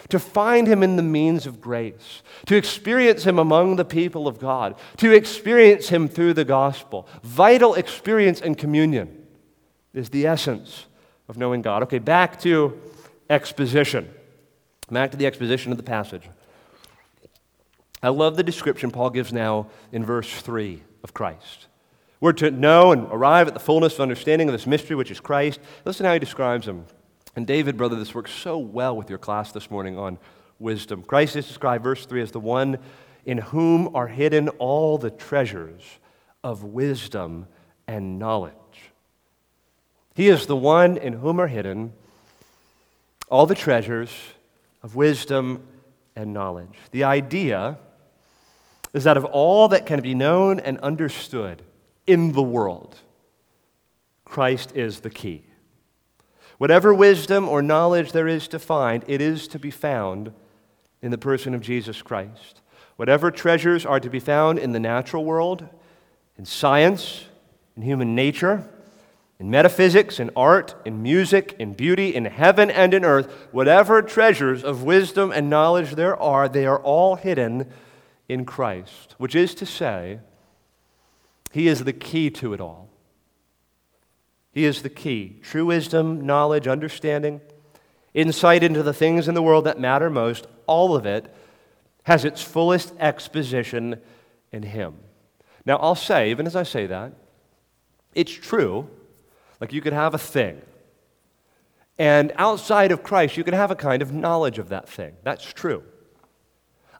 to 0.08 0.18
find 0.18 0.66
Him 0.66 0.82
in 0.82 0.96
the 0.96 1.02
means 1.02 1.46
of 1.46 1.60
grace, 1.60 2.22
to 2.46 2.56
experience 2.56 3.24
Him 3.24 3.38
among 3.38 3.76
the 3.76 3.84
people 3.84 4.26
of 4.26 4.38
God, 4.38 4.76
to 4.98 5.12
experience 5.12 5.88
Him 5.88 6.08
through 6.08 6.34
the 6.34 6.44
gospel. 6.44 7.06
Vital 7.22 7.74
experience 7.74 8.40
and 8.40 8.56
communion 8.56 9.26
is 9.92 10.10
the 10.10 10.26
essence 10.26 10.86
of 11.28 11.36
knowing 11.36 11.62
God. 11.62 11.82
Okay, 11.84 11.98
back 11.98 12.40
to 12.40 12.80
exposition. 13.28 14.08
Back 14.90 15.10
to 15.10 15.16
the 15.16 15.26
exposition 15.26 15.70
of 15.70 15.76
the 15.76 15.84
passage. 15.84 16.22
I 18.02 18.08
love 18.08 18.36
the 18.36 18.42
description 18.42 18.90
Paul 18.90 19.10
gives 19.10 19.32
now 19.32 19.68
in 19.92 20.04
verse 20.04 20.32
3 20.32 20.82
of 21.02 21.12
Christ. 21.12 21.66
We're 22.20 22.32
to 22.34 22.50
know 22.50 22.92
and 22.92 23.06
arrive 23.10 23.46
at 23.46 23.54
the 23.54 23.60
fullness 23.60 23.94
of 23.94 24.00
understanding 24.00 24.48
of 24.48 24.52
this 24.52 24.66
mystery, 24.66 24.96
which 24.96 25.10
is 25.10 25.20
Christ. 25.20 25.60
Listen 25.84 26.04
how 26.04 26.14
he 26.14 26.18
describes 26.18 26.66
him. 26.66 26.84
And 27.36 27.46
David, 27.46 27.76
brother, 27.76 27.96
this 27.96 28.14
works 28.14 28.32
so 28.32 28.58
well 28.58 28.96
with 28.96 29.08
your 29.08 29.18
class 29.18 29.52
this 29.52 29.70
morning 29.70 29.96
on 29.96 30.18
wisdom. 30.58 31.02
Christ 31.02 31.36
is 31.36 31.46
described, 31.46 31.84
verse 31.84 32.04
3, 32.06 32.22
as 32.22 32.32
the 32.32 32.40
one 32.40 32.78
in 33.24 33.38
whom 33.38 33.94
are 33.94 34.08
hidden 34.08 34.48
all 34.58 34.98
the 34.98 35.10
treasures 35.10 35.82
of 36.42 36.64
wisdom 36.64 37.46
and 37.86 38.18
knowledge. 38.18 38.54
He 40.14 40.28
is 40.28 40.46
the 40.46 40.56
one 40.56 40.96
in 40.96 41.12
whom 41.12 41.40
are 41.40 41.46
hidden 41.46 41.92
all 43.28 43.46
the 43.46 43.54
treasures 43.54 44.10
of 44.82 44.96
wisdom 44.96 45.62
and 46.16 46.32
knowledge. 46.32 46.76
The 46.90 47.04
idea 47.04 47.78
is 48.92 49.04
that 49.04 49.16
of 49.16 49.24
all 49.26 49.68
that 49.68 49.86
can 49.86 50.00
be 50.00 50.14
known 50.14 50.58
and 50.58 50.78
understood 50.80 51.62
in 52.08 52.32
the 52.32 52.42
world, 52.42 52.96
Christ 54.24 54.72
is 54.74 55.00
the 55.00 55.10
key. 55.10 55.44
Whatever 56.56 56.92
wisdom 56.92 57.48
or 57.48 57.62
knowledge 57.62 58.12
there 58.12 58.26
is 58.26 58.48
to 58.48 58.58
find, 58.58 59.04
it 59.06 59.20
is 59.20 59.46
to 59.48 59.58
be 59.58 59.70
found 59.70 60.32
in 61.02 61.12
the 61.12 61.18
person 61.18 61.54
of 61.54 61.60
Jesus 61.60 62.02
Christ. 62.02 62.60
Whatever 62.96 63.30
treasures 63.30 63.86
are 63.86 64.00
to 64.00 64.10
be 64.10 64.18
found 64.18 64.58
in 64.58 64.72
the 64.72 64.80
natural 64.80 65.24
world, 65.24 65.68
in 66.36 66.44
science, 66.44 67.26
in 67.76 67.82
human 67.82 68.16
nature, 68.16 68.68
in 69.38 69.50
metaphysics, 69.50 70.18
in 70.18 70.30
art, 70.34 70.74
in 70.84 71.00
music, 71.00 71.54
in 71.60 71.74
beauty, 71.74 72.12
in 72.12 72.24
heaven 72.24 72.70
and 72.70 72.92
in 72.92 73.04
earth, 73.04 73.30
whatever 73.52 74.02
treasures 74.02 74.64
of 74.64 74.82
wisdom 74.82 75.30
and 75.30 75.48
knowledge 75.48 75.92
there 75.92 76.16
are, 76.16 76.48
they 76.48 76.66
are 76.66 76.80
all 76.80 77.14
hidden 77.14 77.70
in 78.28 78.44
Christ, 78.44 79.14
which 79.18 79.36
is 79.36 79.54
to 79.56 79.66
say, 79.66 80.18
He 81.50 81.68
is 81.68 81.84
the 81.84 81.92
key 81.92 82.30
to 82.30 82.52
it 82.52 82.60
all. 82.60 82.88
He 84.52 84.64
is 84.64 84.82
the 84.82 84.90
key. 84.90 85.40
True 85.42 85.66
wisdom, 85.66 86.26
knowledge, 86.26 86.66
understanding, 86.66 87.40
insight 88.14 88.62
into 88.62 88.82
the 88.82 88.92
things 88.92 89.28
in 89.28 89.34
the 89.34 89.42
world 89.42 89.64
that 89.64 89.78
matter 89.78 90.10
most, 90.10 90.46
all 90.66 90.96
of 90.96 91.06
it 91.06 91.34
has 92.04 92.24
its 92.24 92.42
fullest 92.42 92.92
exposition 92.98 94.00
in 94.50 94.62
Him. 94.62 94.94
Now, 95.64 95.76
I'll 95.76 95.94
say, 95.94 96.30
even 96.30 96.46
as 96.46 96.56
I 96.56 96.62
say 96.62 96.86
that, 96.86 97.12
it's 98.14 98.32
true. 98.32 98.88
Like 99.60 99.72
you 99.72 99.80
could 99.80 99.92
have 99.92 100.14
a 100.14 100.18
thing. 100.18 100.62
And 101.98 102.32
outside 102.36 102.92
of 102.92 103.02
Christ, 103.02 103.36
you 103.36 103.44
can 103.44 103.54
have 103.54 103.70
a 103.70 103.76
kind 103.76 104.02
of 104.02 104.12
knowledge 104.12 104.58
of 104.58 104.68
that 104.68 104.88
thing. 104.88 105.14
That's 105.24 105.44
true. 105.44 105.82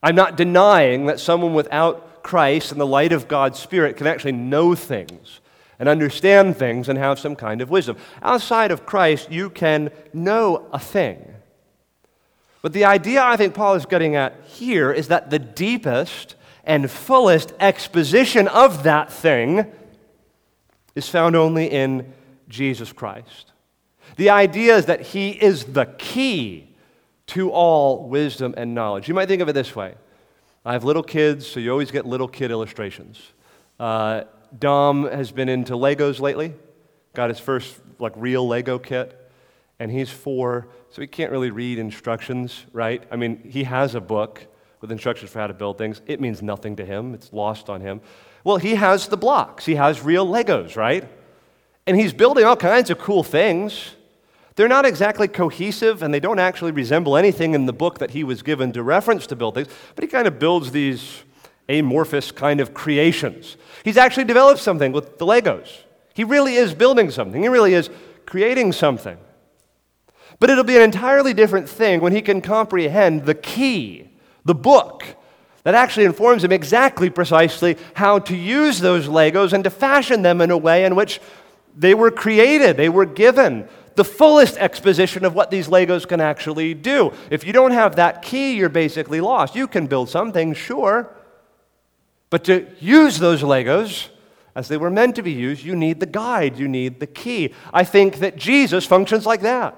I'm 0.03 0.15
not 0.15 0.37
denying 0.37 1.07
that 1.07 1.21
someone 1.21 1.55
without 1.55 2.08
Christ 2.29 2.73
and 2.73 2.79
the 2.79 2.87
light 2.87 3.13
of 3.13 3.27
God's 3.27 3.59
Spirit 3.59 3.97
can 3.97 4.07
actually 4.07 4.33
know 4.33 4.75
things 4.75 5.41
and 5.79 5.89
understand 5.89 6.59
things 6.59 6.91
and 6.91 6.99
have 6.99 7.19
some 7.19 7.35
kind 7.35 7.63
of 7.63 7.71
wisdom. 7.71 7.97
Outside 8.21 8.71
of 8.71 8.85
Christ, 8.85 9.33
you 9.33 9.49
can 9.49 9.91
know 10.13 10.69
a 10.71 10.79
thing. 10.79 11.27
But 12.61 12.75
the 12.75 12.85
idea 12.85 13.23
I 13.23 13.39
think 13.39 13.55
Paul 13.55 13.77
is 13.77 13.87
getting 13.87 14.15
at 14.15 14.45
here 14.45 14.93
is 14.93 15.09
that 15.09 15.31
the 15.31 15.39
deepest 15.39 16.35
and 16.65 16.91
fullest 16.91 17.55
exposition 17.61 18.47
of 18.47 18.83
that 18.83 19.11
thing 19.11 19.65
is 20.95 21.09
found 21.09 21.35
only 21.35 21.71
in 21.71 22.13
Jesus 22.47 22.93
Christ. 22.93 23.53
The 24.17 24.29
idea 24.29 24.77
is 24.77 24.85
that 24.85 25.01
he 25.01 25.31
is 25.31 25.65
the 25.65 25.87
key 25.97 26.77
to 27.29 27.51
all 27.51 28.07
wisdom 28.07 28.53
and 28.59 28.75
knowledge. 28.75 29.09
You 29.09 29.15
might 29.15 29.29
think 29.29 29.41
of 29.41 29.49
it 29.49 29.55
this 29.55 29.75
way 29.75 29.95
I 30.65 30.73
have 30.73 30.85
little 30.85 31.03
kids, 31.03 31.47
so 31.47 31.61
you 31.61 31.71
always 31.71 31.91
get 31.91 32.05
little 32.07 32.29
kid 32.29 32.51
illustrations. 32.51 33.21
Uh, 33.79 34.25
Dom 34.59 35.05
has 35.05 35.31
been 35.31 35.49
into 35.49 35.75
Legos 35.75 36.21
lately, 36.21 36.55
got 37.15 37.29
his 37.29 37.39
first 37.39 37.77
like 37.99 38.13
real 38.17 38.47
Lego 38.47 38.79
kit, 38.79 39.31
and 39.79 39.91
he's 39.91 40.11
four, 40.11 40.69
so 40.91 41.01
he 41.01 41.07
can't 41.07 41.31
really 41.31 41.51
read 41.51 41.79
instructions, 41.79 42.65
right? 42.73 43.03
I 43.11 43.17
mean, 43.17 43.43
he 43.49 43.65
has 43.65 43.95
a 43.95 44.01
book 44.01 44.47
with 44.81 44.91
instructions 44.91 45.31
for 45.31 45.39
how 45.39 45.47
to 45.47 45.55
build 45.55 45.79
things. 45.79 46.01
It 46.07 46.21
means 46.21 46.43
nothing 46.43 46.77
to 46.77 46.85
him, 46.85 47.15
it's 47.15 47.33
lost 47.33 47.69
on 47.69 47.81
him. 47.81 48.01
Well, 48.45 48.57
he 48.57 48.75
has 48.75 49.09
the 49.09 49.17
blocks, 49.17 49.65
he 49.65 49.77
has 49.77 50.03
real 50.03 50.27
Legos, 50.27 50.77
right? 50.77 51.09
And 51.87 51.97
he's 51.97 52.13
building 52.13 52.45
all 52.45 52.57
kinds 52.57 52.91
of 52.91 52.99
cool 52.99 53.23
things. 53.23 53.95
They're 54.59 54.67
not 54.67 54.85
exactly 54.85 55.29
cohesive 55.29 56.03
and 56.03 56.13
they 56.13 56.19
don't 56.19 56.41
actually 56.41 56.73
resemble 56.73 57.17
anything 57.17 57.55
in 57.55 57.67
the 57.67 57.73
book 57.73 58.01
that 58.01 58.11
he 58.11 58.25
was 58.25 58.43
given 58.43 58.73
to 58.73 58.83
reference 58.83 59.25
to 59.29 59.37
build 59.37 59.55
things, 59.55 59.69
but 59.95 60.03
he 60.03 60.09
kind 60.09 60.27
of 60.27 60.41
builds 60.41 60.73
these 60.73 61.23
amorphous 61.69 62.33
kind 62.33 62.59
of 62.59 62.75
creations. 62.75 63.57
He's 63.85 63.97
actually 63.97 64.25
developed 64.25 64.59
something 64.59 64.91
with 64.91 65.19
the 65.19 65.27
Legos. 65.27 65.85
He 66.13 66.25
really 66.25 66.57
is 66.57 66.75
building 66.75 67.13
something, 67.13 67.41
he 67.41 67.49
really 67.49 67.73
is 67.73 67.89
creating 68.27 68.73
something. 68.73 69.17
But 70.41 70.51
it'll 70.51 70.65
be 70.65 70.75
an 70.75 70.83
entirely 70.83 71.35
different 71.35 71.69
thing 71.69 72.01
when 72.01 72.13
he 72.13 72.21
can 72.21 72.41
comprehend 72.41 73.27
the 73.27 73.37
key, 73.37 74.11
the 74.45 74.57
book, 74.57 75.05
that 75.63 75.77
actually 75.77 76.07
informs 76.07 76.43
him 76.43 76.51
exactly 76.51 77.11
precisely 77.11 77.77
how 77.95 78.19
to 78.19 78.35
use 78.35 78.81
those 78.81 79.07
Legos 79.07 79.53
and 79.53 79.63
to 79.63 79.71
fashion 79.71 80.23
them 80.23 80.41
in 80.41 80.51
a 80.51 80.59
way 80.59 80.85
in 80.85 80.97
which 80.97 81.21
they 81.77 81.95
were 81.95 82.11
created, 82.11 82.77
they 82.77 82.89
were 82.89 83.07
given, 83.07 83.69
the 83.99 84.05
fullest 84.05 84.57
exposition 84.59 85.25
of 85.25 85.35
what 85.35 85.51
these 85.51 85.67
Legos 85.67 86.07
can 86.07 86.21
actually 86.21 86.73
do. 86.73 87.13
If 87.31 87.45
you 87.45 87.53
don't 87.53 87.73
have 87.73 87.97
that 87.97 88.23
key, 88.23 88.55
you're 88.55 88.69
basically 88.69 89.21
lost. 89.21 89.57
You 89.57 89.67
can 89.67 89.89
build 89.89 90.09
some 90.09 90.31
things, 90.31 90.57
sure, 90.57 91.13
but 92.31 92.45
to 92.45 92.69
use 92.79 93.19
those 93.19 93.43
Legos 93.43 94.09
as 94.55 94.69
they 94.69 94.77
were 94.77 94.89
meant 94.89 95.17
to 95.17 95.23
be 95.23 95.33
used, 95.33 95.65
you 95.65 95.75
need 95.75 95.99
the 95.99 96.07
guide, 96.07 96.61
you 96.61 96.69
need 96.69 97.01
the 97.01 97.09
key. 97.09 97.53
I 97.75 97.83
think 97.83 98.21
that 98.21 98.37
Jesus 98.37 98.87
functions 98.87 99.27
like 99.27 99.41
that. 99.41 99.77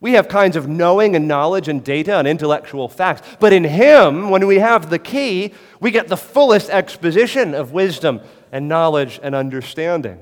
We 0.00 0.12
have 0.14 0.26
kinds 0.28 0.56
of 0.56 0.66
knowing 0.66 1.14
and 1.14 1.28
knowledge 1.28 1.68
and 1.68 1.84
data 1.84 2.16
and 2.16 2.26
intellectual 2.26 2.88
facts. 2.88 3.36
But 3.38 3.52
in 3.52 3.64
Him, 3.64 4.30
when 4.30 4.46
we 4.46 4.60
have 4.60 4.88
the 4.88 4.98
key, 4.98 5.52
we 5.78 5.90
get 5.90 6.08
the 6.08 6.16
fullest 6.16 6.70
exposition 6.70 7.54
of 7.54 7.72
wisdom 7.72 8.22
and 8.50 8.66
knowledge 8.66 9.20
and 9.22 9.34
understanding. 9.34 10.18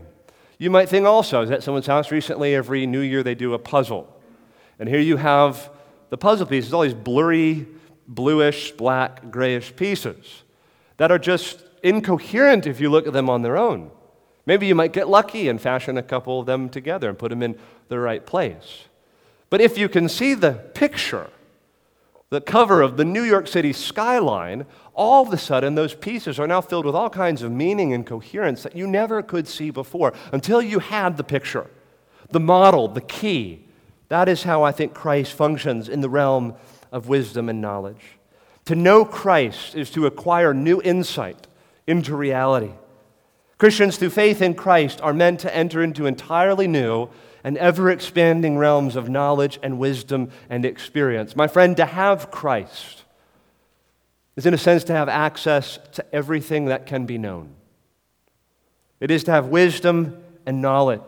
You 0.62 0.70
might 0.70 0.88
think 0.88 1.06
also, 1.06 1.38
I 1.38 1.40
was 1.40 1.50
at 1.50 1.64
someone's 1.64 1.88
house 1.88 2.12
recently, 2.12 2.54
every 2.54 2.86
new 2.86 3.00
year 3.00 3.24
they 3.24 3.34
do 3.34 3.52
a 3.52 3.58
puzzle. 3.58 4.16
And 4.78 4.88
here 4.88 5.00
you 5.00 5.16
have 5.16 5.68
the 6.08 6.16
puzzle 6.16 6.46
pieces, 6.46 6.72
all 6.72 6.82
these 6.82 6.94
blurry, 6.94 7.66
bluish, 8.06 8.70
black, 8.70 9.28
grayish 9.28 9.74
pieces 9.74 10.44
that 10.98 11.10
are 11.10 11.18
just 11.18 11.64
incoherent 11.82 12.68
if 12.68 12.80
you 12.80 12.90
look 12.90 13.08
at 13.08 13.12
them 13.12 13.28
on 13.28 13.42
their 13.42 13.56
own. 13.56 13.90
Maybe 14.46 14.68
you 14.68 14.76
might 14.76 14.92
get 14.92 15.08
lucky 15.08 15.48
and 15.48 15.60
fashion 15.60 15.98
a 15.98 16.02
couple 16.02 16.38
of 16.38 16.46
them 16.46 16.68
together 16.68 17.08
and 17.08 17.18
put 17.18 17.30
them 17.30 17.42
in 17.42 17.58
the 17.88 17.98
right 17.98 18.24
place. 18.24 18.84
But 19.50 19.60
if 19.60 19.76
you 19.76 19.88
can 19.88 20.08
see 20.08 20.34
the 20.34 20.52
picture, 20.52 21.28
the 22.32 22.40
cover 22.40 22.80
of 22.80 22.96
the 22.96 23.04
New 23.04 23.24
York 23.24 23.46
City 23.46 23.74
skyline, 23.74 24.64
all 24.94 25.26
of 25.26 25.30
a 25.34 25.36
sudden 25.36 25.74
those 25.74 25.94
pieces 25.94 26.38
are 26.38 26.46
now 26.46 26.62
filled 26.62 26.86
with 26.86 26.94
all 26.94 27.10
kinds 27.10 27.42
of 27.42 27.52
meaning 27.52 27.92
and 27.92 28.06
coherence 28.06 28.62
that 28.62 28.74
you 28.74 28.86
never 28.86 29.20
could 29.20 29.46
see 29.46 29.68
before 29.68 30.14
until 30.32 30.62
you 30.62 30.78
had 30.78 31.18
the 31.18 31.24
picture, 31.24 31.66
the 32.30 32.40
model, 32.40 32.88
the 32.88 33.02
key. 33.02 33.66
That 34.08 34.30
is 34.30 34.44
how 34.44 34.62
I 34.62 34.72
think 34.72 34.94
Christ 34.94 35.34
functions 35.34 35.90
in 35.90 36.00
the 36.00 36.08
realm 36.08 36.54
of 36.90 37.06
wisdom 37.06 37.50
and 37.50 37.60
knowledge. 37.60 38.00
To 38.64 38.74
know 38.74 39.04
Christ 39.04 39.74
is 39.74 39.90
to 39.90 40.06
acquire 40.06 40.54
new 40.54 40.80
insight 40.80 41.46
into 41.86 42.16
reality. 42.16 42.72
Christians, 43.58 43.98
through 43.98 44.08
faith 44.08 44.40
in 44.40 44.54
Christ, 44.54 45.02
are 45.02 45.12
meant 45.12 45.40
to 45.40 45.54
enter 45.54 45.82
into 45.82 46.06
entirely 46.06 46.66
new 46.66 47.10
and 47.44 47.58
ever 47.58 47.90
expanding 47.90 48.56
realms 48.56 48.96
of 48.96 49.08
knowledge 49.08 49.58
and 49.62 49.78
wisdom 49.78 50.30
and 50.48 50.64
experience. 50.64 51.34
My 51.34 51.46
friend, 51.48 51.76
to 51.76 51.86
have 51.86 52.30
Christ 52.30 53.04
is, 54.36 54.46
in 54.46 54.54
a 54.54 54.58
sense, 54.58 54.84
to 54.84 54.92
have 54.92 55.08
access 55.08 55.78
to 55.92 56.14
everything 56.14 56.66
that 56.66 56.86
can 56.86 57.06
be 57.06 57.18
known. 57.18 57.54
It 59.00 59.10
is 59.10 59.24
to 59.24 59.32
have 59.32 59.46
wisdom 59.46 60.22
and 60.46 60.62
knowledge, 60.62 61.02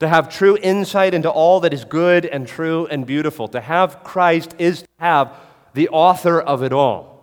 to 0.00 0.08
have 0.08 0.28
true 0.28 0.58
insight 0.60 1.14
into 1.14 1.30
all 1.30 1.60
that 1.60 1.72
is 1.72 1.84
good 1.84 2.26
and 2.26 2.46
true 2.46 2.86
and 2.90 3.06
beautiful. 3.06 3.48
To 3.48 3.60
have 3.60 4.02
Christ 4.02 4.54
is 4.58 4.82
to 4.82 4.88
have 4.98 5.32
the 5.74 5.88
author 5.88 6.40
of 6.40 6.62
it 6.62 6.72
all. 6.72 7.14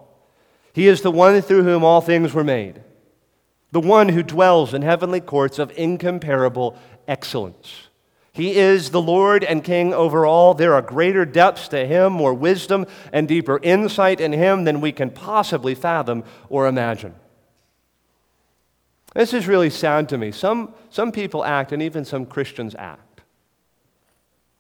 He 0.74 0.88
is 0.88 1.02
the 1.02 1.12
one 1.12 1.42
through 1.42 1.64
whom 1.64 1.84
all 1.84 2.00
things 2.00 2.34
were 2.34 2.44
made, 2.44 2.82
the 3.72 3.82
one 3.82 4.10
who 4.10 4.24
dwells 4.24 4.74
in 4.74 4.82
heavenly 4.82 5.20
courts 5.20 5.60
of 5.60 5.72
incomparable 5.78 6.78
excellence. 7.08 7.90
He 8.34 8.56
is 8.56 8.92
the 8.92 9.02
Lord 9.02 9.44
and 9.44 9.64
King 9.64 9.94
over 9.94 10.26
all. 10.26 10.54
There 10.54 10.74
are 10.74 10.82
greater 10.82 11.26
depths 11.26 11.68
to 11.70 11.86
Him, 11.86 12.14
more 12.14 12.34
wisdom 12.34 12.86
and 13.12 13.28
deeper 13.28 13.60
insight 13.62 14.22
in 14.22 14.32
Him 14.32 14.64
than 14.64 14.80
we 14.80 14.92
can 14.94 15.10
possibly 15.10 15.76
fathom 15.76 16.24
or 16.50 16.68
imagine. 16.68 17.16
This 19.14 19.34
is 19.34 19.48
really 19.48 19.70
sad 19.70 20.08
to 20.10 20.18
me. 20.18 20.32
Some, 20.32 20.74
some 20.90 21.12
people 21.12 21.44
act, 21.44 21.74
and 21.74 21.82
even 21.82 22.06
some 22.06 22.26
Christians 22.26 22.74
act, 22.80 23.22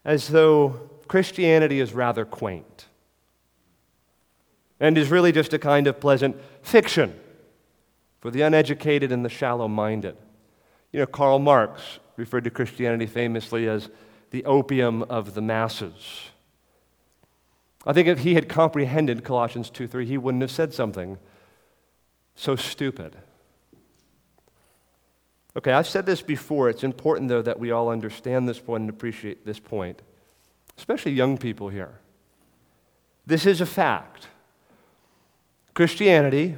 as 0.03 0.28
though 0.28 0.89
Christianity 1.07 1.80
is 1.80 1.93
rather 1.93 2.26
quaint 2.26 2.88
and 4.82 4.97
is 4.97 5.09
really 5.09 5.32
just 5.32 5.53
a 5.53 5.59
kind 5.59 5.88
of 5.88 5.99
pleasant 6.01 6.36
fiction 6.61 7.17
for 8.19 8.32
the 8.32 8.41
uneducated 8.41 9.11
and 9.11 9.24
the 9.24 9.30
shallow 9.30 9.69
minded. 9.69 10.17
You 10.91 10.99
know, 10.99 11.05
Karl 11.05 11.39
Marx 11.39 11.99
referred 12.18 12.43
to 12.43 12.49
Christianity 12.49 13.05
famously 13.05 13.68
as 13.68 13.89
the 14.32 14.45
opium 14.45 15.03
of 15.03 15.34
the 15.34 15.41
masses. 15.41 16.30
I 17.86 17.93
think 17.93 18.07
if 18.07 18.20
he 18.20 18.36
had 18.36 18.47
comprehended 18.47 19.24
Colossians 19.24 19.70
2 19.70 19.88
3, 19.88 20.05
he 20.05 20.18
wouldn't 20.18 20.41
have 20.41 20.51
said 20.51 20.74
something 20.74 21.18
so 22.36 22.55
stupid. 22.55 23.16
Okay, 25.57 25.74
I've 25.74 25.88
said 25.88 26.05
this 26.05 26.22
before. 26.22 26.70
It's 26.70 26.84
important, 26.84 27.28
though, 27.28 27.41
that 27.41 27.59
we 27.59 27.72
all 27.72 27.89
understand 27.89 28.47
this 28.47 28.59
point 28.59 28.82
and 28.82 28.89
appreciate 28.89 29.45
this 29.45 29.59
point, 29.59 30.01
especially 30.78 31.12
young 31.12 31.38
people 31.38 31.70
here. 31.70 31.99
This 33.26 33.45
is 33.45 33.59
a 33.59 33.66
fact. 33.66 34.28
Christianity 35.74 36.55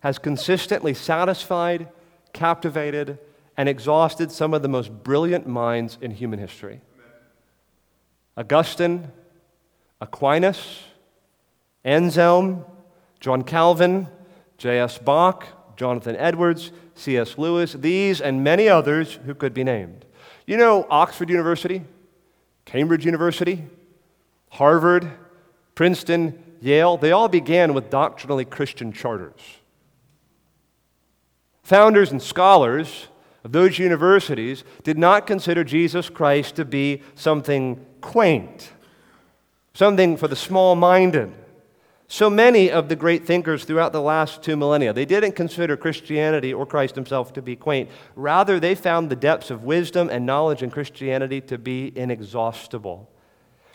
has 0.00 0.18
consistently 0.18 0.94
satisfied, 0.94 1.88
captivated, 2.32 3.18
and 3.60 3.68
exhausted 3.68 4.32
some 4.32 4.54
of 4.54 4.62
the 4.62 4.68
most 4.68 4.90
brilliant 5.04 5.46
minds 5.46 5.98
in 6.00 6.10
human 6.10 6.38
history. 6.38 6.80
Augustine, 8.34 9.12
Aquinas, 10.00 10.84
Anselm, 11.84 12.64
John 13.20 13.42
Calvin, 13.42 14.08
J.S. 14.56 14.96
Bach, 14.96 15.76
Jonathan 15.76 16.16
Edwards, 16.16 16.72
C.S. 16.94 17.36
Lewis, 17.36 17.74
these 17.74 18.22
and 18.22 18.42
many 18.42 18.66
others 18.66 19.18
who 19.26 19.34
could 19.34 19.52
be 19.52 19.62
named. 19.62 20.06
You 20.46 20.56
know, 20.56 20.86
Oxford 20.88 21.28
University, 21.28 21.82
Cambridge 22.64 23.04
University, 23.04 23.66
Harvard, 24.52 25.06
Princeton, 25.74 26.42
Yale, 26.62 26.96
they 26.96 27.12
all 27.12 27.28
began 27.28 27.74
with 27.74 27.90
doctrinally 27.90 28.46
Christian 28.46 28.90
charters. 28.90 29.58
Founders 31.62 32.10
and 32.10 32.22
scholars 32.22 33.08
of 33.44 33.52
those 33.52 33.78
universities 33.78 34.64
did 34.82 34.98
not 34.98 35.26
consider 35.26 35.64
Jesus 35.64 36.08
Christ 36.10 36.56
to 36.56 36.64
be 36.64 37.02
something 37.14 37.84
quaint, 38.00 38.72
something 39.74 40.16
for 40.16 40.28
the 40.28 40.36
small 40.36 40.74
minded, 40.76 41.32
so 42.12 42.28
many 42.28 42.72
of 42.72 42.88
the 42.88 42.96
great 42.96 43.24
thinkers 43.24 43.64
throughout 43.64 43.92
the 43.92 44.02
last 44.02 44.42
two 44.42 44.56
millennia, 44.56 44.92
they 44.92 45.04
didn't 45.04 45.36
consider 45.36 45.76
Christianity 45.76 46.52
or 46.52 46.66
Christ 46.66 46.96
himself 46.96 47.32
to 47.34 47.40
be 47.40 47.54
quaint. 47.54 47.88
Rather, 48.16 48.58
they 48.58 48.74
found 48.74 49.08
the 49.08 49.16
depths 49.16 49.48
of 49.48 49.62
wisdom 49.62 50.10
and 50.10 50.26
knowledge 50.26 50.64
in 50.64 50.72
Christianity 50.72 51.40
to 51.42 51.56
be 51.56 51.96
inexhaustible. 51.96 53.08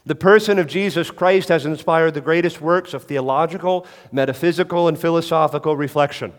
The 0.05 0.15
person 0.15 0.59
of 0.59 0.67
Jesus 0.67 1.11
Christ 1.11 1.47
has 1.47 1.65
inspired 1.65 2.13
the 2.13 2.19
greatest 2.19 2.59
works 2.59 2.93
of 2.93 3.05
theological, 3.05 3.87
metaphysical, 4.11 4.89
and 4.89 4.99
philosophical 4.99 5.77
reflection. 5.77 6.33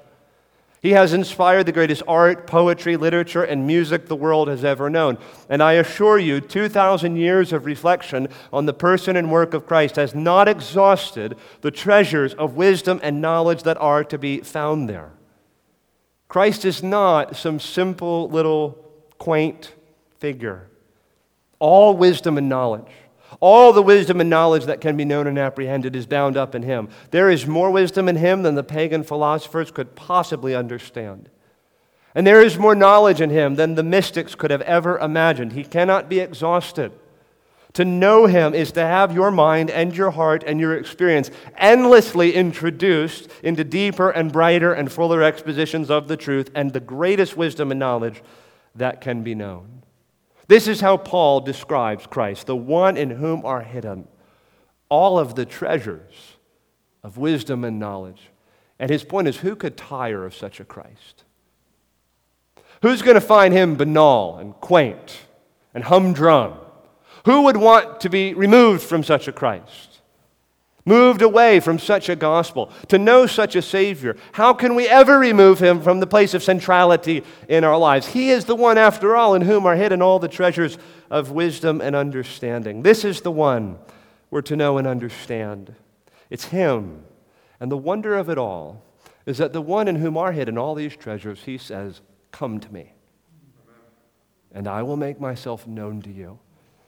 He 0.87 0.93
has 0.93 1.13
inspired 1.13 1.67
the 1.67 1.73
greatest 1.73 2.05
art, 2.07 2.47
poetry, 2.47 2.97
literature, 2.97 3.43
and 3.43 3.67
music 3.67 4.07
the 4.07 4.15
world 4.15 4.47
has 4.47 4.65
ever 4.65 4.89
known. 4.89 5.19
And 5.49 5.61
I 5.61 5.73
assure 5.73 6.17
you, 6.17 6.41
2,000 6.41 7.17
years 7.17 7.53
of 7.53 7.67
reflection 7.67 8.29
on 8.53 8.67
the 8.67 8.73
person 8.73 9.17
and 9.17 9.33
work 9.33 9.53
of 9.53 9.67
Christ 9.67 9.97
has 9.97 10.15
not 10.15 10.47
exhausted 10.47 11.37
the 11.61 11.73
treasures 11.73 12.35
of 12.35 12.55
wisdom 12.55 13.01
and 13.03 13.21
knowledge 13.21 13.65
that 13.65 13.77
are 13.79 14.05
to 14.05 14.17
be 14.17 14.39
found 14.43 14.89
there. 14.89 15.11
Christ 16.29 16.65
is 16.65 16.85
not 16.85 17.35
some 17.35 17.59
simple 17.59 18.29
little 18.29 18.79
quaint 19.19 19.75
figure. 20.21 20.69
All 21.59 21.97
wisdom 21.97 22.39
and 22.39 22.49
knowledge 22.49 22.93
all 23.41 23.73
the 23.73 23.83
wisdom 23.83 24.21
and 24.21 24.31
knowledge 24.31 24.65
that 24.65 24.81
can 24.81 24.97
be 24.97 25.05
known 25.05 25.27
and 25.27 25.39
apprehended 25.39 25.95
is 25.95 26.07
bound 26.07 26.37
up 26.37 26.55
in 26.55 26.63
him. 26.63 26.89
There 27.11 27.31
is 27.31 27.47
more 27.47 27.71
wisdom 27.71 28.09
in 28.09 28.17
him 28.17 28.43
than 28.43 28.55
the 28.55 28.65
pagan 28.65 29.03
philosophers 29.03 29.71
could 29.71 29.95
possibly 29.95 30.55
understand. 30.55 31.29
And 32.15 32.27
there 32.27 32.43
is 32.43 32.59
more 32.59 32.75
knowledge 32.75 33.21
in 33.21 33.31
him 33.31 33.57
than 33.57 33.75
the 33.75 33.83
mystics 33.83 34.35
could 34.35 34.51
have 34.51 34.63
ever 34.63 34.99
imagined. 34.99 35.53
He 35.53 35.65
cannot 35.65 36.09
be 36.09 36.21
exhausted. 36.21 36.93
To 37.75 37.85
know 37.85 38.25
him 38.25 38.55
is 38.55 38.73
to 38.73 38.81
have 38.81 39.15
your 39.15 39.31
mind 39.31 39.71
and 39.71 39.95
your 39.95 40.11
heart 40.11 40.43
and 40.47 40.59
your 40.59 40.79
experience 40.79 41.31
endlessly 41.59 42.33
introduced 42.33 43.29
into 43.43 43.65
deeper 43.65 44.09
and 44.09 44.33
brighter 44.33 44.73
and 44.73 44.91
fuller 44.91 45.23
expositions 45.23 45.91
of 45.91 46.09
the 46.09 46.17
truth 46.17 46.51
and 46.55 46.73
the 46.73 46.81
greatest 46.81 47.37
wisdom 47.37 47.71
and 47.71 47.79
knowledge 47.79 48.23
that 48.75 49.03
can 49.03 49.23
be 49.23 49.35
known. 49.35 49.83
This 50.49 50.69
is 50.69 50.81
how 50.81 50.97
Paul 50.97 51.41
describes 51.41 52.07
Christ, 52.07 52.47
the 52.47 52.57
one 52.57 52.97
in 52.97 53.11
whom 53.11 53.45
are 53.45 53.63
hidden 53.63 54.09
all 54.89 55.19
of 55.19 55.35
the 55.35 55.45
treasures 55.45 56.37
of 57.03 57.19
wisdom 57.19 57.65
and 57.65 57.79
knowledge. 57.79 58.31
And 58.79 58.91
his 58.91 59.05
point 59.05 59.29
is 59.29 59.39
who 59.39 59.57
could 59.57 59.77
tire 59.77 60.25
of 60.25 60.35
such 60.35 60.61
a 60.61 60.65
Christ? 60.65 61.25
Who's 62.83 63.03
going 63.03 63.15
to 63.15 63.21
find 63.21 63.55
him 63.55 63.75
banal 63.75 64.37
and 64.39 64.55
quaint 64.55 65.19
and 65.75 65.85
humdrum? 65.85 66.55
Who 67.25 67.43
would 67.43 67.57
want 67.57 68.01
to 68.01 68.11
be 68.11 68.35
removed 68.35 68.83
from 68.83 69.03
such 69.03 69.29
a 69.29 69.33
Christ? 69.33 69.86
Moved 70.87 71.21
away 71.21 71.61
from 71.61 71.79
such 71.79 72.09
a 72.09 72.17
gospel, 72.17 72.71
to 72.89 72.97
know 72.97 73.27
such 73.27 73.55
a 73.55 73.61
Savior. 73.61 74.17
How 74.33 74.55
can 74.55 74.75
we 74.75 74.89
ever 74.89 75.19
remove 75.19 75.59
him 75.59 75.83
from 75.83 76.01
the 76.01 76.07
place 76.07 76.33
of 76.33 76.43
centrality 76.43 77.25
in 77.49 77.65
our 77.65 77.77
lives? 77.77 78.07
He 78.07 78.31
is 78.31 78.47
the 78.47 78.55
one, 78.55 78.79
after 78.79 79.15
all, 79.15 79.35
in 79.35 79.43
whom 79.43 79.67
are 79.67 79.77
hidden 79.77 80.01
all 80.01 80.19
the 80.19 80.29
treasures 80.29 80.79
of 81.11 81.33
wisdom 81.33 81.83
and 81.83 81.95
understanding. 81.95 82.83
This 82.83 83.05
is 83.05 83.21
the 83.21 83.33
one 83.33 83.79
we're 84.31 84.43
to 84.43 84.57
know 84.57 84.79
and 84.79 84.87
understand. 84.87 85.75
It's 86.31 86.47
him. 86.47 87.05
And 87.61 87.71
the 87.71 87.77
wonder 87.77 88.15
of 88.17 88.31
it 88.31 88.39
all 88.39 88.83
is 89.27 89.39
that 89.39 89.53
the 89.53 89.63
one 89.63 89.89
in 89.89 89.97
whom 89.97 90.17
are 90.17 90.33
hidden 90.33 90.57
all 90.57 90.75
these 90.75 90.97
treasures, 90.97 91.43
he 91.45 91.59
says, 91.59 92.01
Come 92.31 92.61
to 92.61 92.73
me, 92.73 92.93
and 94.53 94.69
I 94.69 94.83
will 94.83 94.97
make 94.97 95.21
myself 95.21 95.67
known 95.67 96.01
to 96.03 96.11
you. 96.11 96.39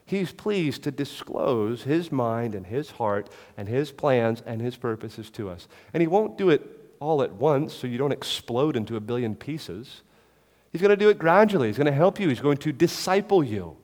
He's 0.09 0.31
pleased 0.31 0.81
to 0.83 0.91
disclose 0.91 1.83
his 1.83 2.11
mind 2.11 2.55
and 2.55 2.65
his 2.65 2.89
heart 2.89 3.29
and 3.55 3.69
his 3.69 3.91
plans 3.91 4.41
and 4.43 4.59
his 4.59 4.75
purposes 4.75 5.29
to 5.31 5.51
us. 5.51 5.67
And 5.93 6.01
he 6.01 6.07
won't 6.07 6.35
do 6.35 6.49
it 6.49 6.95
all 6.99 7.21
at 7.21 7.33
once 7.33 7.75
so 7.75 7.85
you 7.85 7.99
don't 7.99 8.11
explode 8.11 8.75
into 8.75 8.95
a 8.95 8.99
billion 8.99 9.35
pieces. 9.35 10.01
He's 10.71 10.81
going 10.81 10.89
to 10.89 10.97
do 10.97 11.09
it 11.09 11.19
gradually. 11.19 11.67
He's 11.67 11.77
going 11.77 11.85
to 11.85 11.91
help 11.91 12.19
you. 12.19 12.27
He's 12.27 12.39
going 12.39 12.57
to 12.57 12.71
disciple 12.71 13.43
you. 13.43 13.77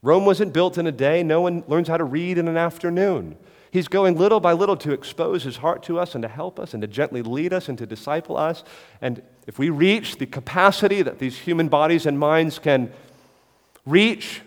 Rome 0.00 0.26
wasn't 0.26 0.52
built 0.52 0.78
in 0.78 0.86
a 0.86 0.92
day. 0.92 1.24
No 1.24 1.40
one 1.40 1.64
learns 1.66 1.88
how 1.88 1.96
to 1.96 2.04
read 2.04 2.38
in 2.38 2.46
an 2.46 2.56
afternoon. 2.56 3.34
He's 3.72 3.88
going 3.88 4.16
little 4.16 4.38
by 4.38 4.52
little 4.52 4.76
to 4.76 4.92
expose 4.92 5.42
his 5.42 5.56
heart 5.56 5.82
to 5.84 5.98
us 5.98 6.14
and 6.14 6.22
to 6.22 6.28
help 6.28 6.60
us 6.60 6.72
and 6.72 6.80
to 6.82 6.86
gently 6.86 7.20
lead 7.20 7.52
us 7.52 7.68
and 7.68 7.76
to 7.78 7.86
disciple 7.86 8.36
us. 8.36 8.62
And 9.00 9.22
if 9.48 9.58
we 9.58 9.70
reach 9.70 10.18
the 10.18 10.26
capacity 10.26 11.02
that 11.02 11.18
these 11.18 11.36
human 11.36 11.66
bodies 11.66 12.06
and 12.06 12.16
minds 12.16 12.60
can 12.60 12.92
reach, 13.84 14.42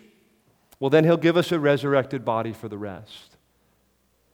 well, 0.79 0.89
then 0.89 1.03
he'll 1.03 1.17
give 1.17 1.37
us 1.37 1.51
a 1.51 1.59
resurrected 1.59 2.23
body 2.23 2.53
for 2.53 2.69
the 2.69 2.77
rest. 2.77 3.37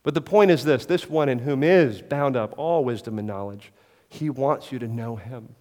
But 0.04 0.14
the 0.14 0.22
point 0.22 0.52
is 0.52 0.66
this 0.66 0.86
this 0.86 1.10
one 1.10 1.30
in 1.30 1.40
whom 1.40 1.64
is 1.64 2.02
bound 2.02 2.36
up 2.36 2.54
all 2.58 2.84
wisdom 2.84 3.18
and 3.18 3.28
knowledge, 3.28 3.72
he 4.10 4.30
wants 4.30 4.72
you 4.72 4.80
to 4.80 4.88
know 4.88 5.16
him. 5.16 5.56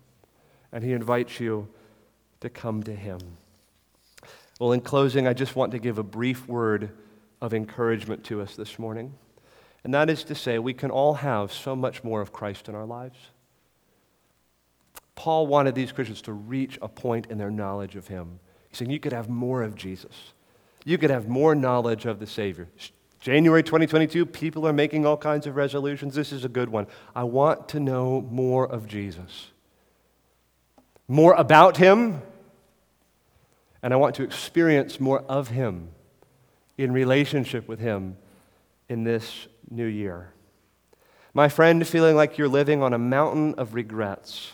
And 0.72 0.82
he 0.82 0.92
invites 0.92 1.38
you 1.38 1.68
to 2.40 2.48
come 2.48 2.82
to 2.84 2.94
him. 2.94 3.20
Well, 4.58 4.72
in 4.72 4.80
closing, 4.80 5.26
I 5.26 5.32
just 5.32 5.54
want 5.54 5.72
to 5.72 5.78
give 5.78 5.98
a 5.98 6.02
brief 6.02 6.48
word 6.48 6.90
of 7.40 7.52
encouragement 7.52 8.24
to 8.24 8.40
us 8.40 8.56
this 8.56 8.78
morning. 8.78 9.14
And 9.84 9.92
that 9.94 10.08
is 10.08 10.24
to 10.24 10.34
say, 10.34 10.58
we 10.58 10.74
can 10.74 10.90
all 10.90 11.14
have 11.14 11.52
so 11.52 11.74
much 11.74 12.04
more 12.04 12.20
of 12.20 12.32
Christ 12.32 12.68
in 12.68 12.74
our 12.74 12.86
lives. 12.86 13.18
Paul 15.14 15.46
wanted 15.46 15.74
these 15.74 15.92
Christians 15.92 16.22
to 16.22 16.32
reach 16.32 16.78
a 16.80 16.88
point 16.88 17.26
in 17.26 17.38
their 17.38 17.50
knowledge 17.50 17.96
of 17.96 18.08
him. 18.08 18.40
He's 18.68 18.78
saying 18.78 18.90
you 18.90 19.00
could 19.00 19.12
have 19.12 19.28
more 19.28 19.62
of 19.62 19.74
Jesus. 19.74 20.32
You 20.84 20.98
could 20.98 21.10
have 21.10 21.28
more 21.28 21.54
knowledge 21.54 22.06
of 22.06 22.18
the 22.18 22.26
Savior. 22.26 22.68
January 23.20 23.62
2022, 23.62 24.26
people 24.26 24.66
are 24.66 24.72
making 24.72 25.06
all 25.06 25.16
kinds 25.16 25.46
of 25.46 25.54
resolutions. 25.54 26.14
This 26.14 26.32
is 26.32 26.44
a 26.44 26.48
good 26.48 26.68
one. 26.68 26.88
I 27.14 27.22
want 27.22 27.68
to 27.68 27.80
know 27.80 28.20
more 28.20 28.66
of 28.66 28.88
Jesus, 28.88 29.52
more 31.06 31.34
about 31.34 31.76
him, 31.76 32.20
and 33.80 33.94
I 33.94 33.96
want 33.96 34.16
to 34.16 34.24
experience 34.24 34.98
more 34.98 35.20
of 35.28 35.48
him 35.48 35.90
in 36.76 36.92
relationship 36.92 37.68
with 37.68 37.78
him 37.78 38.16
in 38.88 39.04
this 39.04 39.46
new 39.70 39.86
year. 39.86 40.32
My 41.32 41.48
friend, 41.48 41.86
feeling 41.86 42.16
like 42.16 42.38
you're 42.38 42.48
living 42.48 42.82
on 42.82 42.92
a 42.92 42.98
mountain 42.98 43.54
of 43.54 43.74
regrets, 43.74 44.52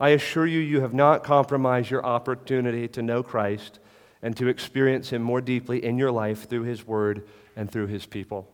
I 0.00 0.10
assure 0.10 0.46
you, 0.46 0.58
you 0.58 0.80
have 0.80 0.94
not 0.94 1.22
compromised 1.22 1.90
your 1.90 2.04
opportunity 2.04 2.88
to 2.88 3.02
know 3.02 3.22
Christ 3.22 3.78
and 4.22 4.36
to 4.36 4.48
experience 4.48 5.10
Him 5.10 5.22
more 5.22 5.40
deeply 5.40 5.84
in 5.84 5.98
your 5.98 6.10
life 6.10 6.48
through 6.48 6.62
His 6.62 6.86
Word 6.86 7.26
and 7.56 7.70
through 7.70 7.86
His 7.86 8.06
people. 8.06 8.48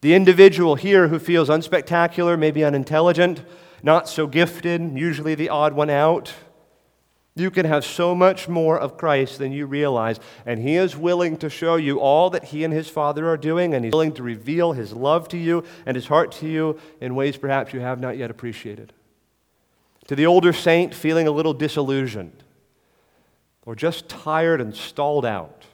The 0.00 0.14
individual 0.14 0.74
here 0.74 1.08
who 1.08 1.18
feels 1.18 1.48
unspectacular, 1.48 2.38
maybe 2.38 2.64
unintelligent, 2.64 3.44
not 3.82 4.08
so 4.08 4.26
gifted, 4.26 4.98
usually 4.98 5.34
the 5.34 5.48
odd 5.48 5.72
one 5.72 5.90
out, 5.90 6.34
you 7.36 7.50
can 7.50 7.64
have 7.64 7.84
so 7.84 8.14
much 8.14 8.48
more 8.48 8.78
of 8.78 8.98
Christ 8.98 9.38
than 9.38 9.52
you 9.52 9.66
realize. 9.66 10.18
And 10.44 10.60
He 10.60 10.76
is 10.76 10.96
willing 10.96 11.36
to 11.38 11.48
show 11.48 11.76
you 11.76 12.00
all 12.00 12.28
that 12.30 12.46
He 12.46 12.64
and 12.64 12.74
His 12.74 12.88
Father 12.88 13.28
are 13.28 13.36
doing, 13.36 13.72
and 13.72 13.84
He's 13.84 13.92
willing 13.92 14.12
to 14.14 14.22
reveal 14.22 14.72
His 14.72 14.92
love 14.92 15.28
to 15.28 15.38
you 15.38 15.64
and 15.86 15.94
His 15.94 16.08
heart 16.08 16.32
to 16.32 16.48
you 16.48 16.78
in 17.00 17.14
ways 17.14 17.36
perhaps 17.36 17.72
you 17.72 17.80
have 17.80 18.00
not 18.00 18.18
yet 18.18 18.30
appreciated. 18.30 18.92
To 20.08 20.16
the 20.16 20.26
older 20.26 20.52
saint 20.52 20.92
feeling 20.92 21.28
a 21.28 21.32
little 21.32 21.54
disillusioned 21.54 22.42
or 23.64 23.74
just 23.74 24.08
tired 24.08 24.60
and 24.60 24.74
stalled 24.74 25.24
out, 25.24 25.66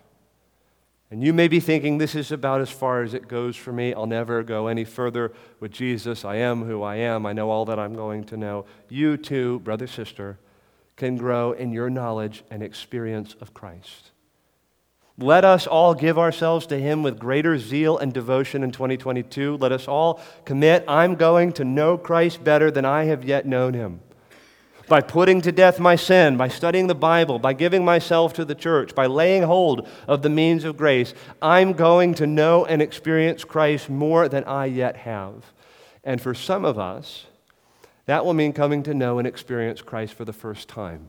and 1.11 1.23
you 1.23 1.33
may 1.33 1.47
be 1.47 1.61
thinking, 1.61 1.99
this 1.99 2.17
is 2.17 2.33
about 2.33 2.61
as 2.61 2.71
far 2.71 3.03
as 3.03 3.15
it 3.15 3.29
goes 3.29 3.57
for 3.57 3.73
me. 3.73 3.95
I'll 3.95 4.07
never 4.07 4.43
go 4.43 4.67
any 4.67 4.85
further 4.85 5.33
with 5.61 5.71
Jesus. 5.71 6.25
I 6.25 6.37
am 6.37 6.65
who 6.65 6.83
I 6.83 6.97
am. 6.97 7.27
I 7.27 7.33
know 7.33 7.49
all 7.49 7.65
that 7.67 7.79
I'm 7.79 7.95
going 7.95 8.25
to 8.25 8.37
know. 8.37 8.67
You 8.89 9.17
too, 9.17 9.61
brother, 9.61 9.87
sister 9.87 10.39
can 10.97 11.17
grow 11.17 11.53
in 11.53 11.73
your 11.73 11.91
knowledge 11.91 12.43
and 12.51 12.63
experience 12.63 13.37
of 13.41 13.55
Christ. 13.55 14.11
Let 15.19 15.45
us 15.45 15.67
all 15.67 15.95
give 15.95 16.19
ourselves 16.19 16.67
to 16.67 16.79
Him 16.79 17.03
with 17.03 17.19
greater 17.19 17.57
zeal 17.57 17.97
and 17.97 18.13
devotion 18.13 18.65
in 18.65 18.73
2022. 18.73 19.57
Let 19.59 19.73
us 19.73 19.87
all 19.87 20.21
commit, 20.45 20.85
I'm 20.89 21.15
going 21.15 21.53
to 21.53 21.65
know 21.65 21.97
Christ 21.97 22.43
better 22.43 22.71
than 22.71 22.85
I 22.85 23.05
have 23.05 23.25
yet 23.25 23.47
known 23.47 23.75
Him. 23.75 24.01
By 24.89 25.01
putting 25.01 25.41
to 25.43 25.51
death 25.51 25.81
my 25.81 25.97
sin, 25.97 26.37
by 26.37 26.49
studying 26.49 26.87
the 26.87 26.95
Bible, 26.95 27.39
by 27.39 27.53
giving 27.53 27.85
myself 27.85 28.33
to 28.35 28.45
the 28.45 28.55
church, 28.55 28.95
by 28.95 29.07
laying 29.07 29.43
hold 29.43 29.89
of 30.07 30.23
the 30.23 30.29
means 30.29 30.65
of 30.65 30.77
grace, 30.77 31.13
I'm 31.43 31.73
going 31.73 32.15
to 32.15 32.27
know 32.27 32.65
and 32.65 32.81
experience 32.81 33.43
Christ 33.43 33.91
more 33.91 34.29
than 34.29 34.45
I 34.45 34.67
yet 34.67 34.99
have. 34.99 35.53
And 36.05 36.21
for 36.21 36.35
some 36.35 36.65
of 36.65 36.79
us, 36.79 37.27
that 38.07 38.25
will 38.25 38.35
mean 38.35 38.53
coming 38.53 38.85
to 38.85 38.95
know 38.95 39.19
and 39.19 39.27
experience 39.27 39.83
Christ 39.83 40.15
for 40.15 40.25
the 40.25 40.33
first 40.33 40.69
time. 40.69 41.09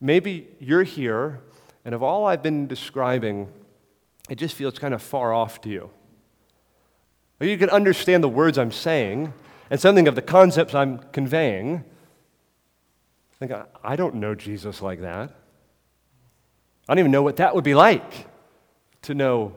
Maybe 0.00 0.46
you're 0.60 0.84
here, 0.84 1.40
and 1.84 1.92
of 1.94 2.02
all 2.02 2.26
I've 2.26 2.42
been 2.42 2.68
describing, 2.68 3.48
it 4.30 4.36
just 4.36 4.54
feels 4.54 4.78
kind 4.78 4.94
of 4.94 5.02
far 5.02 5.34
off 5.34 5.60
to 5.62 5.68
you. 5.68 5.90
Or 7.40 7.46
you 7.46 7.58
can 7.58 7.70
understand 7.70 8.22
the 8.22 8.28
words 8.28 8.58
I'm 8.58 8.72
saying 8.72 9.32
and 9.70 9.80
something 9.80 10.06
of 10.06 10.14
the 10.14 10.22
concepts 10.22 10.74
I'm 10.74 10.98
conveying. 11.12 11.84
Think, 13.38 13.52
I 13.84 13.96
don't 13.96 14.16
know 14.16 14.34
Jesus 14.34 14.82
like 14.82 15.00
that. 15.00 15.30
I 16.88 16.94
don't 16.94 16.98
even 16.98 17.12
know 17.12 17.22
what 17.22 17.36
that 17.36 17.54
would 17.54 17.64
be 17.64 17.74
like 17.74 18.26
to 19.02 19.14
know 19.14 19.54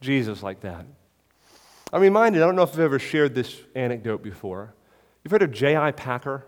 Jesus 0.00 0.42
like 0.42 0.60
that. 0.60 0.86
I'm 1.92 2.00
reminded, 2.00 2.42
I 2.42 2.46
don't 2.46 2.56
know 2.56 2.62
if 2.62 2.74
I've 2.74 2.80
ever 2.80 2.98
shared 2.98 3.34
this 3.34 3.56
anecdote 3.74 4.22
before. 4.22 4.74
You've 5.22 5.32
heard 5.32 5.42
of 5.42 5.52
J.I. 5.52 5.92
Packer? 5.92 6.44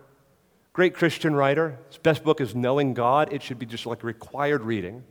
Great 0.73 0.93
Christian 0.93 1.35
writer. 1.35 1.79
His 1.89 1.97
best 1.97 2.23
book 2.23 2.39
is 2.39 2.53
Knowing 2.53 2.93
God. 2.93 3.33
It 3.33 3.41
should 3.41 3.57
be 3.57 3.65
just 3.65 3.85
like 3.85 4.03
required 4.03 4.63
reading 4.63 5.03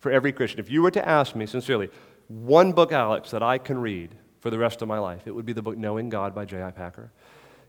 for 0.00 0.10
every 0.10 0.32
Christian. 0.32 0.58
If 0.60 0.70
you 0.70 0.82
were 0.82 0.90
to 0.90 1.08
ask 1.08 1.36
me 1.36 1.46
sincerely, 1.46 1.90
one 2.28 2.72
book, 2.72 2.90
Alex, 2.90 3.30
that 3.30 3.42
I 3.42 3.58
can 3.58 3.78
read 3.78 4.14
for 4.40 4.50
the 4.50 4.58
rest 4.58 4.82
of 4.82 4.88
my 4.88 4.98
life, 4.98 5.26
it 5.26 5.30
would 5.30 5.46
be 5.46 5.52
the 5.52 5.62
book 5.62 5.78
Knowing 5.78 6.08
God 6.08 6.34
by 6.34 6.44
J.I. 6.44 6.72
Packer. 6.72 7.12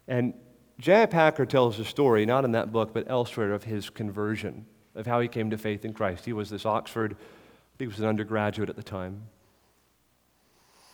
And 0.08 0.34
J.I. 0.80 1.06
Packer 1.06 1.46
tells 1.46 1.80
a 1.80 1.86
story, 1.86 2.26
not 2.26 2.46
in 2.46 2.52
that 2.54 2.72
book, 2.72 2.94
but 2.94 3.10
elsewhere, 3.10 3.54
of 3.54 3.64
his 3.64 3.90
conversion, 3.90 4.66
of 4.96 5.06
how 5.06 5.20
he 5.20 5.28
came 5.28 5.50
to 5.52 5.58
faith 5.58 5.86
in 5.86 5.94
Christ. 5.94 6.26
He 6.26 6.34
was 6.34 6.50
this 6.50 6.66
Oxford, 6.66 7.16
he 7.80 7.88
was 7.88 8.00
an 8.00 8.06
undergraduate 8.06 8.70
at 8.70 8.76
the 8.76 8.84
time. 8.84 9.24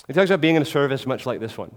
He 0.08 0.14
talks 0.14 0.30
about 0.30 0.42
being 0.42 0.56
in 0.56 0.62
a 0.62 0.66
service 0.66 1.06
much 1.06 1.26
like 1.26 1.40
this 1.40 1.58
one 1.58 1.76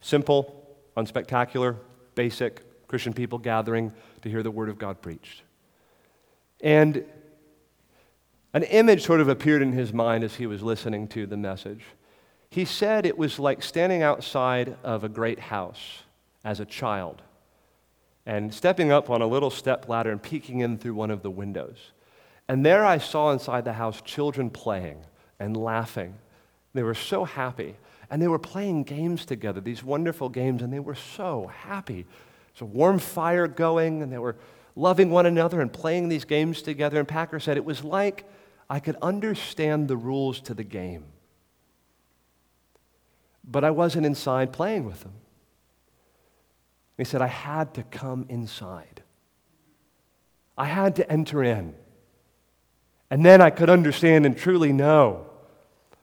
simple, 0.00 0.64
unspectacular, 0.96 1.76
basic 2.14 2.62
Christian 2.86 3.12
people 3.12 3.38
gathering 3.38 3.92
to 4.22 4.30
hear 4.30 4.42
the 4.42 4.50
Word 4.50 4.68
of 4.68 4.78
God 4.78 5.02
preached. 5.02 5.42
And 6.60 7.04
an 8.54 8.62
image 8.62 9.04
sort 9.04 9.20
of 9.20 9.28
appeared 9.28 9.62
in 9.62 9.72
his 9.72 9.92
mind 9.92 10.22
as 10.22 10.36
he 10.36 10.46
was 10.46 10.62
listening 10.62 11.08
to 11.08 11.26
the 11.26 11.36
message. 11.36 11.82
He 12.50 12.64
said 12.64 13.04
it 13.04 13.18
was 13.18 13.38
like 13.38 13.62
standing 13.62 14.02
outside 14.02 14.76
of 14.84 15.02
a 15.02 15.08
great 15.08 15.40
house 15.40 16.04
as 16.44 16.60
a 16.60 16.64
child 16.64 17.22
and 18.26 18.52
stepping 18.52 18.90
up 18.90 19.08
on 19.08 19.22
a 19.22 19.26
little 19.26 19.50
step 19.50 19.88
ladder 19.88 20.10
and 20.10 20.22
peeking 20.22 20.60
in 20.60 20.76
through 20.76 20.94
one 20.94 21.12
of 21.12 21.22
the 21.22 21.30
windows. 21.30 21.92
And 22.48 22.66
there 22.66 22.84
I 22.84 22.98
saw 22.98 23.30
inside 23.30 23.64
the 23.64 23.72
house 23.72 24.00
children 24.02 24.50
playing 24.50 24.98
and 25.38 25.56
laughing. 25.56 26.14
They 26.74 26.82
were 26.82 26.94
so 26.94 27.24
happy. 27.24 27.76
And 28.10 28.20
they 28.20 28.28
were 28.28 28.38
playing 28.38 28.84
games 28.84 29.24
together, 29.24 29.60
these 29.60 29.82
wonderful 29.82 30.28
games, 30.28 30.62
and 30.62 30.72
they 30.72 30.80
were 30.80 30.94
so 30.94 31.46
happy. 31.46 32.06
There's 32.52 32.62
a 32.62 32.64
warm 32.64 32.98
fire 32.98 33.48
going, 33.48 34.02
and 34.02 34.12
they 34.12 34.18
were 34.18 34.36
loving 34.76 35.10
one 35.10 35.26
another 35.26 35.60
and 35.60 35.72
playing 35.72 36.08
these 36.08 36.24
games 36.24 36.62
together. 36.62 36.98
And 36.98 37.08
Packer 37.08 37.40
said 37.40 37.56
it 37.56 37.64
was 37.64 37.82
like 37.82 38.24
I 38.70 38.78
could 38.78 38.96
understand 39.02 39.88
the 39.88 39.96
rules 39.96 40.40
to 40.42 40.54
the 40.54 40.64
game, 40.64 41.04
but 43.44 43.64
I 43.64 43.70
wasn't 43.70 44.06
inside 44.06 44.52
playing 44.52 44.84
with 44.84 45.00
them. 45.02 45.12
He 46.96 47.04
said, 47.04 47.20
I 47.20 47.26
had 47.26 47.74
to 47.74 47.82
come 47.82 48.26
inside. 48.28 49.02
I 50.56 50.66
had 50.66 50.96
to 50.96 51.10
enter 51.10 51.42
in. 51.42 51.74
And 53.10 53.24
then 53.24 53.40
I 53.40 53.50
could 53.50 53.70
understand 53.70 54.26
and 54.26 54.36
truly 54.36 54.72
know 54.72 55.26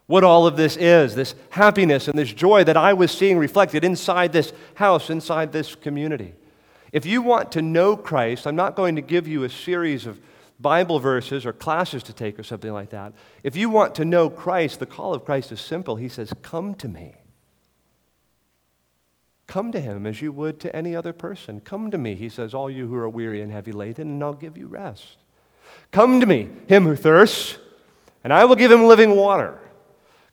what 0.06 0.24
all 0.24 0.46
of 0.46 0.58
this 0.58 0.78
is 0.78 1.16
this 1.16 1.34
happiness 1.50 2.08
and 2.08 2.18
this 2.18 2.32
joy 2.32 2.64
that 2.64 2.78
I 2.78 2.94
was 2.94 3.12
seeing 3.12 3.38
reflected 3.38 3.84
inside 3.84 4.32
this 4.32 4.54
house, 4.76 5.10
inside 5.10 5.52
this 5.52 5.76
community. 5.76 6.34
If 6.92 7.06
you 7.06 7.22
want 7.22 7.52
to 7.54 7.62
know 7.62 7.98
Christ, 7.98 8.46
I'm 8.46 8.56
not 8.56 8.76
going 8.76 8.96
to 8.96 9.02
give 9.02 9.28
you 9.28 9.44
a 9.44 9.50
series 9.50 10.06
of 10.06 10.20
Bible 10.60 11.00
verses 11.00 11.46
or 11.46 11.54
classes 11.54 12.04
to 12.04 12.14
take 12.14 12.38
or 12.38 12.44
something 12.44 12.72
like 12.72 12.92
that. 12.92 13.14
If 13.44 13.56
you 13.56 13.70
want 13.70 13.96
to 13.96 14.06
know 14.06 14.30
Christ, 14.30 14.80
the 14.80 14.86
call 14.86 15.14
of 15.14 15.26
Christ 15.26 15.52
is 15.52 15.60
simple. 15.60 15.96
He 15.96 16.10
says, 16.10 16.32
Come 16.42 16.76
to 16.76 16.88
me. 16.88 17.16
Come 19.54 19.72
to 19.74 19.80
him 19.80 20.08
as 20.08 20.20
you 20.20 20.32
would 20.32 20.60
to 20.62 20.76
any 20.76 20.96
other 20.96 21.14
person. 21.14 21.60
Come 21.60 21.92
to 21.92 21.98
me, 22.00 22.16
he 22.16 22.28
says, 22.28 22.56
all 22.56 22.72
you 22.72 22.88
who 22.88 22.96
are 22.96 23.08
weary 23.08 23.40
and 23.40 23.52
heavy 23.52 23.72
laden, 23.72 24.08
and 24.08 24.24
I'll 24.24 24.34
give 24.34 24.58
you 24.58 24.66
rest. 24.66 25.18
Come 25.92 26.20
to 26.22 26.26
me, 26.26 26.50
him 26.66 26.86
who 26.86 26.96
thirsts, 26.96 27.60
and 28.24 28.34
I 28.34 28.46
will 28.46 28.56
give 28.56 28.72
him 28.72 28.86
living 28.86 29.16
water. 29.16 29.60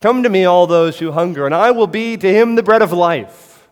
Come 0.00 0.22
to 0.22 0.30
me, 0.30 0.46
all 0.46 0.66
those 0.66 0.98
who 0.98 1.12
hunger, 1.12 1.44
and 1.44 1.54
I 1.54 1.70
will 1.70 1.86
be 1.86 2.16
to 2.16 2.32
him 2.32 2.54
the 2.54 2.62
bread 2.62 2.80
of 2.80 2.94
life. 2.94 3.68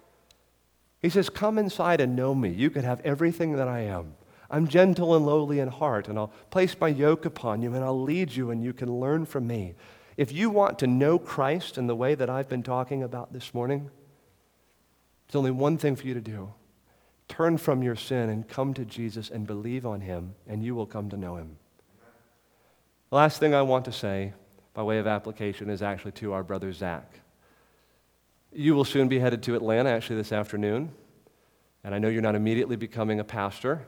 He 1.01 1.09
says, 1.09 1.31
Come 1.31 1.57
inside 1.57 2.03
and 2.03 2.15
know 2.15 2.35
me. 2.35 2.51
You 2.51 2.69
can 2.69 2.85
have 2.85 3.01
everything 3.01 3.57
that 3.57 3.69
I 3.69 3.81
am. 3.85 4.17
I'm 4.51 4.69
gentle 4.69 5.17
and 5.17 5.25
lowly 5.25 5.61
in 5.61 5.69
heart, 5.69 6.09
and 6.09 6.19
I'll 6.19 6.33
place 6.51 6.77
my 6.79 6.89
yoke 6.89 7.25
upon 7.25 7.63
you, 7.63 7.73
and 7.73 7.83
I'll 7.83 8.03
lead 8.03 8.37
you, 8.37 8.51
and 8.51 8.63
you 8.63 8.75
can 8.75 9.01
learn 9.01 9.25
from 9.25 9.47
me. 9.47 9.77
If 10.19 10.31
you 10.31 10.51
want 10.51 10.79
to 10.81 10.87
know 10.87 11.19
Christ 11.19 11.79
in 11.79 11.87
the 11.87 11.97
way 11.97 12.15
that 12.17 12.29
I've 12.29 12.51
been 12.51 12.63
talking 12.63 13.03
about 13.03 13.33
this 13.33 13.55
morning, 13.55 13.91
there's 15.29 15.37
only 15.39 15.51
one 15.51 15.77
thing 15.77 15.95
for 15.95 16.07
you 16.07 16.15
to 16.15 16.21
do 16.21 16.53
turn 17.29 17.59
from 17.59 17.83
your 17.83 17.95
sin 17.95 18.31
and 18.31 18.49
come 18.49 18.73
to 18.73 18.87
Jesus 18.87 19.29
and 19.29 19.47
believe 19.47 19.85
on 19.85 20.01
him, 20.01 20.35
and 20.47 20.65
you 20.65 20.75
will 20.75 20.87
come 20.87 21.11
to 21.11 21.17
know 21.17 21.37
him. 21.37 21.59
The 23.11 23.17
last 23.17 23.39
thing 23.39 23.55
I 23.55 23.61
want 23.61 23.85
to 23.85 23.93
say 23.93 24.33
by 24.73 24.83
way 24.83 24.99
of 24.99 25.07
application 25.07 25.69
is 25.69 25.83
actually 25.83 26.13
to 26.13 26.33
our 26.33 26.43
brother 26.43 26.73
Zach. 26.73 27.21
You 28.51 28.75
will 28.75 28.87
soon 28.87 29.09
be 29.09 29.19
headed 29.19 29.43
to 29.43 29.55
Atlanta, 29.55 29.91
actually, 29.91 30.17
this 30.17 30.33
afternoon. 30.33 30.91
And 31.85 31.95
I 31.95 31.99
know 31.99 32.09
you're 32.09 32.23
not 32.23 32.35
immediately 32.35 32.77
becoming 32.77 33.21
a 33.21 33.25
pastor, 33.25 33.87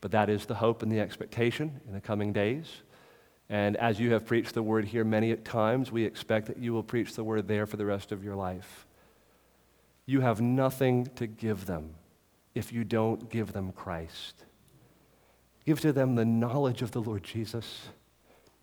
but 0.00 0.12
that 0.12 0.30
is 0.30 0.46
the 0.46 0.54
hope 0.54 0.82
and 0.82 0.90
the 0.90 1.00
expectation 1.00 1.80
in 1.86 1.92
the 1.92 2.00
coming 2.00 2.32
days. 2.32 2.66
And 3.50 3.76
as 3.76 4.00
you 4.00 4.12
have 4.12 4.24
preached 4.24 4.54
the 4.54 4.62
word 4.62 4.86
here 4.86 5.04
many 5.04 5.36
times, 5.36 5.92
we 5.92 6.04
expect 6.04 6.46
that 6.46 6.58
you 6.58 6.72
will 6.72 6.82
preach 6.82 7.14
the 7.14 7.24
word 7.24 7.46
there 7.46 7.66
for 7.66 7.76
the 7.76 7.84
rest 7.84 8.10
of 8.10 8.24
your 8.24 8.36
life. 8.36 8.86
You 10.10 10.22
have 10.22 10.40
nothing 10.40 11.06
to 11.14 11.28
give 11.28 11.66
them 11.66 11.94
if 12.52 12.72
you 12.72 12.82
don't 12.82 13.30
give 13.30 13.52
them 13.52 13.70
Christ. 13.70 14.44
Give 15.64 15.78
to 15.82 15.92
them 15.92 16.16
the 16.16 16.24
knowledge 16.24 16.82
of 16.82 16.90
the 16.90 17.00
Lord 17.00 17.22
Jesus. 17.22 17.90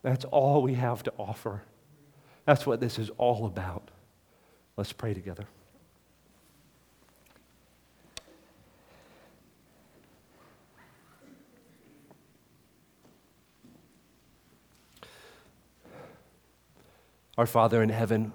That's 0.01 0.25
all 0.25 0.61
we 0.61 0.73
have 0.73 1.03
to 1.03 1.13
offer. 1.17 1.63
That's 2.43 2.65
what 2.65 2.81
this 2.81 2.99
is 2.99 3.09
all 3.11 3.45
about. 3.45 3.91
Let's 4.75 4.91
pray 4.91 5.13
together. 5.13 5.47
Our 17.37 17.45
Father 17.47 17.81
in 17.81 17.87
heaven, 17.87 18.33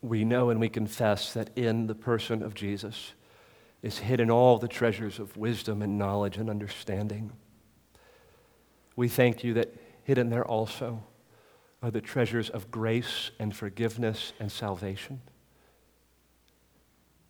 we 0.00 0.24
know 0.24 0.50
and 0.50 0.60
we 0.60 0.68
confess 0.68 1.32
that 1.32 1.50
in 1.56 1.86
the 1.86 1.94
person 1.94 2.42
of 2.42 2.54
Jesus 2.54 3.12
is 3.82 3.98
hidden 3.98 4.30
all 4.30 4.58
the 4.58 4.68
treasures 4.68 5.18
of 5.18 5.36
wisdom 5.36 5.82
and 5.82 5.98
knowledge 5.98 6.36
and 6.36 6.50
understanding. 6.50 7.32
We 8.96 9.08
thank 9.08 9.44
you 9.44 9.54
that 9.54 9.74
hidden 10.04 10.30
there 10.30 10.44
also 10.44 11.04
are 11.82 11.90
the 11.90 12.00
treasures 12.00 12.50
of 12.50 12.70
grace 12.70 13.30
and 13.38 13.54
forgiveness 13.54 14.32
and 14.40 14.50
salvation. 14.50 15.20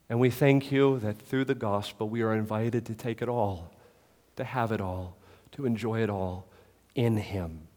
And 0.08 0.18
we 0.18 0.30
thank 0.30 0.72
you 0.72 0.98
that 1.00 1.20
through 1.20 1.44
the 1.44 1.54
gospel 1.54 2.08
we 2.08 2.22
are 2.22 2.34
invited 2.34 2.86
to 2.86 2.94
take 2.94 3.20
it 3.20 3.28
all, 3.28 3.70
to 4.36 4.44
have 4.44 4.72
it 4.72 4.80
all, 4.80 5.16
to 5.52 5.66
enjoy 5.66 6.02
it 6.02 6.08
all 6.08 6.46
in 6.94 7.18
Him 7.18 7.67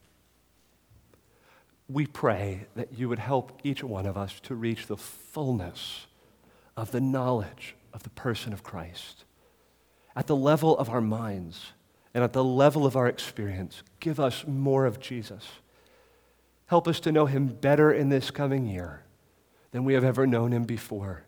we 1.87 2.05
pray 2.05 2.67
that 2.75 2.97
you 2.97 3.09
would 3.09 3.19
help 3.19 3.59
each 3.63 3.83
one 3.83 4.05
of 4.05 4.17
us 4.17 4.39
to 4.41 4.55
reach 4.55 4.87
the 4.87 4.97
fullness 4.97 6.07
of 6.77 6.91
the 6.91 7.01
knowledge 7.01 7.75
of 7.93 8.03
the 8.03 8.09
person 8.09 8.53
of 8.53 8.63
Christ. 8.63 9.25
At 10.15 10.27
the 10.27 10.35
level 10.35 10.77
of 10.77 10.89
our 10.89 11.01
minds 11.01 11.73
and 12.13 12.23
at 12.23 12.33
the 12.33 12.43
level 12.43 12.85
of 12.85 12.95
our 12.95 13.07
experience, 13.07 13.83
give 13.99 14.19
us 14.19 14.45
more 14.47 14.85
of 14.85 14.99
Jesus. 14.99 15.47
Help 16.67 16.87
us 16.87 16.99
to 17.01 17.11
know 17.11 17.25
him 17.25 17.47
better 17.47 17.91
in 17.91 18.09
this 18.09 18.31
coming 18.31 18.65
year 18.65 19.03
than 19.71 19.83
we 19.83 19.93
have 19.93 20.03
ever 20.03 20.25
known 20.25 20.51
him 20.51 20.63
before. 20.63 21.23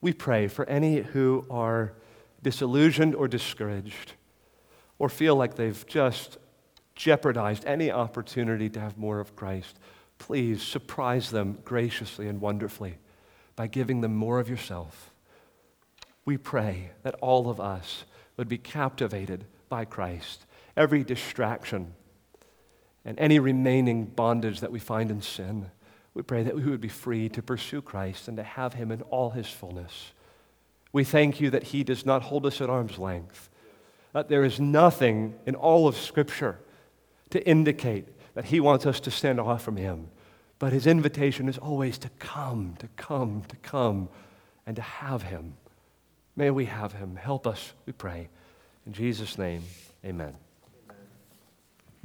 We 0.00 0.12
pray 0.12 0.48
for 0.48 0.68
any 0.68 0.98
who 0.98 1.44
are 1.50 1.94
disillusioned 2.42 3.14
or 3.14 3.28
discouraged 3.28 4.14
or 4.98 5.08
feel 5.08 5.36
like 5.36 5.56
they've 5.56 5.86
just 5.86 6.38
jeopardized 7.00 7.64
any 7.64 7.90
opportunity 7.90 8.68
to 8.68 8.78
have 8.78 8.98
more 8.98 9.20
of 9.20 9.34
Christ, 9.34 9.78
please 10.18 10.62
surprise 10.62 11.30
them 11.30 11.56
graciously 11.64 12.28
and 12.28 12.42
wonderfully 12.42 12.98
by 13.56 13.68
giving 13.68 14.02
them 14.02 14.14
more 14.14 14.38
of 14.38 14.50
yourself. 14.50 15.10
We 16.26 16.36
pray 16.36 16.90
that 17.02 17.14
all 17.22 17.48
of 17.48 17.58
us 17.58 18.04
would 18.36 18.48
be 18.48 18.58
captivated 18.58 19.46
by 19.70 19.86
Christ. 19.86 20.44
Every 20.76 21.02
distraction 21.02 21.94
and 23.02 23.18
any 23.18 23.38
remaining 23.38 24.04
bondage 24.04 24.60
that 24.60 24.70
we 24.70 24.78
find 24.78 25.10
in 25.10 25.22
sin, 25.22 25.70
we 26.12 26.20
pray 26.20 26.42
that 26.42 26.54
we 26.54 26.64
would 26.64 26.82
be 26.82 26.88
free 26.88 27.30
to 27.30 27.40
pursue 27.40 27.80
Christ 27.80 28.28
and 28.28 28.36
to 28.36 28.42
have 28.42 28.74
him 28.74 28.92
in 28.92 29.00
all 29.02 29.30
his 29.30 29.48
fullness. 29.48 30.12
We 30.92 31.04
thank 31.04 31.40
you 31.40 31.48
that 31.48 31.68
he 31.68 31.82
does 31.82 32.04
not 32.04 32.24
hold 32.24 32.44
us 32.44 32.60
at 32.60 32.68
arm's 32.68 32.98
length, 32.98 33.48
that 34.12 34.28
there 34.28 34.44
is 34.44 34.60
nothing 34.60 35.36
in 35.46 35.54
all 35.54 35.88
of 35.88 35.96
Scripture 35.96 36.58
to 37.30 37.46
indicate 37.46 38.06
that 38.34 38.46
He 38.46 38.60
wants 38.60 38.86
us 38.86 39.00
to 39.00 39.10
stand 39.10 39.40
off 39.40 39.62
from 39.62 39.76
Him. 39.76 40.08
But 40.58 40.72
His 40.72 40.86
invitation 40.86 41.48
is 41.48 41.58
always 41.58 41.98
to 41.98 42.10
come, 42.18 42.76
to 42.78 42.88
come, 42.96 43.42
to 43.48 43.56
come, 43.56 44.08
and 44.66 44.76
to 44.76 44.82
have 44.82 45.22
Him. 45.22 45.54
May 46.36 46.50
we 46.50 46.66
have 46.66 46.92
Him. 46.92 47.16
Help 47.16 47.46
us, 47.46 47.72
we 47.86 47.92
pray. 47.92 48.28
In 48.86 48.92
Jesus' 48.92 49.38
name, 49.38 49.62
amen. 50.04 50.34